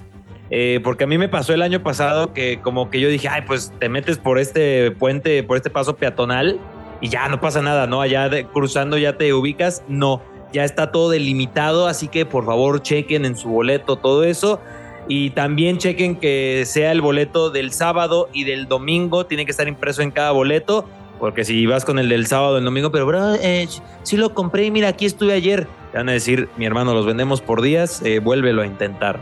eh, 0.52 0.80
porque 0.82 1.04
a 1.04 1.06
mí 1.06 1.16
me 1.16 1.28
pasó 1.28 1.54
el 1.54 1.62
año 1.62 1.80
pasado 1.84 2.32
que 2.32 2.58
como 2.60 2.90
que 2.90 2.98
yo 3.00 3.08
dije, 3.08 3.28
ay, 3.28 3.42
pues 3.46 3.72
te 3.78 3.88
metes 3.88 4.18
por 4.18 4.36
este 4.36 4.90
puente, 4.90 5.44
por 5.44 5.56
este 5.56 5.70
paso 5.70 5.94
peatonal 5.94 6.58
y 7.00 7.08
ya 7.08 7.28
no 7.28 7.40
pasa 7.40 7.62
nada, 7.62 7.86
¿no? 7.86 8.00
Allá 8.00 8.28
de- 8.28 8.44
cruzando 8.46 8.98
ya 8.98 9.16
te 9.16 9.32
ubicas. 9.32 9.84
No, 9.86 10.20
ya 10.52 10.64
está 10.64 10.90
todo 10.90 11.08
delimitado, 11.10 11.86
así 11.86 12.08
que 12.08 12.26
por 12.26 12.44
favor 12.46 12.82
chequen 12.82 13.24
en 13.26 13.36
su 13.36 13.48
boleto 13.48 13.94
todo 13.94 14.24
eso. 14.24 14.60
Y 15.06 15.30
también 15.30 15.78
chequen 15.78 16.16
que 16.16 16.64
sea 16.66 16.90
el 16.90 17.00
boleto 17.00 17.50
del 17.50 17.70
sábado 17.70 18.28
y 18.32 18.42
del 18.42 18.66
domingo, 18.66 19.26
tiene 19.26 19.44
que 19.44 19.52
estar 19.52 19.68
impreso 19.68 20.02
en 20.02 20.10
cada 20.10 20.32
boleto. 20.32 20.84
Porque 21.20 21.44
si 21.44 21.66
vas 21.66 21.84
con 21.84 21.98
el 21.98 22.08
del 22.08 22.26
sábado 22.26 22.54
o 22.54 22.58
el 22.58 22.64
domingo, 22.64 22.90
pero 22.90 23.04
bro, 23.06 23.34
eh, 23.34 23.68
sí 24.02 24.16
lo 24.16 24.32
compré 24.32 24.64
y 24.64 24.70
mira, 24.70 24.88
aquí 24.88 25.04
estuve 25.04 25.34
ayer. 25.34 25.66
Te 25.92 25.98
van 25.98 26.08
a 26.08 26.12
decir, 26.12 26.48
mi 26.56 26.64
hermano, 26.64 26.94
los 26.94 27.04
vendemos 27.04 27.42
por 27.42 27.60
días, 27.60 28.00
eh, 28.02 28.20
vuélvelo 28.20 28.62
a 28.62 28.66
intentar. 28.66 29.20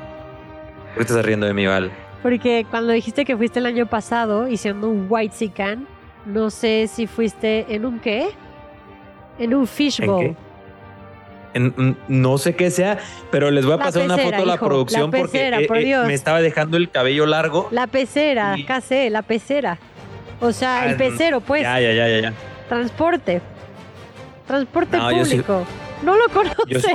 ¿Por 0.94 1.04
qué 1.04 1.12
estás 1.12 1.26
riendo 1.26 1.46
de 1.46 1.54
mi 1.54 1.66
Val? 1.66 1.90
Porque 2.22 2.64
cuando 2.70 2.92
dijiste 2.92 3.24
que 3.24 3.36
fuiste 3.36 3.58
el 3.58 3.66
año 3.66 3.86
pasado 3.86 4.48
y 4.48 4.56
siendo 4.56 4.88
un 4.88 5.06
white 5.08 5.34
sican, 5.34 5.86
no 6.24 6.50
sé 6.50 6.88
si 6.92 7.06
fuiste 7.08 7.66
en 7.68 7.84
un 7.84 7.98
qué? 7.98 8.28
En 9.38 9.54
un 9.54 9.62
¿En 9.62 9.66
fishbowl. 9.66 10.36
En- 11.54 11.96
no 12.06 12.38
sé 12.38 12.54
qué 12.54 12.70
sea, 12.70 12.98
pero 13.32 13.50
les 13.50 13.64
voy 13.64 13.74
a 13.74 13.78
La 13.78 13.84
pasar 13.84 14.04
una 14.04 14.18
foto 14.18 14.36
a 14.42 14.46
la 14.46 14.58
producción 14.58 15.10
la 15.10 15.18
porque 15.18 15.32
pecera, 15.32 15.60
eh, 15.60 15.66
por 15.66 15.78
eh, 15.78 15.96
me 16.06 16.14
estaba 16.14 16.40
dejando 16.40 16.76
el 16.76 16.90
cabello 16.90 17.26
largo. 17.26 17.68
La 17.72 17.86
pecera, 17.88 18.54
casi, 18.66 19.10
la 19.10 19.22
pecera. 19.22 19.78
O 20.40 20.52
sea, 20.52 20.82
Ah, 20.82 20.86
el 20.90 20.96
pecero, 20.96 21.40
pues. 21.40 21.62
Ya, 21.62 21.80
ya, 21.80 21.92
ya, 21.92 22.20
ya. 22.20 22.32
Transporte. 22.68 23.40
Transporte 24.46 24.96
No, 24.96 25.10
yo 25.12 25.24
sí- 25.24 25.30
público. 25.32 25.66
No 26.02 26.14
lo 26.16 26.28
conoce. 26.28 26.54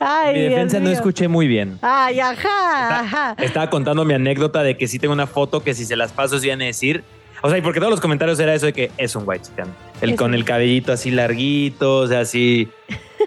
Ay, 0.00 0.34
mi 0.34 0.40
defensa 0.48 0.76
Dios 0.78 0.82
no 0.82 0.88
mío. 0.88 0.92
escuché 0.98 1.28
muy 1.28 1.46
bien. 1.46 1.78
Ay, 1.82 2.20
ajá, 2.20 3.00
ajá. 3.00 3.34
Estaba 3.38 3.68
contando 3.70 4.04
mi 4.04 4.14
anécdota 4.14 4.62
de 4.62 4.76
que 4.76 4.88
sí 4.88 4.98
tengo 4.98 5.12
una 5.14 5.26
foto 5.26 5.62
que 5.62 5.74
si 5.74 5.84
se 5.84 5.94
las 5.96 6.12
paso 6.12 6.38
sí 6.38 6.48
van 6.48 6.62
a 6.62 6.64
decir. 6.64 7.04
O 7.42 7.48
sea, 7.50 7.58
y 7.58 7.62
porque 7.62 7.78
todos 7.78 7.90
los 7.90 8.00
comentarios 8.00 8.40
era 8.40 8.54
eso 8.54 8.66
de 8.66 8.72
que 8.72 8.90
es 8.96 9.14
un 9.14 9.22
white 9.26 9.44
chican. 9.44 9.68
El 10.00 10.10
Es 10.10 10.16
con 10.16 10.30
un- 10.30 10.34
el 10.34 10.44
cabellito 10.44 10.92
así 10.92 11.10
larguito, 11.10 11.98
o 11.98 12.06
sea, 12.06 12.20
así. 12.20 12.68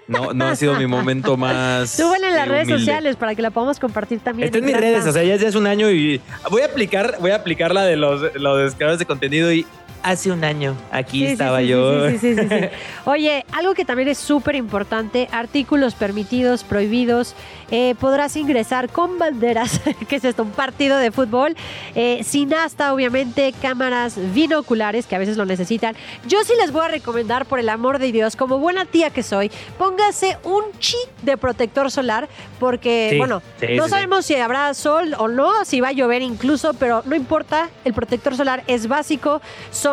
No, 0.08 0.32
no 0.32 0.48
ha 0.48 0.56
sido 0.56 0.74
mi 0.74 0.86
momento 0.86 1.36
más. 1.36 1.90
Súbanla 1.90 2.28
en 2.28 2.34
las 2.34 2.48
redes 2.48 2.68
humilde. 2.68 2.84
sociales 2.84 3.16
para 3.16 3.34
que 3.34 3.42
la 3.42 3.50
podamos 3.50 3.78
compartir 3.78 4.20
también. 4.20 4.46
Está 4.46 4.58
en 4.58 4.64
mis 4.64 4.76
redes, 4.76 5.06
o 5.06 5.12
sea, 5.12 5.22
ya, 5.22 5.36
ya 5.36 5.48
es 5.48 5.54
un 5.54 5.66
año 5.66 5.90
y 5.90 6.20
voy 6.50 6.62
a 6.62 6.66
aplicar, 6.66 7.16
voy 7.20 7.30
a 7.30 7.36
aplicar 7.36 7.72
la 7.74 7.84
de 7.84 7.96
los, 7.96 8.34
los 8.34 8.74
creadores 8.74 8.98
de 8.98 9.06
contenido 9.06 9.52
y 9.52 9.64
hace 10.02 10.30
un 10.32 10.42
año 10.44 10.76
aquí 10.90 11.20
Sí, 11.20 11.26
estaba 11.32 11.60
sí, 11.60 11.68
yo. 11.68 12.10
sí, 12.10 12.18
sí, 12.18 12.34
sí, 12.34 12.40
sí, 12.42 12.48
sí. 12.48 12.64
Oye, 13.04 13.44
algo 13.52 13.74
que 13.74 13.84
también 13.84 14.08
es 14.08 14.18
súper 14.18 14.54
importante, 14.56 15.28
artículos 15.32 15.94
permitidos, 15.94 16.64
prohibidos. 16.64 17.34
eh, 17.70 17.94
podrás 17.98 18.36
ingresar 18.36 18.90
con 18.90 19.18
banderas, 19.18 19.80
que 20.08 20.16
es 20.16 20.24
esto, 20.24 20.42
un 20.42 20.50
partido 20.50 20.98
de 20.98 21.10
fútbol, 21.10 21.56
eh, 21.94 22.20
sin 22.22 22.52
hasta, 22.52 22.92
obviamente, 22.92 23.54
cámaras 23.62 24.16
binoculares, 24.34 25.06
que 25.06 25.16
a 25.16 25.18
veces 25.18 25.36
lo 25.38 25.46
necesitan. 25.46 25.96
Yo 26.26 26.44
sí 26.44 26.52
les 26.60 26.70
voy 26.72 26.84
a 26.84 26.88
recomendar, 26.88 27.46
por 27.46 27.58
el 27.58 27.68
amor 27.70 27.98
de 27.98 28.12
Dios, 28.12 28.36
como 28.36 28.58
buena 28.58 28.84
tía 28.84 29.10
que 29.10 29.22
soy, 29.22 29.50
póngase 29.78 30.36
un 30.44 30.64
chip 30.80 30.98
de 31.22 31.36
protector 31.38 31.90
solar, 31.90 32.28
porque, 32.60 33.14
bueno, 33.18 33.42
no 33.76 33.88
sabemos 33.88 34.26
si 34.26 34.34
habrá 34.36 34.74
sol 34.74 35.14
o 35.18 35.28
no, 35.28 35.64
si 35.64 35.80
va 35.80 35.88
a 35.88 35.92
llover 35.92 36.20
incluso, 36.22 36.74
pero 36.74 37.02
no 37.06 37.14
importa, 37.16 37.70
el 37.84 37.94
protector 37.94 38.36
solar 38.36 38.62
es 38.66 38.86
básico. 38.86 39.40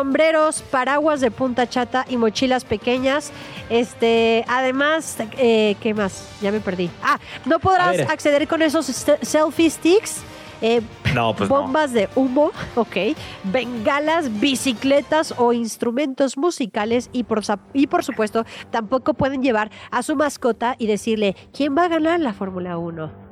Sombreros, 0.04 0.62
paraguas 0.62 1.20
de 1.20 1.30
punta 1.30 1.68
chata 1.68 2.06
y 2.08 2.16
mochilas 2.16 2.64
pequeñas. 2.64 3.32
Este, 3.68 4.46
además, 4.48 5.18
eh, 5.36 5.76
¿qué 5.82 5.92
más? 5.92 6.26
Ya 6.40 6.50
me 6.50 6.60
perdí. 6.60 6.88
Ah, 7.02 7.18
no 7.44 7.58
podrás 7.58 7.98
acceder 8.08 8.48
con 8.48 8.62
esos 8.62 8.86
selfie 8.86 9.68
sticks. 9.68 10.22
eh, 10.62 10.80
No, 11.14 11.34
pues 11.36 11.50
no. 11.50 11.60
bombas 11.60 11.92
de 11.92 12.08
humo, 12.16 12.50
ok, 12.76 12.96
bengalas, 13.44 14.40
bicicletas 14.40 15.34
o 15.36 15.52
instrumentos 15.52 16.38
musicales 16.38 17.10
y 17.12 17.24
por, 17.24 17.42
y 17.74 17.86
por 17.86 18.02
supuesto 18.02 18.46
tampoco 18.70 19.12
pueden 19.12 19.42
llevar 19.42 19.70
a 19.90 20.02
su 20.02 20.16
mascota 20.16 20.76
y 20.78 20.86
decirle 20.86 21.36
quién 21.52 21.76
va 21.76 21.84
a 21.84 21.88
ganar 21.88 22.20
la 22.20 22.32
Fórmula 22.32 22.78
1. 22.78 23.28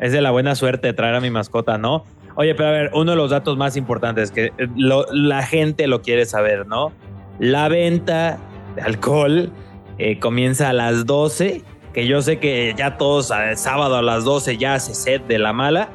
Es 0.00 0.12
de 0.12 0.20
la 0.20 0.30
buena 0.32 0.54
suerte 0.56 0.92
traer 0.92 1.14
a 1.14 1.20
mi 1.20 1.30
mascota, 1.30 1.78
¿no? 1.78 2.04
Oye, 2.36 2.54
pero 2.54 2.68
a 2.68 2.72
ver, 2.72 2.90
uno 2.94 3.10
de 3.12 3.16
los 3.16 3.30
datos 3.30 3.56
más 3.56 3.76
importantes 3.76 4.30
que 4.30 4.46
eh, 4.58 4.68
lo- 4.76 5.06
la 5.12 5.42
gente 5.42 5.86
lo 5.86 6.02
quiere 6.02 6.26
saber, 6.26 6.66
¿no? 6.66 6.92
La 7.38 7.68
venta 7.68 8.38
de 8.76 8.82
alcohol 8.82 9.50
eh, 9.98 10.18
comienza 10.18 10.68
a 10.68 10.72
las 10.74 11.06
12, 11.06 11.62
que 11.94 12.06
yo 12.06 12.20
sé 12.22 12.38
que 12.38 12.74
ya 12.76 12.98
todos 12.98 13.30
a- 13.30 13.56
sábado 13.56 13.96
a 13.96 14.02
las 14.02 14.24
12 14.24 14.58
ya 14.58 14.74
hace 14.74 14.94
sed 14.94 15.22
de 15.22 15.38
la 15.38 15.52
mala, 15.54 15.88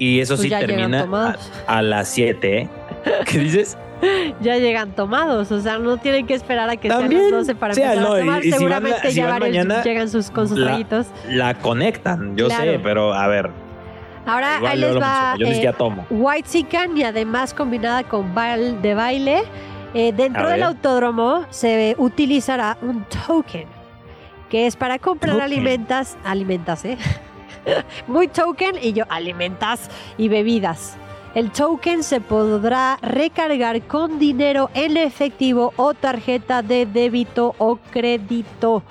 y 0.00 0.20
eso 0.20 0.34
Pues 0.34 0.42
sí 0.42 0.50
termina 0.50 1.06
a, 1.12 1.36
a 1.78 1.82
las 1.82 2.08
7, 2.08 2.58
¿eh? 2.58 2.68
¿Qué 3.26 3.38
dices? 3.38 3.76
Ya 4.40 4.56
llegan 4.56 4.92
tomados, 4.92 5.50
o 5.50 5.60
sea, 5.60 5.78
no 5.78 5.96
tienen 5.96 6.24
que 6.26 6.34
esperar 6.34 6.70
a 6.70 6.76
que 6.76 6.88
También, 6.88 7.20
sean 7.22 7.32
las 7.32 7.40
12 7.48 7.54
para 7.56 7.74
sí, 7.74 7.82
empezar 7.82 8.02
no, 8.04 8.12
a 8.14 8.18
y- 8.18 8.20
tomar. 8.24 8.38
y 8.40 8.42
si 8.44 8.50
van 8.50 8.58
Seguramente 8.60 9.08
si 9.10 9.14
ya 9.16 9.26
van 9.28 9.40
varios 9.40 9.66
mañana, 9.66 9.82
llegan 9.84 10.08
sus, 10.08 10.30
con 10.30 10.48
sus 10.48 10.56
la- 10.58 10.66
traguitos. 10.68 11.06
La 11.28 11.54
conectan, 11.54 12.36
yo 12.36 12.46
Claro. 12.46 12.72
sé, 12.72 12.78
pero 12.80 13.12
a 13.12 13.26
ver, 13.26 13.50
Ahora 14.28 14.56
igual 14.56 14.72
ahí 14.72 14.80
yo 14.80 14.88
les 14.92 15.02
va 15.02 15.36
yo 15.38 15.46
eh, 15.46 15.74
tomo. 15.76 16.06
White 16.10 16.48
Sican 16.48 16.96
y 16.96 17.02
además 17.02 17.54
combinada 17.54 18.02
con 18.04 18.34
bail 18.34 18.80
de 18.82 18.94
baile. 18.94 19.42
Eh, 19.94 20.12
dentro 20.12 20.48
del 20.48 20.62
autódromo 20.62 21.46
se 21.48 21.94
utilizará 21.98 22.76
un 22.82 23.04
token, 23.26 23.66
que 24.50 24.66
es 24.66 24.76
para 24.76 24.98
comprar 24.98 25.32
Token. 25.32 25.44
alimentas, 25.44 26.18
alimentas, 26.24 26.84
¿eh? 26.84 26.98
Muy 28.06 28.28
token 28.28 28.76
y 28.82 28.92
yo 28.92 29.04
alimentas 29.08 29.88
y 30.18 30.28
bebidas. 30.28 30.96
El 31.34 31.50
token 31.50 32.02
se 32.02 32.20
podrá 32.20 32.98
recargar 33.00 33.80
con 33.82 34.18
dinero 34.18 34.70
en 34.74 34.96
efectivo 34.96 35.72
o 35.76 35.94
tarjeta 35.94 36.62
de 36.62 36.84
débito 36.84 37.54
o 37.58 37.76
crédito. 37.90 38.82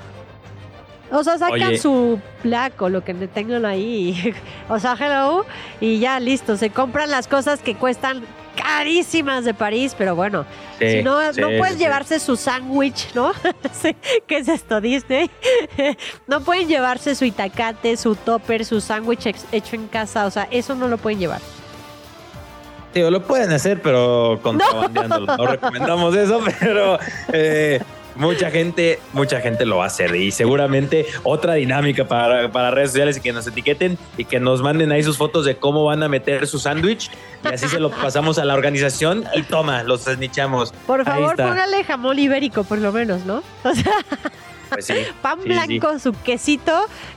O 1.12 1.24
sea, 1.24 1.38
sacan 1.38 1.70
Oye. 1.70 1.78
su 1.78 2.20
placo, 2.42 2.90
lo 2.90 3.04
que 3.04 3.14
tengan 3.14 3.66
ahí. 3.66 4.34
o 4.70 4.80
sea, 4.80 4.96
hello. 5.00 5.46
Y 5.80 6.00
ya 6.00 6.20
listo. 6.20 6.58
Se 6.58 6.70
compran 6.70 7.10
las 7.12 7.28
cosas 7.28 7.62
que 7.62 7.76
cuestan 7.76 8.24
carísimas 8.56 9.46
de 9.46 9.54
París, 9.54 9.96
pero 9.98 10.16
bueno, 10.16 10.46
Sí, 10.80 10.92
si 10.92 11.04
no, 11.04 11.20
sí, 11.34 11.42
no 11.42 11.50
sí, 11.50 11.60
sí. 11.72 11.78
llevarse 11.78 12.20
su 12.20 12.36
sándwich, 12.36 13.14
¿no? 13.16 13.32
¿Qué 14.28 14.38
es 14.38 14.48
esto, 14.48 14.80
Disney? 14.80 15.30
no 16.28 16.42
pueden 16.42 16.68
llevarse 16.68 17.16
su 17.16 17.26
itacate, 17.26 17.98
su 17.98 18.16
topper, 18.16 18.64
su 18.64 18.80
sándwich 18.80 19.28
hecho 19.52 19.76
en 19.76 19.88
casa, 19.88 20.26
o 20.26 20.32
sea, 20.32 20.48
eso 20.52 20.76
no 20.76 20.88
lo 20.88 20.98
pueden 20.98 21.20
llevar. 21.20 21.42
Tío, 22.94 23.10
lo 23.12 23.22
pueden 23.24 23.52
hacer, 23.52 23.82
pero 23.82 24.40
contrabandeándolo. 24.42 25.38
No, 25.38 25.46
recomendamos 25.48 26.16
eso, 26.16 26.42
pero 26.60 27.00
eh, 27.34 27.82
mucha 28.18 28.52
gente, 28.52 29.00
mucha 29.14 29.40
gente 29.42 29.66
lo 29.66 29.78
va 29.78 29.86
a 29.86 29.88
hacer. 29.88 30.16
Y 30.16 30.32
seguramente 30.32 31.06
otra 31.24 31.54
dinámica 31.56 32.08
para, 32.08 32.52
para 32.52 32.72
redes 32.72 32.92
sociales 32.92 33.18
y 33.18 33.22
que 33.22 33.32
nos 33.34 33.48
etiqueten 33.48 33.98
y 34.18 34.26
que 34.26 34.40
nos 34.40 34.62
manden 34.62 34.92
ahí 34.92 35.04
sus 35.04 35.18
fotos 35.18 35.46
de 35.46 35.56
cómo 35.58 35.86
van 35.86 36.04
a 36.04 36.10
meter 36.10 36.48
su 36.48 36.60
sándwich. 36.60 37.10
Y 37.44 37.48
así 37.54 37.68
se 37.68 37.80
lo 37.80 37.90
pasamos 37.92 38.38
a 38.40 38.46
la 38.46 38.54
organización 38.54 39.24
y 39.36 39.44
toma, 39.44 39.84
los 39.84 40.06
desnichamos. 40.06 40.74
Por 40.86 41.06
favor, 41.06 41.36
póngale 41.36 41.84
jamón 41.84 42.20
ibérico, 42.20 42.64
por 42.64 42.80
lo 42.80 42.92
menos, 42.92 43.26
¿no? 43.26 43.44
O 43.64 43.74
sea, 43.76 43.94
Pues 44.70 44.86
sí, 44.86 44.96
pan 45.22 45.38
sí, 45.38 45.44
sí. 45.44 45.50
blanco, 45.50 46.00
su 46.00 46.12
quesito, 46.24 46.74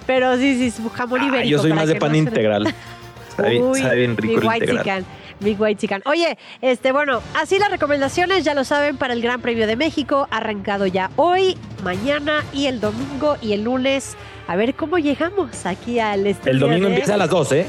pero 0.06 0.36
sí, 0.36 0.56
sí, 0.58 0.70
su 0.70 0.88
jamón 0.90 1.20
Ah, 1.22 1.26
ibérico. 1.28 1.48
yo 1.50 1.58
soy 1.58 1.72
más 1.72 1.88
de 1.88 1.96
pan 1.96 2.14
integral. 2.14 2.72
Está 3.30 3.42
bien, 3.48 3.62
Uy, 3.62 3.80
sabe 3.80 3.96
bien 3.96 4.16
rico 4.16 4.40
el 4.52 4.62
integral. 4.62 5.04
Big 5.40 5.60
White 5.60 5.80
Chicken. 5.80 6.02
Oye, 6.06 6.38
este, 6.60 6.92
bueno, 6.92 7.22
así 7.34 7.58
las 7.58 7.70
recomendaciones, 7.70 8.44
ya 8.44 8.54
lo 8.54 8.64
saben, 8.64 8.96
para 8.96 9.12
el 9.14 9.22
Gran 9.22 9.40
Premio 9.40 9.66
de 9.66 9.76
México, 9.76 10.28
arrancado 10.30 10.86
ya 10.86 11.10
hoy, 11.16 11.56
mañana 11.82 12.44
y 12.52 12.66
el 12.66 12.80
domingo 12.80 13.36
y 13.42 13.52
el 13.52 13.64
lunes. 13.64 14.16
A 14.46 14.56
ver 14.56 14.74
cómo 14.74 14.98
llegamos 14.98 15.64
aquí 15.66 15.98
al 15.98 16.26
estudio. 16.26 16.52
El 16.52 16.58
domingo 16.60 16.86
de- 16.86 16.92
empieza 16.94 17.14
a 17.14 17.16
las 17.18 17.30
12, 17.30 17.60
¿eh? 17.62 17.66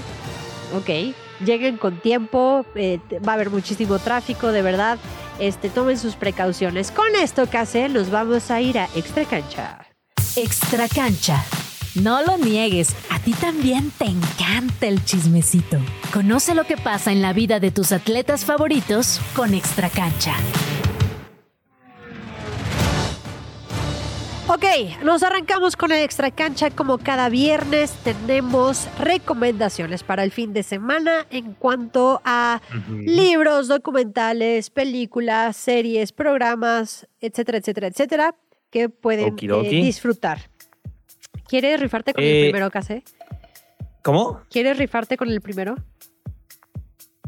Ok, 0.75 1.15
lleguen 1.45 1.77
con 1.77 1.99
tiempo, 1.99 2.65
eh, 2.75 2.99
va 3.27 3.33
a 3.33 3.35
haber 3.35 3.49
muchísimo 3.49 3.99
tráfico, 3.99 4.51
de 4.51 4.61
verdad. 4.61 4.97
Este, 5.39 5.69
tomen 5.69 5.97
sus 5.97 6.15
precauciones. 6.15 6.91
Con 6.91 7.15
esto, 7.15 7.47
Case, 7.47 7.89
nos 7.89 8.09
vamos 8.11 8.51
a 8.51 8.61
ir 8.61 8.77
a 8.79 8.85
Extra 8.95 9.25
Cancha. 9.25 9.79
Extra 10.35 10.87
cancha. 10.87 11.43
No 11.95 12.23
lo 12.23 12.37
niegues, 12.37 12.95
a 13.09 13.19
ti 13.19 13.33
también 13.33 13.91
te 13.91 14.05
encanta 14.05 14.87
el 14.87 15.03
chismecito. 15.03 15.77
Conoce 16.13 16.55
lo 16.55 16.63
que 16.63 16.77
pasa 16.77 17.11
en 17.11 17.21
la 17.21 17.33
vida 17.33 17.59
de 17.59 17.69
tus 17.69 17.91
atletas 17.91 18.45
favoritos 18.45 19.19
con 19.35 19.53
Extra 19.53 19.89
cancha. 19.89 20.33
Ok, 24.47 24.63
nos 25.03 25.21
arrancamos 25.23 25.75
con 25.75 25.91
el 25.91 26.01
Extra 26.03 26.31
Cancha. 26.31 26.71
Como 26.71 26.97
cada 26.97 27.27
viernes 27.27 27.91
tenemos 28.05 28.87
recomendaciones 28.97 30.03
para 30.03 30.23
el 30.23 30.31
fin 30.31 30.53
de 30.53 30.63
semana 30.63 31.25
en 31.29 31.53
cuanto 31.53 32.21
a 32.23 32.61
libros, 32.89 33.67
documentales, 33.67 34.69
películas, 34.69 35.57
series, 35.57 36.13
programas, 36.13 37.07
etcétera, 37.19 37.57
etcétera, 37.57 37.87
etcétera, 37.87 38.35
que 38.69 38.87
pueden 38.87 39.35
eh, 39.39 39.69
disfrutar. 39.69 40.50
¿Quieres 41.51 41.81
rifarte 41.81 42.13
con 42.13 42.23
el 42.23 42.29
Eh, 42.29 42.43
primero, 42.45 42.71
Case? 42.71 43.03
¿Cómo? 44.03 44.39
¿Quieres 44.49 44.77
rifarte 44.77 45.17
con 45.17 45.29
el 45.29 45.41
primero? 45.41 45.75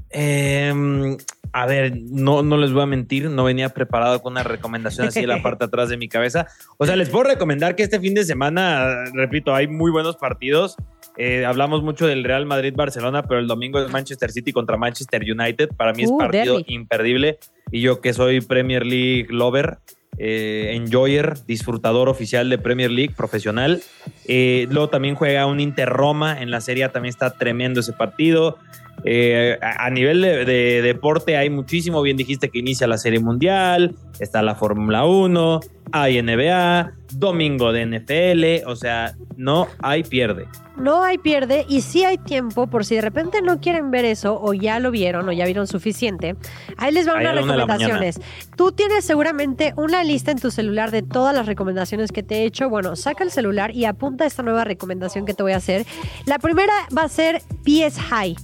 Em, 0.09 1.17
a 1.51 1.65
ver, 1.65 1.93
no, 1.97 2.41
no 2.41 2.55
les 2.57 2.71
voy 2.71 2.84
a 2.84 2.86
mentir, 2.86 3.30
no 3.30 3.43
venía 3.43 3.69
preparado 3.69 4.21
con 4.21 4.34
una 4.34 4.43
recomendación 4.43 5.07
así 5.07 5.19
en 5.19 5.28
la 5.28 5.41
parte 5.43 5.65
atrás 5.65 5.89
de 5.89 5.97
mi 5.97 6.07
cabeza. 6.07 6.47
O 6.78 6.86
sea, 6.86 6.95
les 6.95 7.09
puedo 7.09 7.26
recomendar 7.26 7.76
que 7.76 7.84
este 7.84 7.99
fin 7.99 8.13
de 8.13 8.24
semana, 8.24 9.05
repito, 9.13 9.53
hay 9.53 9.67
muy 9.67 9.91
buenos 9.91 10.15
partidos. 10.15 10.78
Eh, 11.17 11.45
hablamos 11.45 11.84
mucho 11.84 12.07
del 12.07 12.24
Real 12.24 12.45
Madrid-Barcelona, 12.45 13.24
pero 13.24 13.39
el 13.41 13.47
domingo 13.47 13.80
es 13.84 13.91
Manchester 13.91 14.32
City 14.32 14.53
contra 14.53 14.78
Manchester 14.78 15.21
United. 15.21 15.69
Para 15.76 15.93
mí 15.93 16.03
es 16.03 16.09
Uh, 16.09 16.17
partido 16.17 16.57
derbi. 16.59 16.74
imperdible. 16.74 17.39
Y 17.71 17.82
yo 17.82 17.99
que 18.01 18.13
soy 18.13 18.39
Premier 18.41 18.86
League 18.86 19.28
lover, 19.30 19.78
eh, 20.17 20.71
enjoyer, 20.76 21.43
disfrutador 21.45 22.07
oficial 22.09 22.49
de 22.49 22.57
Premier 22.59 22.89
League, 22.91 23.13
profesional. 23.15 23.82
Eh, 24.26 24.67
luego 24.69 24.89
también 24.89 25.15
juega 25.15 25.45
un 25.45 25.59
Inter 25.59 25.89
Roma 25.89 26.41
en 26.41 26.51
la 26.51 26.61
serie, 26.61 26.88
también 26.89 27.09
está 27.09 27.32
tremendo 27.32 27.80
ese 27.80 27.93
partido. 27.93 28.57
Eh, 29.05 29.57
a, 29.61 29.85
a 29.85 29.89
nivel 29.89 30.21
de, 30.21 30.45
de 30.45 30.81
deporte 30.81 31.35
hay 31.35 31.49
muchísimo, 31.49 32.01
bien 32.01 32.17
dijiste 32.17 32.49
que 32.49 32.59
inicia 32.59 32.87
la 32.87 32.97
Serie 32.97 33.19
Mundial, 33.19 33.95
está 34.19 34.41
la 34.41 34.55
Fórmula 34.55 35.05
1, 35.05 35.59
hay 35.91 36.21
NBA, 36.21 36.91
domingo 37.13 37.71
de 37.71 37.85
NFL, 37.85 38.67
o 38.67 38.75
sea, 38.75 39.13
no 39.37 39.67
hay 39.81 40.03
pierde. 40.03 40.47
No 40.75 41.03
hay 41.03 41.19
pierde 41.19 41.65
y 41.69 41.81
sí 41.81 42.03
hay 42.03 42.17
tiempo 42.17 42.65
por 42.65 42.83
si 42.83 42.95
de 42.95 43.01
repente 43.01 43.43
no 43.43 43.59
quieren 43.59 43.91
ver 43.91 44.05
eso 44.05 44.39
o 44.41 44.55
ya 44.55 44.79
lo 44.79 44.89
vieron 44.89 45.29
o 45.29 45.31
ya 45.31 45.45
vieron 45.45 45.67
suficiente. 45.67 46.35
Ahí 46.77 46.91
les 46.91 47.05
van 47.05 47.21
unas 47.21 47.35
recomendaciones. 47.35 48.19
Tú 48.57 48.71
tienes 48.71 49.05
seguramente 49.05 49.73
una 49.77 50.03
lista 50.03 50.31
en 50.31 50.39
tu 50.39 50.49
celular 50.49 50.89
de 50.89 51.03
todas 51.03 51.35
las 51.35 51.45
recomendaciones 51.45 52.11
que 52.11 52.23
te 52.23 52.37
he 52.37 52.45
hecho. 52.45 52.69
Bueno, 52.69 52.95
saca 52.95 53.23
el 53.23 53.29
celular 53.29 53.75
y 53.75 53.85
apunta 53.85 54.25
esta 54.25 54.41
nueva 54.41 54.63
recomendación 54.63 55.27
que 55.27 55.35
te 55.35 55.43
voy 55.43 55.51
a 55.51 55.57
hacer. 55.57 55.85
La 56.25 56.39
primera 56.39 56.73
va 56.95 57.03
a 57.03 57.09
ser 57.09 57.43
PS 57.63 57.99
High. 57.99 58.35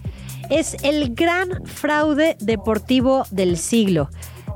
Es 0.50 0.76
el 0.84 1.14
gran 1.16 1.66
fraude 1.66 2.36
deportivo 2.40 3.26
del 3.32 3.58
siglo. 3.58 4.10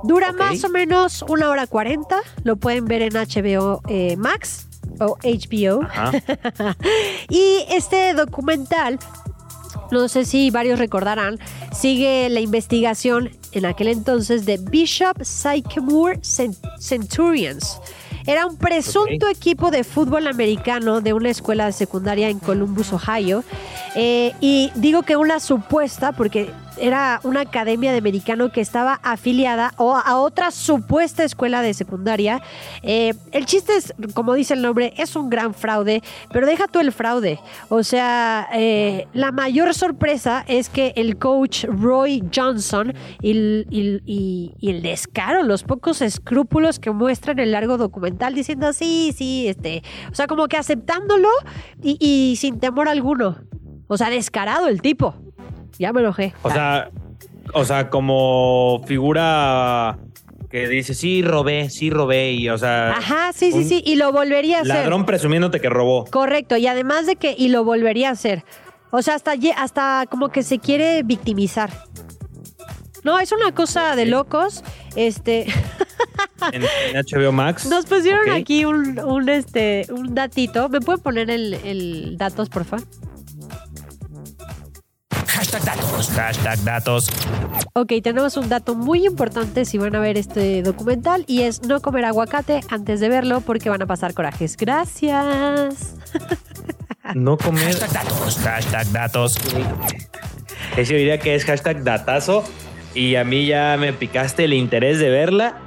Dura 0.03 0.31
más 0.33 0.63
o 0.63 0.69
menos 0.69 1.23
una 1.29 1.49
hora 1.49 1.65
cuarenta. 1.67 2.19
Lo 2.43 2.55
pueden 2.57 2.85
ver 2.85 3.01
en 3.03 3.13
HBO 3.13 3.81
eh, 3.87 4.15
Max 4.17 4.67
o 4.99 5.17
HBO. 5.23 5.81
Y 7.29 7.65
este 7.69 8.13
documental, 8.13 8.99
no 9.91 10.07
sé 10.07 10.25
si 10.25 10.51
varios 10.51 10.79
recordarán, 10.79 11.39
sigue 11.71 12.27
la 12.29 12.39
investigación 12.41 13.31
en 13.53 13.65
aquel 13.65 13.87
entonces 13.87 14.45
de 14.45 14.57
Bishop 14.57 15.23
Sycamore 15.23 16.19
Cent- 16.21 16.57
Centurions. 16.79 17.79
Era 18.25 18.45
un 18.45 18.57
presunto 18.57 19.27
equipo 19.27 19.69
de 19.69 19.83
fútbol 19.83 20.27
americano 20.27 21.01
de 21.01 21.13
una 21.13 21.29
escuela 21.29 21.65
de 21.65 21.73
secundaria 21.73 22.29
en 22.29 22.39
Columbus, 22.39 22.93
Ohio. 22.93 23.43
Eh, 23.95 24.33
y 24.39 24.71
digo 24.75 25.03
que 25.03 25.17
una 25.17 25.39
supuesta, 25.39 26.13
porque 26.13 26.51
era 26.77 27.19
una 27.23 27.41
academia 27.41 27.91
de 27.91 27.97
americano 27.97 28.51
que 28.51 28.61
estaba 28.61 28.99
afiliada 29.03 29.73
o 29.77 29.95
a 29.95 30.17
otra 30.17 30.51
supuesta 30.51 31.23
escuela 31.23 31.61
de 31.61 31.73
secundaria. 31.73 32.41
Eh, 32.81 33.13
el 33.31 33.45
chiste 33.45 33.75
es, 33.75 33.93
como 34.13 34.33
dice 34.33 34.53
el 34.53 34.61
nombre, 34.61 34.93
es 34.97 35.15
un 35.15 35.29
gran 35.29 35.53
fraude, 35.53 36.01
pero 36.31 36.45
deja 36.47 36.67
tú 36.67 36.79
el 36.79 36.91
fraude. 36.91 37.39
O 37.69 37.83
sea, 37.83 38.47
eh, 38.53 39.07
la 39.13 39.31
mayor 39.31 39.73
sorpresa 39.73 40.43
es 40.47 40.69
que 40.69 40.93
el 40.95 41.17
coach 41.17 41.65
Roy 41.65 42.23
Johnson 42.33 42.93
y, 43.21 43.31
el- 43.31 44.53
el 44.61 44.81
descaro, 44.81 45.43
los 45.43 45.63
pocos 45.63 46.01
escrúpulos 46.01 46.79
que 46.79 46.91
muestra 46.91 47.33
en 47.33 47.39
el 47.39 47.51
largo 47.51 47.77
documental 47.77 48.33
diciendo 48.35 48.73
sí, 48.73 49.13
sí, 49.15 49.47
este, 49.47 49.83
o 50.11 50.15
sea, 50.15 50.27
como 50.27 50.47
que 50.47 50.57
aceptándolo 50.57 51.29
y 51.81 52.35
sin 52.37 52.59
temor 52.59 52.87
alguno. 52.87 53.37
O 53.87 53.97
sea, 53.97 54.09
descarado 54.09 54.67
el 54.67 54.81
tipo. 54.81 55.15
Ya 55.79 55.91
me 55.93 56.01
enojé. 56.01 56.33
O 56.43 56.49
sea, 56.51 56.89
o 57.53 57.65
sea, 57.65 57.89
como 57.89 58.81
figura 58.85 59.97
que 60.49 60.67
dice, 60.67 60.93
sí, 60.93 61.23
robé, 61.23 61.69
sí, 61.71 61.89
robé, 61.89 62.33
y 62.33 62.47
o 62.49 62.57
sea, 62.59 62.91
Ajá, 62.91 63.31
sí, 63.33 63.51
sí, 63.51 63.63
sí. 63.63 63.81
Y 63.85 63.95
lo 63.95 64.11
volvería 64.11 64.59
a 64.59 64.61
hacer. 64.61 64.75
ladrón 64.75 65.05
presumiéndote 65.05 65.59
que 65.59 65.69
robó. 65.69 66.05
Correcto. 66.05 66.57
Y 66.57 66.67
además 66.67 67.07
de 67.07 67.15
que, 67.15 67.33
y 67.37 67.49
lo 67.49 67.63
volvería 67.63 68.09
a 68.09 68.11
hacer. 68.11 68.43
O 68.91 69.01
sea, 69.01 69.15
hasta, 69.15 69.33
hasta 69.57 70.05
como 70.09 70.29
que 70.29 70.43
se 70.43 70.59
quiere 70.59 71.01
victimizar. 71.01 71.71
No, 73.03 73.19
es 73.19 73.31
una 73.31 73.51
cosa 73.53 73.95
de 73.95 74.05
locos. 74.05 74.63
Este, 74.95 75.47
En, 76.51 76.61
en 76.63 77.03
HBO 77.03 77.31
Max. 77.31 77.65
nos 77.65 77.85
pusieron 77.87 78.29
aquí 78.29 78.65
un, 78.65 78.99
un, 78.99 79.29
este, 79.29 79.87
un 79.89 80.13
datito. 80.13 80.69
¿Me 80.69 80.79
pueden 80.81 81.01
poner 81.01 81.29
el, 81.31 81.55
el 81.65 82.17
datos, 82.17 82.49
por 82.49 82.63
favor? 82.65 82.85
Hashtag 85.53 85.75
datos. 85.75 86.09
Hashtag 86.09 86.63
datos. 86.63 87.09
Ok, 87.73 87.93
tenemos 88.01 88.37
un 88.37 88.49
dato 88.49 88.73
muy 88.73 89.05
importante 89.05 89.65
si 89.65 89.77
van 89.77 89.95
a 89.95 89.99
ver 89.99 90.17
este 90.17 90.63
documental 90.63 91.25
y 91.27 91.43
es 91.43 91.61
no 91.61 91.79
comer 91.79 92.05
aguacate 92.05 92.61
antes 92.69 92.99
de 92.99 93.07
verlo 93.07 93.41
porque 93.41 93.69
van 93.69 93.79
a 93.83 93.85
pasar 93.85 94.15
corajes. 94.15 94.57
Gracias. 94.57 95.95
No 97.13 97.37
comer. 97.37 97.65
Hashtag 97.65 97.91
datos. 97.91 98.37
Hashtag 98.39 98.91
datos. 98.91 99.37
Ese 100.75 100.95
diría 100.95 101.19
que 101.19 101.35
es 101.35 101.45
hashtag 101.45 101.83
datazo. 101.83 102.43
Y 102.95 103.15
a 103.17 103.23
mí 103.23 103.45
ya 103.45 103.77
me 103.77 103.93
picaste 103.93 104.45
el 104.45 104.53
interés 104.53 104.97
de 104.97 105.11
verla 105.11 105.57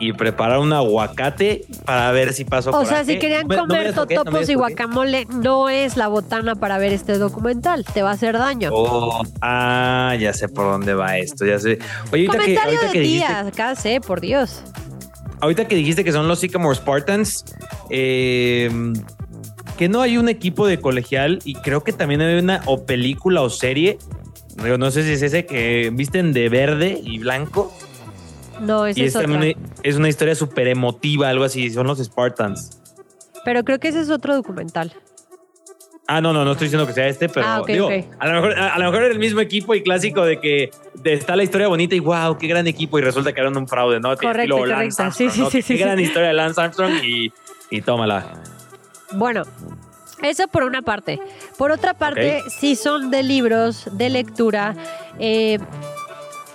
y 0.00 0.12
preparar 0.12 0.58
un 0.58 0.72
aguacate 0.72 1.64
para 1.84 2.10
ver 2.10 2.32
si 2.32 2.44
paso 2.44 2.70
O 2.70 2.84
sea, 2.84 3.04
si 3.04 3.18
querían 3.18 3.46
No 3.46 3.58
comer 3.58 3.94
no 3.94 4.06
totopos 4.06 4.48
y 4.48 4.54
guacamole, 4.54 5.26
no 5.26 5.68
es 5.68 5.96
la 5.96 6.08
botana 6.08 6.56
para 6.56 6.78
ver 6.78 6.92
este 6.92 7.18
documental. 7.18 7.84
Te 7.84 8.02
va 8.02 8.10
a 8.10 8.14
hacer 8.14 8.38
daño. 8.38 8.70
Oh, 8.72 9.22
ah, 9.40 10.16
ya 10.18 10.32
sé 10.32 10.48
por 10.48 10.64
dónde 10.64 10.94
va 10.94 11.18
esto, 11.18 11.46
ya 11.46 11.58
sé. 11.58 11.78
Oye, 12.12 12.26
ahorita 12.26 12.32
que, 12.32 12.54
Comentario 12.54 12.62
ahorita 12.64 12.86
de 12.86 12.92
que 12.92 13.00
dijiste, 13.00 13.28
días, 13.28 13.46
acá 13.46 13.74
sé, 13.76 14.00
por 14.00 14.20
Dios. 14.20 14.62
ahorita 15.40 15.68
que 15.68 15.76
dijiste 15.76 16.02
que 16.02 16.12
son 16.12 16.26
los 16.26 16.40
Sycamore 16.40 16.76
Spartans, 16.76 17.44
eh, 17.90 18.70
que 19.76 19.88
no 19.88 20.00
hay 20.00 20.16
un 20.16 20.28
equipo 20.28 20.66
de 20.66 20.80
colegial 20.80 21.38
y 21.44 21.54
creo 21.54 21.84
que 21.84 21.92
también 21.92 22.20
hay 22.22 22.38
una 22.38 22.62
o 22.66 22.84
película 22.84 23.42
o 23.42 23.50
serie 23.50 23.98
Digo, 24.62 24.76
no 24.76 24.90
sé 24.90 25.04
si 25.04 25.12
es 25.12 25.22
ese 25.22 25.46
que 25.46 25.90
visten 25.92 26.32
de 26.32 26.48
verde 26.48 27.00
y 27.02 27.18
blanco. 27.18 27.72
No, 28.60 28.86
esa 28.86 29.00
y 29.00 29.04
es 29.04 29.14
es, 29.14 29.20
también 29.20 29.56
otra. 29.56 29.70
una, 29.72 29.80
es 29.82 29.96
una 29.96 30.08
historia 30.08 30.34
súper 30.34 30.68
emotiva, 30.68 31.28
algo 31.28 31.44
así. 31.44 31.70
Son 31.70 31.86
los 31.86 31.98
Spartans. 31.98 32.78
Pero 33.44 33.64
creo 33.64 33.78
que 33.78 33.88
ese 33.88 34.00
es 34.00 34.10
otro 34.10 34.34
documental. 34.34 34.94
Ah, 36.06 36.20
no, 36.20 36.32
no, 36.32 36.44
no 36.44 36.52
estoy 36.52 36.66
diciendo 36.66 36.86
que 36.88 36.92
sea 36.92 37.06
este, 37.06 37.28
pero 37.28 37.46
Ah, 37.46 37.62
digo. 37.64 37.88
A, 38.18 38.26
lo 38.26 38.32
mejor, 38.34 38.58
a, 38.58 38.74
a 38.74 38.78
lo 38.80 38.84
mejor 38.86 39.04
era 39.04 39.12
el 39.12 39.20
mismo 39.20 39.40
equipo 39.40 39.74
y 39.76 39.82
clásico 39.82 40.24
de 40.24 40.40
que 40.40 40.70
de- 40.94 41.12
está 41.12 41.36
la 41.36 41.44
historia 41.44 41.68
bonita 41.68 41.94
y 41.94 42.00
wow, 42.00 42.36
qué 42.36 42.48
gran 42.48 42.66
equipo 42.66 42.98
y 42.98 43.02
resulta 43.02 43.32
que 43.32 43.40
eran 43.40 43.56
un 43.56 43.68
fraude, 43.68 44.00
¿no? 44.00 44.16
Correcto, 44.16 44.56
correcto. 44.58 44.76
Sí, 44.76 45.02
Armstrong, 45.02 45.12
sí, 45.12 45.40
¿no? 45.40 45.50
sí, 45.50 45.62
sí, 45.62 45.76
Qué 45.76 45.80
gran 45.84 45.98
sí. 45.98 46.04
historia 46.04 46.28
de 46.28 46.34
Lance 46.34 46.60
Armstrong 46.60 46.92
y, 47.04 47.32
y 47.70 47.80
tómala. 47.80 48.26
Bueno, 49.12 49.44
eso 50.22 50.48
por 50.48 50.64
una 50.64 50.82
parte. 50.82 51.20
Por 51.56 51.70
otra 51.70 51.94
parte, 51.94 52.42
si 52.48 52.74
son 52.74 53.10
de 53.12 53.22
libros, 53.22 53.86
de 53.92 54.08
lectura. 54.10 54.74
eh, 55.20 55.58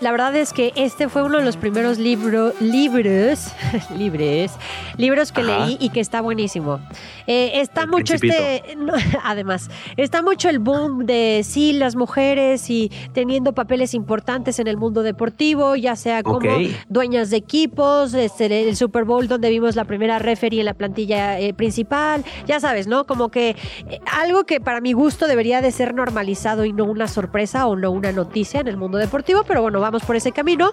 la 0.06 0.12
verdad 0.12 0.36
es 0.36 0.54
que 0.54 0.72
este 0.76 1.10
fue 1.10 1.24
uno 1.24 1.40
de 1.40 1.44
los 1.44 1.58
primeros 1.58 1.98
libro, 1.98 2.54
libros, 2.60 3.48
libres, 3.98 4.52
libros 4.98 5.32
que 5.32 5.42
Ajá. 5.42 5.66
leí 5.66 5.78
y 5.80 5.90
que 5.90 6.00
está 6.00 6.22
buenísimo. 6.22 6.80
Eh, 7.28 7.52
está 7.56 7.82
El 7.82 7.90
mucho 7.90 8.16
Principito. 8.18 8.36
este, 8.36 8.76
no, 8.78 8.94
además, 9.24 9.70
está 9.98 10.22
mucho 10.22 10.50
el 10.50 10.60
boom 10.60 11.06
de 11.06 11.42
sí, 11.44 11.74
las 11.74 11.96
mujeres 11.96 12.70
y 12.70 12.92
teniendo 13.14 13.54
papeles 13.54 13.94
importantes 13.94 14.60
en 14.60 14.68
el 14.68 14.78
mundo 14.78 15.04
deportivo, 15.04 15.76
ya 15.76 15.96
sea 15.96 16.24
como 16.24 16.50
dueñas 16.90 17.30
de 17.30 17.38
equipos, 17.38 18.14
este, 18.14 18.70
el 18.70 18.76
Super 18.76 19.04
Bowl 19.04 19.28
donde 19.28 19.50
vimos 19.50 19.76
la 19.76 19.86
primera 19.86 20.20
referee 20.20 20.60
en 20.60 20.66
la 20.66 20.74
plantilla 20.74 21.40
eh, 21.40 21.54
principal, 21.54 22.24
ya 22.46 22.60
sabes, 22.60 22.88
¿no? 22.88 23.06
Como 23.06 23.30
que 23.30 23.56
eh, 23.90 24.00
algo 24.12 24.46
que 24.46 24.60
para 24.60 24.82
mi 24.82 24.94
gusto 24.94 25.28
debería 25.28 25.62
de 25.62 25.72
ser 25.72 25.94
normalizado 25.94 26.66
y 26.66 26.74
no 26.74 26.86
una 26.86 27.08
sorpresa 27.08 27.68
o 27.68 27.76
no 27.76 27.92
una 27.92 28.12
noticia 28.12 28.60
en 28.60 28.68
el 28.68 28.78
mundo 28.78 28.98
deportivo, 28.98 29.44
pero 29.48 29.62
bueno, 29.62 29.80
vamos 29.80 30.04
por 30.04 30.16
ese 30.16 30.32
camino. 30.32 30.72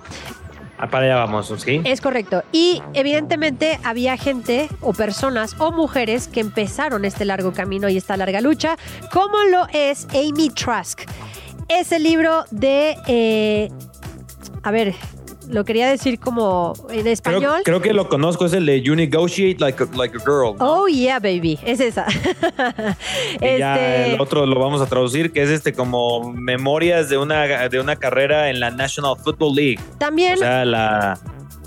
Ah, 0.82 0.88
para 0.88 1.28
¿sí? 1.58 1.80
Es 1.84 2.00
correcto. 2.00 2.42
Y 2.50 2.82
evidentemente 2.92 3.78
había 3.84 4.16
gente 4.16 4.68
o 4.80 4.92
personas 4.92 5.54
o 5.60 5.70
mujeres 5.70 6.26
que 6.26 6.40
empezaron 6.40 7.04
este 7.04 7.24
largo 7.24 7.52
camino 7.52 7.88
y 7.88 7.96
esta 7.96 8.16
larga 8.16 8.40
lucha, 8.40 8.76
como 9.12 9.44
lo 9.44 9.68
es 9.72 10.08
Amy 10.12 10.50
Trask. 10.50 11.02
Ese 11.68 12.00
libro 12.00 12.46
de... 12.50 12.96
eh, 13.06 13.68
a 14.64 14.72
ver, 14.72 14.96
lo 15.52 15.64
quería 15.64 15.88
decir 15.88 16.18
como 16.18 16.72
en 16.90 17.06
español. 17.06 17.60
creo 17.64 17.82
que 17.82 17.92
lo 17.92 18.08
conozco, 18.08 18.46
es 18.46 18.54
el 18.54 18.66
de 18.66 18.80
You 18.80 18.96
Negotiate 18.96 19.56
Like 19.58 19.84
a, 19.84 19.96
like 19.96 20.16
a 20.16 20.20
Girl. 20.20 20.56
¿no? 20.58 20.82
Oh, 20.82 20.88
yeah, 20.88 21.18
baby. 21.18 21.58
Es 21.64 21.78
esa. 21.80 22.06
Y 23.40 23.58
ya 23.58 23.74
Este, 23.74 24.14
el 24.14 24.20
otro 24.20 24.46
lo 24.46 24.58
vamos 24.58 24.80
a 24.80 24.86
traducir, 24.86 25.32
que 25.32 25.42
es 25.42 25.50
este 25.50 25.72
como 25.72 26.32
memorias 26.32 27.08
de 27.08 27.18
una, 27.18 27.68
de 27.68 27.80
una 27.80 27.96
carrera 27.96 28.50
en 28.50 28.60
la 28.60 28.70
National 28.70 29.16
Football 29.16 29.54
League. 29.54 29.80
también 29.98 30.34
O 30.34 30.38
sea, 30.38 30.64
la... 30.64 31.18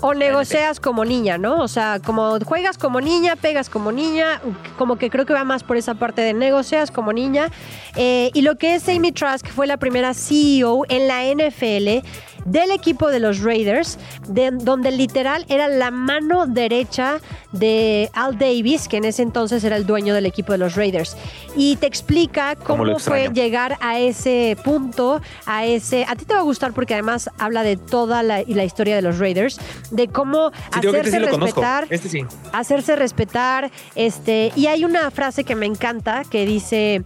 O 0.02 0.12
negocias 0.12 0.78
como 0.78 1.06
niña, 1.06 1.38
¿no? 1.38 1.62
O 1.62 1.68
sea, 1.68 2.00
como 2.04 2.38
juegas 2.40 2.76
como 2.76 3.00
niña, 3.00 3.34
pegas 3.34 3.70
como 3.70 3.92
niña, 3.92 4.42
como 4.76 4.96
que 4.96 5.08
creo 5.08 5.24
que 5.24 5.32
va 5.32 5.44
más 5.44 5.64
por 5.64 5.78
esa 5.78 5.94
parte 5.94 6.20
de 6.20 6.34
negocias 6.34 6.90
como 6.90 7.14
niña. 7.14 7.50
Eh, 7.96 8.30
y 8.34 8.42
lo 8.42 8.56
que 8.56 8.74
es 8.74 8.86
Amy 8.90 9.12
Trask 9.12 9.48
fue 9.48 9.66
la 9.66 9.78
primera 9.78 10.12
CEO 10.12 10.82
en 10.90 11.08
la 11.08 11.24
NFL 11.24 12.06
del 12.46 12.70
equipo 12.70 13.10
de 13.10 13.20
los 13.20 13.40
Raiders, 13.42 13.98
de- 14.28 14.50
donde 14.50 14.90
literal 14.90 15.44
era 15.48 15.68
la 15.68 15.90
mano 15.90 16.46
derecha 16.46 17.18
de 17.52 18.10
Al 18.14 18.38
Davis, 18.38 18.88
que 18.88 18.96
en 18.98 19.04
ese 19.04 19.22
entonces 19.22 19.62
era 19.64 19.76
el 19.76 19.86
dueño 19.86 20.14
del 20.14 20.26
equipo 20.26 20.52
de 20.52 20.58
los 20.58 20.74
Raiders. 20.74 21.16
Y 21.56 21.76
te 21.76 21.86
explica 21.86 22.54
Cómo 22.56 22.98
fue 22.98 23.30
llegar 23.32 23.76
a 23.80 23.98
ese 23.98 24.56
punto, 24.64 25.20
a 25.46 25.64
ese... 25.64 26.04
A 26.08 26.16
ti 26.16 26.24
te 26.24 26.34
va 26.34 26.40
a 26.40 26.44
gustar 26.44 26.72
porque 26.72 26.94
además 26.94 27.28
habla 27.38 27.62
de 27.62 27.76
toda 27.76 28.22
la, 28.22 28.40
y 28.42 28.54
la 28.54 28.64
historia 28.64 28.96
de 28.96 29.02
los 29.02 29.18
Raiders, 29.18 29.58
de 29.90 30.08
cómo 30.08 30.50
Sí, 30.50 30.56
este 30.74 30.88
hacerse 30.88 31.10
sí 31.10 31.18
respetar, 31.18 31.86
Este 31.90 32.08
sí. 32.08 32.24
hacerse 32.52 32.96
respetar, 32.96 33.70
este, 33.94 34.52
y 34.54 34.66
hay 34.66 34.84
una 34.84 35.10
frase 35.10 35.44
que 35.44 35.54
me 35.54 35.66
encanta 35.66 36.22
que 36.30 36.44
dice, 36.46 37.02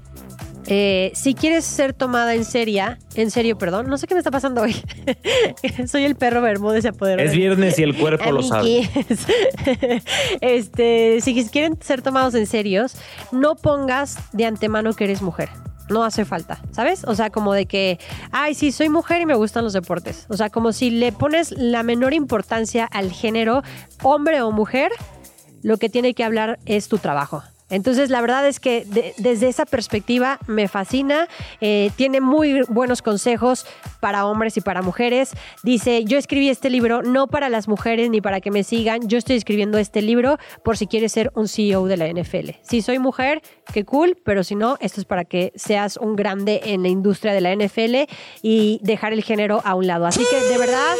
eh, 0.73 1.11
si 1.17 1.35
quieres 1.35 1.65
ser 1.65 1.95
tomada 1.95 2.37
en 2.37 2.45
serio, 2.45 2.97
en 3.17 3.33
serio, 3.33 3.59
perdón, 3.59 3.89
no 3.89 3.99
sé 3.99 4.07
qué 4.07 4.15
me 4.15 4.21
está 4.21 4.31
pasando 4.31 4.63
hoy. 4.63 4.77
Soy 5.89 6.05
el 6.05 6.15
perro 6.15 6.43
Bermúdez 6.43 6.87
apoderó 6.87 7.21
Es 7.21 7.33
viernes 7.33 7.77
y 7.81 7.83
el 7.83 7.97
cuerpo 7.97 8.31
lo 8.31 8.41
sabe. 8.45 8.89
Este, 10.41 11.21
si 11.23 11.35
quieren 11.49 11.77
ser 11.83 12.03
tomados 12.03 12.37
en 12.37 12.47
serios, 12.47 12.95
no 13.33 13.57
pongas 13.57 14.19
de 14.33 14.47
antemano 14.47 14.93
que 14.93 15.05
eres 15.05 15.23
mujer. 15.23 15.49
No 15.89 16.05
hace 16.05 16.25
falta, 16.25 16.63
¿sabes? 16.71 17.03
O 17.03 17.17
sea, 17.17 17.31
como 17.31 17.53
de 17.53 17.67
que, 17.67 17.99
ay, 18.31 18.55
sí, 18.55 18.71
soy 18.71 18.89
mujer 18.89 19.21
y 19.23 19.27
me 19.27 19.35
gustan 19.35 19.65
los 19.65 19.73
deportes. 19.73 20.27
O 20.29 20.37
sea, 20.37 20.51
como 20.51 20.73
si 20.73 20.91
le 20.91 21.11
pones 21.11 21.51
la 21.51 21.83
menor 21.83 22.15
importancia 22.15 22.85
al 22.85 23.11
género, 23.11 23.65
hombre 24.05 24.41
o 24.41 24.53
mujer, 24.53 24.93
lo 25.63 25.79
que 25.79 25.89
tiene 25.89 26.15
que 26.15 26.23
hablar 26.23 26.61
es 26.65 26.87
tu 26.87 26.99
trabajo. 26.99 27.43
Entonces, 27.71 28.11
la 28.11 28.21
verdad 28.21 28.47
es 28.47 28.61
que 28.61 28.85
de- 28.85 29.15
desde 29.17 29.49
esa 29.49 29.65
perspectiva 29.67 30.39
me 30.47 30.69
fascina. 30.69 31.29
Eh, 31.61 31.91
tiene 31.97 32.21
muy 32.21 32.63
buenos 32.69 33.03
consejos 33.03 33.67
para 34.01 34.27
hombres 34.27 34.57
y 34.57 34.61
para 34.61 34.83
mujeres. 34.83 35.31
Dice, 35.63 36.05
yo 36.05 36.19
escribí 36.19 36.49
este 36.49 36.71
libro 36.71 37.03
no 37.03 37.27
para 37.29 37.49
las 37.49 37.69
mujeres 37.69 38.11
ni 38.11 38.21
para 38.21 38.41
que 38.41 38.51
me 38.51 38.65
sigan. 38.65 39.09
Yo 39.09 39.19
estoy 39.19 39.37
escribiendo 39.37 39.79
este 39.79 40.03
libro 40.03 40.39
por 40.65 40.77
si 40.77 40.87
quieres 40.87 41.13
ser 41.13 41.31
un 41.35 41.49
CEO 41.49 41.87
de 41.87 41.97
la 41.97 42.07
NFL. 42.09 42.51
Si 42.63 42.83
soy 42.83 42.99
mujer, 42.99 43.43
qué 43.73 43.85
cool, 43.85 44.17
pero 44.25 44.43
si 44.45 44.55
no, 44.57 44.77
esto 44.81 45.01
es 45.01 45.05
para 45.07 45.25
que 45.25 45.53
seas 45.55 45.97
un 45.97 46.17
grande 46.17 46.61
en 46.65 46.83
la 46.83 46.89
industria 46.89 47.33
de 47.33 47.41
la 47.41 47.53
NFL 47.53 48.09
y 48.43 48.81
dejar 48.83 49.13
el 49.13 49.23
género 49.23 49.61
a 49.65 49.75
un 49.75 49.87
lado. 49.87 50.07
Así 50.07 50.25
que, 50.31 50.41
de 50.49 50.59
verdad, 50.59 50.95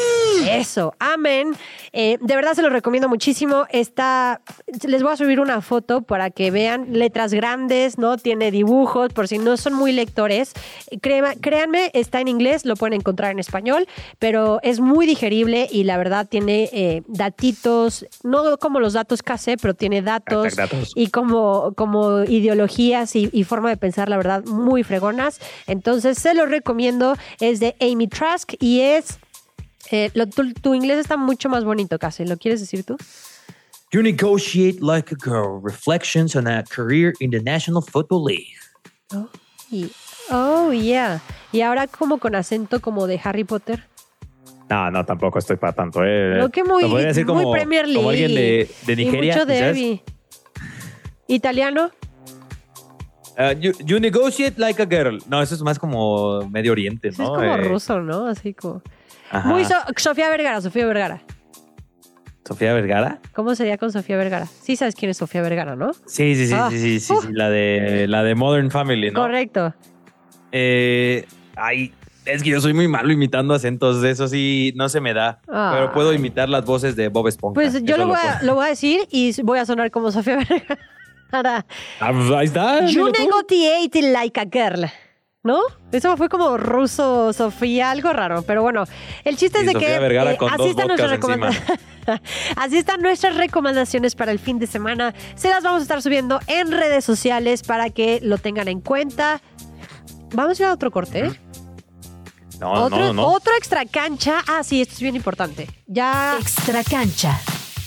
eso, 0.51 0.95
amén. 0.99 1.55
Eh, 1.93 2.19
de 2.21 2.37
verdad 2.37 2.55
se 2.55 2.63
lo 2.63 2.71
recomiendo 2.71 3.09
muchísimo. 3.09 3.67
Está, 3.71 4.41
les 4.87 5.03
voy 5.03 5.13
a 5.13 5.17
subir 5.17 5.41
una 5.41 5.61
foto 5.61 6.03
para 6.03 6.31
que 6.31 6.51
vean 6.51 6.60
letras 6.89 7.33
grandes, 7.33 7.99
¿no? 7.99 8.17
Tiene 8.17 8.51
dibujos, 8.51 9.13
por 9.13 9.29
si 9.29 9.39
no 9.39 9.57
son 9.57 9.75
muy 9.75 9.93
lectores. 9.93 10.53
Créanme, 11.01 11.37
créanme, 11.41 11.91
está 11.95 12.21
en 12.21 12.29
inglés, 12.29 12.65
lo 12.65 12.77
pueden 12.77 12.95
encontrar 12.95 13.31
en 13.33 13.39
español, 13.39 13.87
pero 14.19 14.61
es 14.63 14.81
muy 14.81 15.07
digerible 15.07 15.69
y 15.71 15.85
la 15.85 15.97
verdad 15.97 16.27
tiene 16.29 16.69
eh, 16.73 17.03
datitos, 17.07 18.07
no 18.23 18.57
como 18.59 18.81
los 18.81 18.93
datos 18.93 19.23
KC, 19.23 19.57
pero 19.61 19.75
tiene 19.75 20.03
datos 20.03 20.57
Datos. 20.57 20.93
y 20.95 21.09
como, 21.09 21.73
como 21.77 22.25
ideologías 22.25 23.15
y, 23.17 23.29
y 23.33 23.45
forma 23.45 23.69
de 23.71 23.77
pensar, 23.77 24.09
la 24.09 24.17
verdad, 24.17 24.45
muy 24.45 24.83
fregonas. 24.83 25.41
Entonces, 25.67 26.19
se 26.19 26.35
los 26.35 26.49
recomiendo. 26.49 27.15
Es 27.41 27.61
de 27.61 27.75
Amy 27.81 28.09
Trask 28.09 28.53
y 28.61 28.81
es. 28.81 29.19
eh, 29.91 30.11
lo- 30.15 30.27
tu, 30.27 30.53
tu 30.55 30.75
inglés 30.75 30.99
está 30.99 31.17
mucho 31.17 31.49
más 31.49 31.65
bonito, 31.65 31.99
casi. 31.99 32.25
¿Lo 32.25 32.37
quieres 32.37 32.61
decir 32.61 32.85
tú? 32.85 32.97
You 33.93 34.03
negotiate 34.03 34.81
like 34.81 35.11
a 35.13 35.17
girl. 35.17 35.61
Reflections 35.63 36.37
on 36.37 36.47
a 36.47 36.63
career 36.65 37.13
in 37.21 37.31
the 37.31 37.41
National 37.41 37.83
Football 37.83 38.23
League. 38.25 38.55
Y- 39.71 39.91
oh, 40.31 40.71
yeah. 40.73 41.21
Y 41.53 41.61
ahora 41.63 41.87
como 41.89 42.19
con 42.19 42.35
acento 42.35 42.81
como 42.81 43.07
de 43.09 43.21
Harry 43.25 43.45
Potter. 43.45 43.85
No, 44.69 44.89
no, 44.93 45.05
tampoco 45.05 45.41
estoy 45.41 45.57
para 45.57 45.73
tanto. 45.73 46.05
Eh. 46.05 46.37
Lo 46.37 46.51
que 46.51 46.63
muy, 46.63 46.83
Lo 46.85 46.95
decir 46.97 47.27
muy 47.27 47.43
como, 47.43 47.53
Premier 47.53 47.85
League. 47.87 47.97
como 47.99 48.11
alguien 48.11 48.33
de, 48.35 48.71
de 48.87 48.97
Nigeria. 48.97 49.43
Y 49.75 49.91
mucho. 49.91 50.03
Italiano. 51.27 51.91
Uh, 53.39 53.53
you, 53.59 53.73
you 53.85 53.99
negotiate 53.99 54.59
like 54.61 54.81
a 54.81 54.87
girl. 54.87 55.19
No, 55.29 55.41
eso 55.43 55.55
es 55.57 55.63
más 55.63 55.79
como 55.79 56.47
Medio 56.51 56.73
Oriente, 56.73 57.09
Eso 57.09 57.23
¿no? 57.23 57.35
es 57.43 57.49
como 57.49 57.55
Eh, 57.57 57.69
ruso, 57.69 58.01
¿no? 58.01 58.27
Así 58.27 58.55
como. 58.55 58.83
ajá. 59.33 59.49
Muy 59.49 59.65
so- 59.65 59.75
Sofía 59.97 60.29
Vergara, 60.29 60.61
Sofía 60.61 60.87
Vergara. 60.87 61.23
Sofía 62.51 62.75
Vergara. 62.75 63.21
¿Cómo 63.33 63.55
sería 63.55 63.79
con 63.79 63.93
Sofía 63.93 64.17
Vergara? 64.17 64.45
Sí 64.47 64.75
sabes 64.75 64.97
quién 64.97 65.11
es 65.13 65.17
Sofía 65.19 65.41
Vergara, 65.41 65.77
¿no? 65.77 65.93
Sí, 66.07 66.35
sí, 66.35 66.49
sí, 66.49 66.55
Ah. 66.57 66.67
sí, 66.69 66.79
sí, 66.81 66.99
sí, 66.99 67.13
Uh. 67.13 67.23
sí, 67.23 67.29
la 67.31 67.49
de 67.49 68.07
la 68.09 68.25
de 68.25 68.35
Modern 68.35 68.73
Family, 68.73 69.13
¿no? 69.13 69.21
Correcto. 69.21 69.73
Eh, 70.51 71.27
ay, 71.55 71.95
es 72.25 72.43
que 72.43 72.51
yo 72.51 72.61
soy 72.61 72.75
muy 72.75 72.89
malo 72.89 73.13
imitando 73.13 73.55
acentos, 73.55 74.03
eso 74.03 74.27
sí 74.27 74.73
no 74.75 74.89
se 74.89 75.01
me 75.01 75.15
da. 75.15 75.39
Pero 75.47 75.93
puedo 75.93 76.13
imitar 76.13 76.49
las 76.49 76.65
voces 76.65 76.97
de 76.97 77.07
Bob 77.07 77.29
Esponja. 77.29 77.55
Pues 77.55 77.85
yo 77.85 77.97
lo 77.97 78.09
voy, 78.09 78.19
a, 78.19 78.43
lo 78.43 78.57
voy 78.57 78.67
a 78.67 78.69
decir 78.71 79.03
y 79.13 79.33
voy 79.43 79.61
a 79.61 79.65
sonar 79.65 79.93
como 79.93 80.11
Sofía 80.11 80.37
Vergara. 80.39 81.65
Ah, 82.01 82.13
pues 82.13 82.31
ahí 82.33 82.47
está. 82.47 82.85
You 82.87 83.13
negotiate 83.13 84.03
like 84.11 84.41
a 84.41 84.45
girl. 84.51 84.87
¿No? 85.43 85.59
Eso 85.91 86.19
fue 86.19 86.29
como 86.29 86.59
ruso, 86.59 87.33
Sofía, 87.33 87.91
algo 87.91 88.13
raro. 88.13 88.43
Pero 88.43 88.63
bueno, 88.63 88.85
el 89.25 89.39
chiste 89.39 89.59
Y 89.59 89.61
es 89.63 89.67
de 89.69 89.73
Sofía 89.73 89.89
que 89.89 89.99
Vergara 89.99 90.33
eh, 90.33 90.37
con 90.37 90.53
así, 90.53 90.59
dos 90.59 90.71
están 90.71 90.89
nuestras 90.89 92.21
así 92.57 92.77
están 92.77 93.01
nuestras 93.01 93.37
recomendaciones 93.37 94.15
para 94.15 94.33
el 94.33 94.39
fin 94.39 94.59
de 94.59 94.67
semana. 94.67 95.15
Se 95.37 95.49
las 95.49 95.63
vamos 95.63 95.81
a 95.81 95.83
estar 95.83 96.03
subiendo 96.03 96.41
en 96.47 96.71
redes 96.71 97.07
sociales 97.07 97.63
para 97.63 97.89
que 97.89 98.21
lo 98.23 98.37
tengan 98.37 98.69
en 98.69 98.81
cuenta. 98.83 99.41
Vamos 100.35 100.61
a 100.61 100.63
ir 100.63 100.69
a 100.69 100.75
otro 100.75 100.91
corte. 100.91 101.27
¿eh? 101.27 101.41
No, 102.61 102.73
otro, 102.73 102.99
no, 102.99 103.13
no. 103.15 103.27
otro 103.29 103.55
extra 103.57 103.87
cancha. 103.87 104.43
Ah, 104.47 104.63
sí, 104.63 104.83
esto 104.83 104.95
es 104.95 105.01
bien 105.01 105.17
importante. 105.17 105.67
Ya. 105.87 106.37
Extra 106.39 106.85
cancha. 106.85 107.41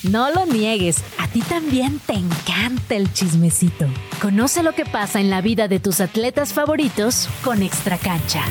No 0.03 0.29
lo 0.31 0.45
niegues, 0.45 1.01
a 1.17 1.29
ti 1.29 1.39
también 1.39 1.97
te 2.05 2.13
encanta 2.13 2.95
el 2.95 3.11
chismecito. 3.13 3.87
Conoce 4.21 4.61
lo 4.61 4.73
que 4.73 4.85
pasa 4.85 5.21
en 5.21 5.29
la 5.29 5.39
vida 5.39 5.69
de 5.69 5.79
tus 5.79 6.01
atletas 6.01 6.51
favoritos 6.51 7.29
con 7.41 7.63
Extra 7.63 7.97
cancha. 7.97 8.43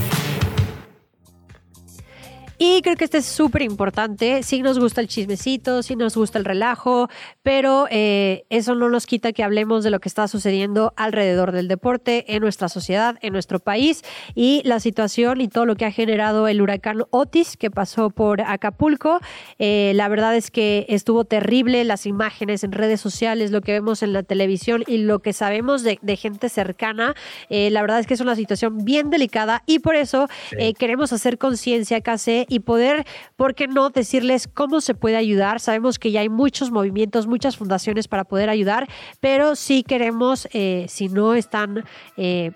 Y 2.65 2.81
creo 2.81 2.95
que 2.95 3.03
este 3.03 3.19
es 3.19 3.27
súper 3.27 3.63
importante. 3.63 4.45
Sí 4.45 4.63
nos 4.63 4.79
gusta 4.79 5.01
el 5.01 5.09
chismecito, 5.09 5.83
sí 5.83 5.97
nos 5.97 6.17
gusta 6.17 6.39
el 6.39 6.45
relajo, 6.45 7.09
pero 7.43 7.89
eh, 7.91 8.45
eso 8.51 8.77
no 8.77 8.89
nos 8.89 9.05
quita 9.05 9.33
que 9.33 9.43
hablemos 9.43 9.83
de 9.83 9.91
lo 9.91 9.99
que 9.99 10.09
está 10.09 10.29
sucediendo 10.29 10.95
alrededor 10.97 11.51
del 11.51 11.67
deporte 11.67 12.37
en 12.37 12.41
nuestra 12.41 12.69
sociedad, 12.69 13.19
en 13.21 13.33
nuestro 13.33 13.59
país 13.59 14.03
y 14.37 14.63
la 14.65 14.79
situación 14.79 15.41
y 15.41 15.49
todo 15.49 15.67
lo 15.67 15.75
que 15.75 15.87
ha 15.87 15.91
generado 15.91 16.47
el 16.47 16.63
huracán 16.63 17.03
Otis 17.11 17.57
que 17.57 17.73
pasó 17.73 18.11
por 18.11 18.43
Acapulco. 18.43 19.19
Eh, 19.59 19.91
la 19.97 20.07
verdad 20.07 20.37
es 20.37 20.53
que 20.53 20.87
estuvo 20.89 21.25
terrible 21.25 21.83
las 21.83 22.07
imágenes 22.07 22.63
en 22.63 22.71
redes 22.71 23.01
sociales, 23.01 23.51
lo 23.51 23.63
que 23.63 23.73
vemos 23.73 24.05
en 24.05 24.13
la 24.13 24.23
televisión 24.23 24.85
y 24.87 24.99
lo 24.99 25.19
que 25.19 25.33
sabemos 25.33 25.83
de, 25.83 25.99
de 26.01 26.17
gente 26.17 26.49
cercana. 26.49 27.17
Eh, 27.49 27.71
la 27.71 27.81
verdad 27.81 27.99
es 27.99 28.07
que 28.07 28.15
es 28.15 28.21
una 28.21 28.37
situación 28.37 28.85
bien 28.85 29.11
delicada 29.11 29.65
y 29.67 29.81
por 29.81 29.97
eso 29.97 30.29
queremos 30.79 31.13
hacer 31.13 31.39
conciencia, 31.39 32.01
KC, 32.01 32.52
y 32.53 32.61
poder, 32.61 33.05
¿por 33.37 33.55
qué 33.55 33.67
no?, 33.67 33.91
decirles 33.91 34.47
cómo 34.47 34.81
se 34.81 34.95
puede 34.95 35.17
ayudar. 35.17 35.59
Sabemos 35.59 35.99
que 35.99 36.11
ya 36.11 36.21
hay 36.21 36.29
muchos 36.29 36.71
movimientos, 36.71 37.27
muchas 37.27 37.57
fundaciones 37.57 38.09
para 38.09 38.25
poder 38.25 38.51
ayudar, 38.51 38.89
pero 39.21 39.57
sí 39.57 39.83
queremos, 39.83 40.47
eh, 40.53 40.87
si 40.89 41.09
no 41.09 41.35
están... 41.35 41.85
eh, 42.17 42.53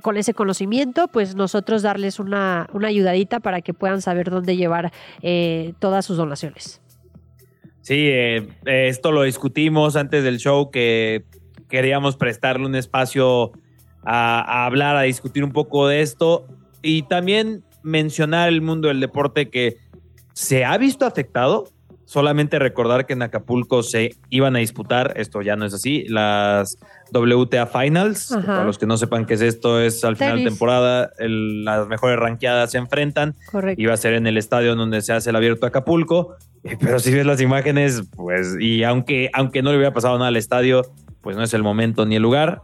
con 0.00 0.16
ese 0.16 0.32
conocimiento, 0.32 1.08
pues 1.08 1.34
nosotros 1.34 1.82
darles 1.82 2.20
una, 2.20 2.68
una 2.72 2.86
ayudadita 2.86 3.40
para 3.40 3.62
que 3.62 3.74
puedan 3.74 4.00
saber 4.00 4.30
dónde 4.30 4.56
llevar 4.56 4.92
eh, 5.22 5.74
todas 5.80 6.06
sus 6.06 6.16
donaciones. 6.16 6.80
Sí, 7.80 8.08
esto 8.64 9.10
lo 9.10 9.24
discutimos 9.24 9.96
antes 9.96 10.22
del 10.22 10.38
show 10.38 10.70
que 10.70 11.24
queríamos 11.68 12.16
prestarle 12.16 12.64
un 12.64 12.76
espacio 12.76 13.50
a 14.04 14.66
hablar, 14.66 14.94
a 14.94 15.02
discutir 15.02 15.42
un 15.42 15.50
poco 15.50 15.88
de 15.88 16.00
esto 16.00 16.46
y 16.80 17.02
también 17.02 17.64
mencionar 17.82 18.48
el 18.48 18.62
mundo 18.62 18.88
del 18.88 19.00
deporte 19.00 19.50
que 19.50 19.76
se 20.32 20.64
ha 20.64 20.76
visto 20.78 21.06
afectado. 21.06 21.68
Solamente 22.04 22.58
recordar 22.58 23.04
que 23.04 23.12
en 23.12 23.20
Acapulco 23.20 23.82
se 23.82 24.16
iban 24.30 24.56
a 24.56 24.60
disputar, 24.60 25.12
esto 25.16 25.42
ya 25.42 25.56
no 25.56 25.66
es 25.66 25.74
así, 25.74 26.04
las 26.08 26.78
WTA 27.12 27.66
Finals. 27.66 28.34
Para 28.46 28.64
los 28.64 28.78
que 28.78 28.86
no 28.86 28.96
sepan 28.96 29.26
qué 29.26 29.34
es 29.34 29.42
esto, 29.42 29.78
es 29.78 30.02
al 30.04 30.16
final 30.16 30.38
de 30.38 30.44
temporada, 30.50 31.10
el- 31.18 31.66
las 31.66 31.86
mejores 31.86 32.18
ranqueadas 32.18 32.70
se 32.70 32.78
enfrentan. 32.78 33.34
Correcto. 33.52 33.82
Iba 33.82 33.92
a 33.92 33.96
ser 33.98 34.14
en 34.14 34.26
el 34.26 34.38
estadio 34.38 34.74
donde 34.74 35.02
se 35.02 35.12
hace 35.12 35.28
el 35.28 35.36
abierto 35.36 35.66
Acapulco. 35.66 36.36
Eh, 36.64 36.78
Pero 36.80 36.98
si 36.98 37.12
ves 37.12 37.26
las 37.26 37.42
imágenes, 37.42 38.02
pues, 38.16 38.56
y 38.58 38.84
aunque, 38.84 39.28
aunque 39.34 39.60
no 39.62 39.70
le 39.70 39.76
hubiera 39.76 39.92
pasado 39.92 40.16
nada 40.16 40.28
al 40.28 40.36
estadio, 40.36 40.82
pues 41.20 41.36
no 41.36 41.42
es 41.42 41.52
el 41.52 41.62
momento 41.62 42.06
ni 42.06 42.16
el 42.16 42.22
lugar. 42.22 42.62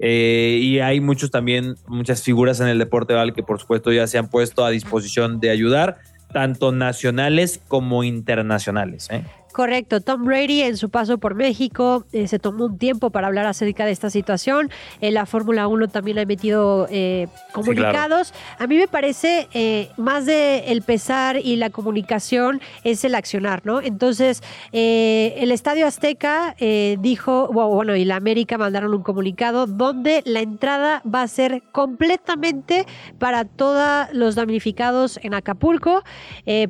Eh, 0.00 0.58
y 0.60 0.80
hay 0.80 1.00
muchos 1.00 1.30
también, 1.30 1.76
muchas 1.86 2.22
figuras 2.22 2.60
en 2.60 2.68
el 2.68 2.78
deporte, 2.78 3.14
Val, 3.14 3.32
que 3.32 3.42
por 3.42 3.60
supuesto 3.60 3.92
ya 3.92 4.06
se 4.06 4.18
han 4.18 4.28
puesto 4.28 4.64
a 4.64 4.70
disposición 4.70 5.40
de 5.40 5.50
ayudar, 5.50 5.98
tanto 6.32 6.72
nacionales 6.72 7.60
como 7.68 8.02
internacionales. 8.02 9.08
¿eh? 9.10 9.24
Correcto, 9.54 10.00
Tom 10.00 10.24
Brady 10.24 10.62
en 10.62 10.76
su 10.76 10.90
paso 10.90 11.18
por 11.18 11.36
México 11.36 12.06
eh, 12.10 12.26
se 12.26 12.40
tomó 12.40 12.64
un 12.64 12.76
tiempo 12.76 13.10
para 13.10 13.28
hablar 13.28 13.46
acerca 13.46 13.86
de 13.86 13.92
esta 13.92 14.10
situación. 14.10 14.68
Eh, 15.00 15.12
la 15.12 15.26
Fórmula 15.26 15.68
1 15.68 15.86
también 15.90 16.18
ha 16.18 16.22
emitido 16.22 16.88
eh, 16.90 17.28
comunicados. 17.52 18.34
A 18.58 18.66
mí 18.66 18.76
me 18.76 18.88
parece 18.88 19.46
eh, 19.54 19.90
más 19.96 20.26
de 20.26 20.72
el 20.72 20.82
pesar 20.82 21.36
y 21.36 21.54
la 21.54 21.70
comunicación 21.70 22.60
es 22.82 23.04
el 23.04 23.14
accionar, 23.14 23.64
¿no? 23.64 23.80
Entonces, 23.80 24.42
eh, 24.72 25.36
el 25.38 25.52
Estadio 25.52 25.86
Azteca 25.86 26.56
eh, 26.58 26.96
dijo, 26.98 27.48
bueno, 27.52 27.70
bueno, 27.70 27.94
y 27.94 28.04
la 28.04 28.16
América 28.16 28.58
mandaron 28.58 28.92
un 28.92 29.04
comunicado 29.04 29.68
donde 29.68 30.24
la 30.26 30.40
entrada 30.40 31.00
va 31.06 31.22
a 31.22 31.28
ser 31.28 31.62
completamente 31.70 32.86
para 33.20 33.44
todos 33.44 34.08
los 34.12 34.34
damnificados 34.34 35.20
en 35.22 35.32
Acapulco. 35.32 36.02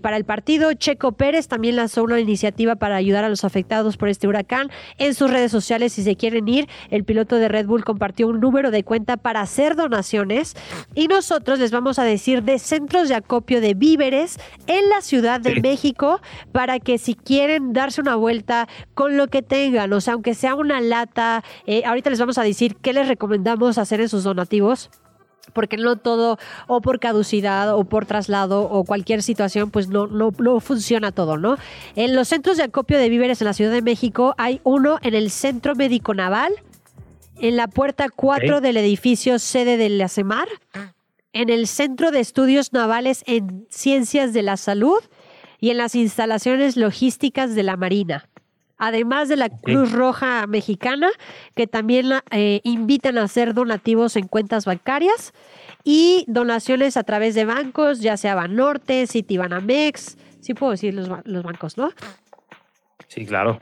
Para 0.02 0.18
el 0.18 0.24
partido, 0.26 0.74
Checo 0.74 1.12
Pérez 1.12 1.48
también 1.48 1.76
lanzó 1.76 2.04
una 2.04 2.20
iniciativa 2.20 2.73
para 2.76 2.96
ayudar 2.96 3.24
a 3.24 3.28
los 3.28 3.44
afectados 3.44 3.96
por 3.96 4.08
este 4.08 4.28
huracán. 4.28 4.70
En 4.98 5.14
sus 5.14 5.30
redes 5.30 5.50
sociales, 5.50 5.92
si 5.92 6.02
se 6.02 6.16
quieren 6.16 6.46
ir, 6.48 6.68
el 6.90 7.04
piloto 7.04 7.36
de 7.36 7.48
Red 7.48 7.66
Bull 7.66 7.84
compartió 7.84 8.28
un 8.28 8.40
número 8.40 8.70
de 8.70 8.84
cuenta 8.84 9.16
para 9.16 9.40
hacer 9.40 9.76
donaciones. 9.76 10.54
Y 10.94 11.08
nosotros 11.08 11.58
les 11.58 11.70
vamos 11.70 11.98
a 11.98 12.04
decir 12.04 12.42
de 12.42 12.58
centros 12.58 13.08
de 13.08 13.14
acopio 13.14 13.60
de 13.60 13.74
víveres 13.74 14.38
en 14.66 14.88
la 14.88 15.00
Ciudad 15.00 15.40
de 15.40 15.54
Sí. 15.54 15.60
México 15.60 16.20
para 16.52 16.80
que 16.80 16.98
si 16.98 17.14
quieren 17.14 17.72
darse 17.72 18.00
una 18.00 18.16
vuelta 18.16 18.68
con 18.94 19.16
lo 19.16 19.28
que 19.28 19.42
tengan, 19.42 19.92
o 19.92 20.00
sea, 20.00 20.14
aunque 20.14 20.34
sea 20.34 20.54
una 20.54 20.80
lata, 20.80 21.44
eh, 21.66 21.82
ahorita 21.84 22.10
les 22.10 22.18
vamos 22.18 22.38
a 22.38 22.42
decir 22.42 22.76
qué 22.76 22.92
les 22.92 23.08
recomendamos 23.08 23.78
hacer 23.78 24.00
en 24.00 24.08
sus 24.08 24.24
donativos 24.24 24.90
porque 25.52 25.76
no 25.76 25.96
todo, 25.96 26.38
o 26.66 26.80
por 26.80 27.00
caducidad, 27.00 27.74
o 27.74 27.84
por 27.84 28.06
traslado, 28.06 28.62
o 28.62 28.84
cualquier 28.84 29.22
situación, 29.22 29.70
pues 29.70 29.88
no, 29.88 30.06
no, 30.06 30.32
no 30.38 30.60
funciona 30.60 31.12
todo, 31.12 31.36
¿no? 31.36 31.56
En 31.96 32.14
los 32.14 32.28
centros 32.28 32.56
de 32.56 32.64
acopio 32.64 32.98
de 32.98 33.08
víveres 33.08 33.40
en 33.40 33.46
la 33.46 33.52
Ciudad 33.52 33.72
de 33.72 33.82
México 33.82 34.34
hay 34.38 34.60
uno 34.64 34.98
en 35.02 35.14
el 35.14 35.30
Centro 35.30 35.74
Médico 35.74 36.14
Naval, 36.14 36.52
en 37.38 37.56
la 37.56 37.66
puerta 37.68 38.06
4 38.14 38.56
Ok. 38.56 38.62
del 38.62 38.76
edificio 38.76 39.38
sede 39.38 39.76
de 39.76 39.88
la 39.88 40.08
CEMAR, 40.08 40.48
en 41.32 41.50
el 41.50 41.66
Centro 41.66 42.10
de 42.10 42.20
Estudios 42.20 42.72
Navales 42.72 43.24
en 43.26 43.66
Ciencias 43.68 44.32
de 44.32 44.42
la 44.42 44.56
Salud 44.56 45.00
y 45.60 45.70
en 45.70 45.78
las 45.78 45.94
instalaciones 45.94 46.76
logísticas 46.76 47.54
de 47.54 47.62
la 47.64 47.76
Marina. 47.76 48.28
Además 48.86 49.28
de 49.28 49.36
la 49.36 49.48
Cruz 49.48 49.92
Roja 49.92 50.46
Mexicana, 50.46 51.08
que 51.54 51.66
también 51.66 52.10
eh, 52.30 52.60
invitan 52.64 53.16
a 53.18 53.22
hacer 53.22 53.54
donativos 53.54 54.16
en 54.16 54.28
cuentas 54.28 54.66
bancarias 54.66 55.32
y 55.84 56.24
donaciones 56.28 56.96
a 56.96 57.02
través 57.04 57.34
de 57.34 57.44
bancos, 57.46 58.00
ya 58.00 58.16
sea 58.16 58.34
Banorte, 58.34 59.06
Citibanamex, 59.06 60.18
sí 60.40 60.52
puedo 60.54 60.72
decir 60.72 60.92
los, 60.94 61.08
ba- 61.08 61.22
los 61.24 61.42
bancos, 61.42 61.78
¿no? 61.78 61.90
Sí, 63.08 63.24
claro. 63.24 63.60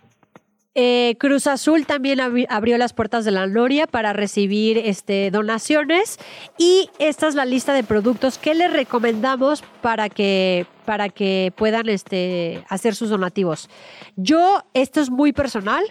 Eh, 0.74 1.16
Cruz 1.18 1.46
Azul 1.46 1.84
también 1.84 2.18
abri- 2.18 2.46
abrió 2.48 2.78
las 2.78 2.94
puertas 2.94 3.26
de 3.26 3.30
la 3.30 3.46
Noria 3.46 3.86
para 3.86 4.14
recibir 4.14 4.78
este, 4.78 5.30
donaciones 5.30 6.18
y 6.56 6.88
esta 6.98 7.28
es 7.28 7.34
la 7.34 7.44
lista 7.44 7.74
de 7.74 7.82
productos 7.84 8.38
que 8.38 8.54
les 8.54 8.72
recomendamos 8.72 9.62
para 9.82 10.08
que, 10.08 10.64
para 10.86 11.10
que 11.10 11.52
puedan 11.56 11.90
este, 11.90 12.64
hacer 12.70 12.94
sus 12.94 13.10
donativos. 13.10 13.68
Yo, 14.16 14.64
esto 14.72 15.02
es 15.02 15.10
muy 15.10 15.32
personal, 15.34 15.84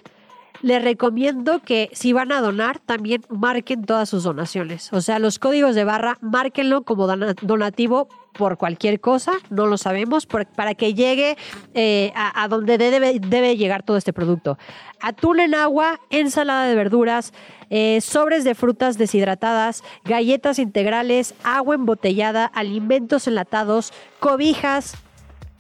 les 0.62 0.84
recomiendo 0.84 1.60
que 1.60 1.90
si 1.94 2.14
van 2.14 2.32
a 2.32 2.42
donar, 2.42 2.80
también 2.80 3.24
marquen 3.30 3.84
todas 3.86 4.10
sus 4.10 4.24
donaciones. 4.24 4.92
O 4.94 5.02
sea, 5.02 5.20
los 5.20 5.40
códigos 5.40 5.76
de 5.76 5.84
barra, 5.84 6.18
márquenlo 6.22 6.84
como 6.84 7.08
dona- 7.08 7.36
donativo 7.42 8.08
por 8.34 8.58
cualquier 8.58 9.02
cosa, 9.02 9.34
no 9.50 9.68
lo 9.68 9.78
sabemos, 9.78 10.26
para 10.26 10.74
que 10.74 10.94
llegue 10.94 11.36
eh, 11.74 12.14
a, 12.16 12.48
donde 12.48 12.78
debe, 12.78 13.20
debe 13.20 13.58
llegar 13.58 13.84
todo 13.84 13.98
este 13.98 14.14
producto. 14.14 14.58
Atún 15.02 15.42
en 15.42 15.54
agua, 15.54 16.00
ensalada 16.10 16.66
de 16.66 16.76
verduras, 16.76 17.34
eh, 17.70 18.00
sobres 18.00 18.46
de 18.46 18.56
frutas 18.56 18.98
deshidratadas, 18.98 19.84
galletas 20.06 20.60
integrales, 20.60 21.34
agua 21.44 21.76
embotellada, 21.76 22.46
alimentos 22.46 23.28
enlatados, 23.28 23.92
cobijas, 24.22 24.96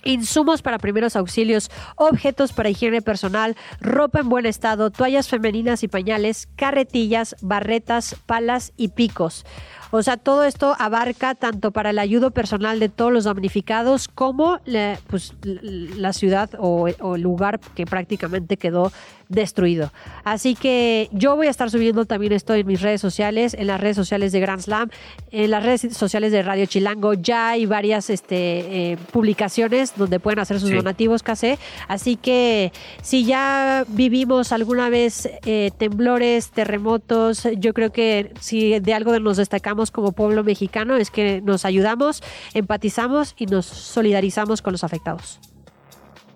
insumos 0.03 0.61
para 0.61 0.79
primeros 0.79 1.15
auxilios, 1.15 1.69
objetos 1.95 2.53
para 2.53 2.69
higiene 2.69 3.01
personal, 3.01 3.55
ropa 3.79 4.19
en 4.19 4.29
buen 4.29 4.45
estado, 4.45 4.91
toallas 4.91 5.27
femeninas 5.27 5.83
y 5.83 5.87
pañales, 5.87 6.47
carretillas, 6.55 7.35
barretas, 7.41 8.15
palas 8.25 8.73
y 8.77 8.89
picos. 8.89 9.45
O 9.93 10.01
sea, 10.03 10.15
todo 10.15 10.45
esto 10.45 10.73
abarca 10.79 11.35
tanto 11.35 11.71
para 11.71 11.89
el 11.89 11.99
ayudo 11.99 12.31
personal 12.31 12.79
de 12.79 12.87
todos 12.87 13.11
los 13.11 13.25
damnificados 13.25 14.07
como 14.07 14.59
la, 14.63 14.97
pues, 15.07 15.33
ciudad 16.13 16.49
o, 16.57 16.87
o 16.99 17.17
lugar 17.17 17.59
que 17.75 17.85
prácticamente 17.85 18.55
quedó 18.55 18.93
destruido. 19.32 19.91
Así 20.23 20.55
que 20.55 21.09
yo 21.11 21.36
voy 21.36 21.47
a 21.47 21.49
estar 21.49 21.69
subiendo 21.71 22.05
también 22.05 22.34
esto 22.34 22.53
en 22.53 22.67
mis 22.67 22.82
redes 22.82 23.01
sociales, 23.01 23.53
en 23.53 23.67
las 23.67 23.79
redes 23.82 23.95
sociales 23.95 24.32
de 24.32 24.39
Grand 24.39 24.61
Slam, 24.61 24.89
en 25.32 25.49
las 25.51 25.63
redes 25.63 25.82
sociales 25.95 26.32
de 26.32 26.43
Radio 26.43 26.65
Chilango. 26.65 27.13
Ya 27.13 27.49
hay 27.49 27.65
varias 27.65 28.09
este, 28.09 28.91
eh, 28.91 28.97
publicaciones 29.11 29.93
donde 29.95 30.19
pueden 30.19 30.39
hacer 30.39 30.59
sus 30.59 30.69
Sí. 30.69 30.75
donativos, 30.75 31.23
casé. 31.23 31.57
Así 31.88 32.15
que 32.15 32.71
si 33.01 33.25
ya 33.25 33.86
vivimos 33.88 34.51
alguna 34.51 34.89
vez 34.89 35.29
eh, 35.45 35.71
temblores, 35.77 36.51
terremotos, 36.51 37.47
yo 37.57 37.73
creo 37.73 37.91
que 37.91 38.32
si 38.39 38.79
de 38.79 38.93
algo 38.93 39.17
nos 39.19 39.38
destacamos 39.38 39.91
como 39.91 40.11
pueblo 40.11 40.43
mexicano 40.43 40.95
es 40.97 41.09
que 41.11 41.41
nos 41.41 41.65
ayudamos, 41.65 42.21
empatizamos 42.53 43.34
y 43.38 43.45
nos 43.45 43.65
solidarizamos 43.65 44.61
con 44.61 44.73
los 44.73 44.84
afectados. 44.84 45.39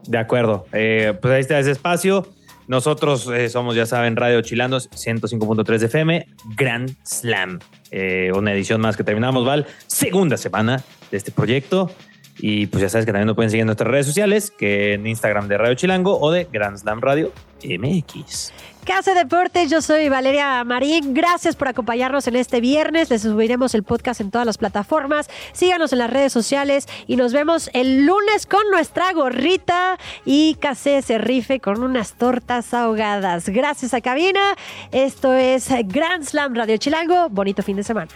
De 0.07 0.17
acuerdo. 0.17 0.65
Eh, 0.71 1.17
pues 1.21 1.33
ahí 1.33 1.41
está 1.41 1.59
ese 1.59 1.71
espacio. 1.71 2.27
Nosotros 2.67 3.27
eh, 3.27 3.49
somos, 3.49 3.75
ya 3.75 3.85
saben, 3.85 4.15
Radio 4.15 4.41
Chilandos 4.41 4.89
105.3 4.89 5.77
de 5.77 5.85
FM, 5.85 6.27
Grand 6.55 6.95
Slam. 7.03 7.59
Eh, 7.91 8.31
una 8.35 8.53
edición 8.53 8.81
más 8.81 8.97
que 8.97 9.03
terminamos, 9.03 9.45
Val. 9.45 9.67
Segunda 9.87 10.37
semana 10.37 10.83
de 11.11 11.17
este 11.17 11.31
proyecto. 11.31 11.91
Y 12.37 12.67
pues 12.67 12.81
ya 12.81 12.89
sabes 12.89 13.05
que 13.05 13.11
también 13.11 13.27
nos 13.27 13.35
pueden 13.35 13.49
seguir 13.49 13.61
en 13.61 13.67
nuestras 13.67 13.89
redes 13.89 14.05
sociales, 14.05 14.51
que 14.51 14.93
en 14.93 15.07
Instagram 15.07 15.47
de 15.47 15.57
Radio 15.57 15.75
Chilango 15.75 16.19
o 16.19 16.31
de 16.31 16.47
Grand 16.51 16.77
Slam 16.77 16.99
Radio 16.99 17.31
MX. 17.63 18.51
Casa 18.85 19.15
Deportes, 19.15 19.71
yo 19.71 19.81
soy 19.81 20.09
Valeria 20.09 20.63
Marín. 20.63 21.15
Gracias 21.15 21.55
por 21.55 21.67
acompañarnos 21.67 22.27
en 22.27 22.35
este 22.35 22.61
viernes. 22.61 23.09
Les 23.09 23.23
subiremos 23.23 23.73
el 23.73 23.81
podcast 23.81 24.21
en 24.21 24.29
todas 24.29 24.45
las 24.45 24.59
plataformas. 24.59 25.27
Síganos 25.53 25.91
en 25.91 25.99
las 25.99 26.09
redes 26.11 26.31
sociales 26.31 26.87
y 27.07 27.15
nos 27.15 27.33
vemos 27.33 27.71
el 27.73 28.05
lunes 28.05 28.45
con 28.45 28.61
nuestra 28.69 29.11
gorrita 29.13 29.97
y 30.23 30.55
Casé 30.61 31.01
se 31.01 31.17
rife 31.17 31.59
con 31.59 31.81
unas 31.83 32.13
tortas 32.13 32.75
ahogadas. 32.75 33.49
Gracias 33.49 33.95
a 33.95 34.01
Cabina. 34.01 34.55
Esto 34.91 35.33
es 35.33 35.67
Grand 35.85 36.23
Slam 36.23 36.53
Radio 36.53 36.77
Chilango. 36.77 37.29
Bonito 37.29 37.63
fin 37.63 37.77
de 37.77 37.83
semana. 37.83 38.11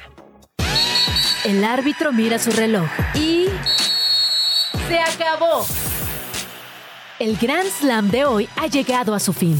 El 1.46 1.64
árbitro 1.64 2.12
mira 2.12 2.38
su 2.38 2.52
reloj 2.52 2.88
y... 3.16 3.48
¡Se 4.88 5.00
acabó! 5.00 5.66
El 7.18 7.38
Grand 7.38 7.70
Slam 7.70 8.12
de 8.12 8.26
hoy 8.26 8.48
ha 8.56 8.68
llegado 8.68 9.16
a 9.16 9.20
su 9.20 9.34
fin. 9.34 9.60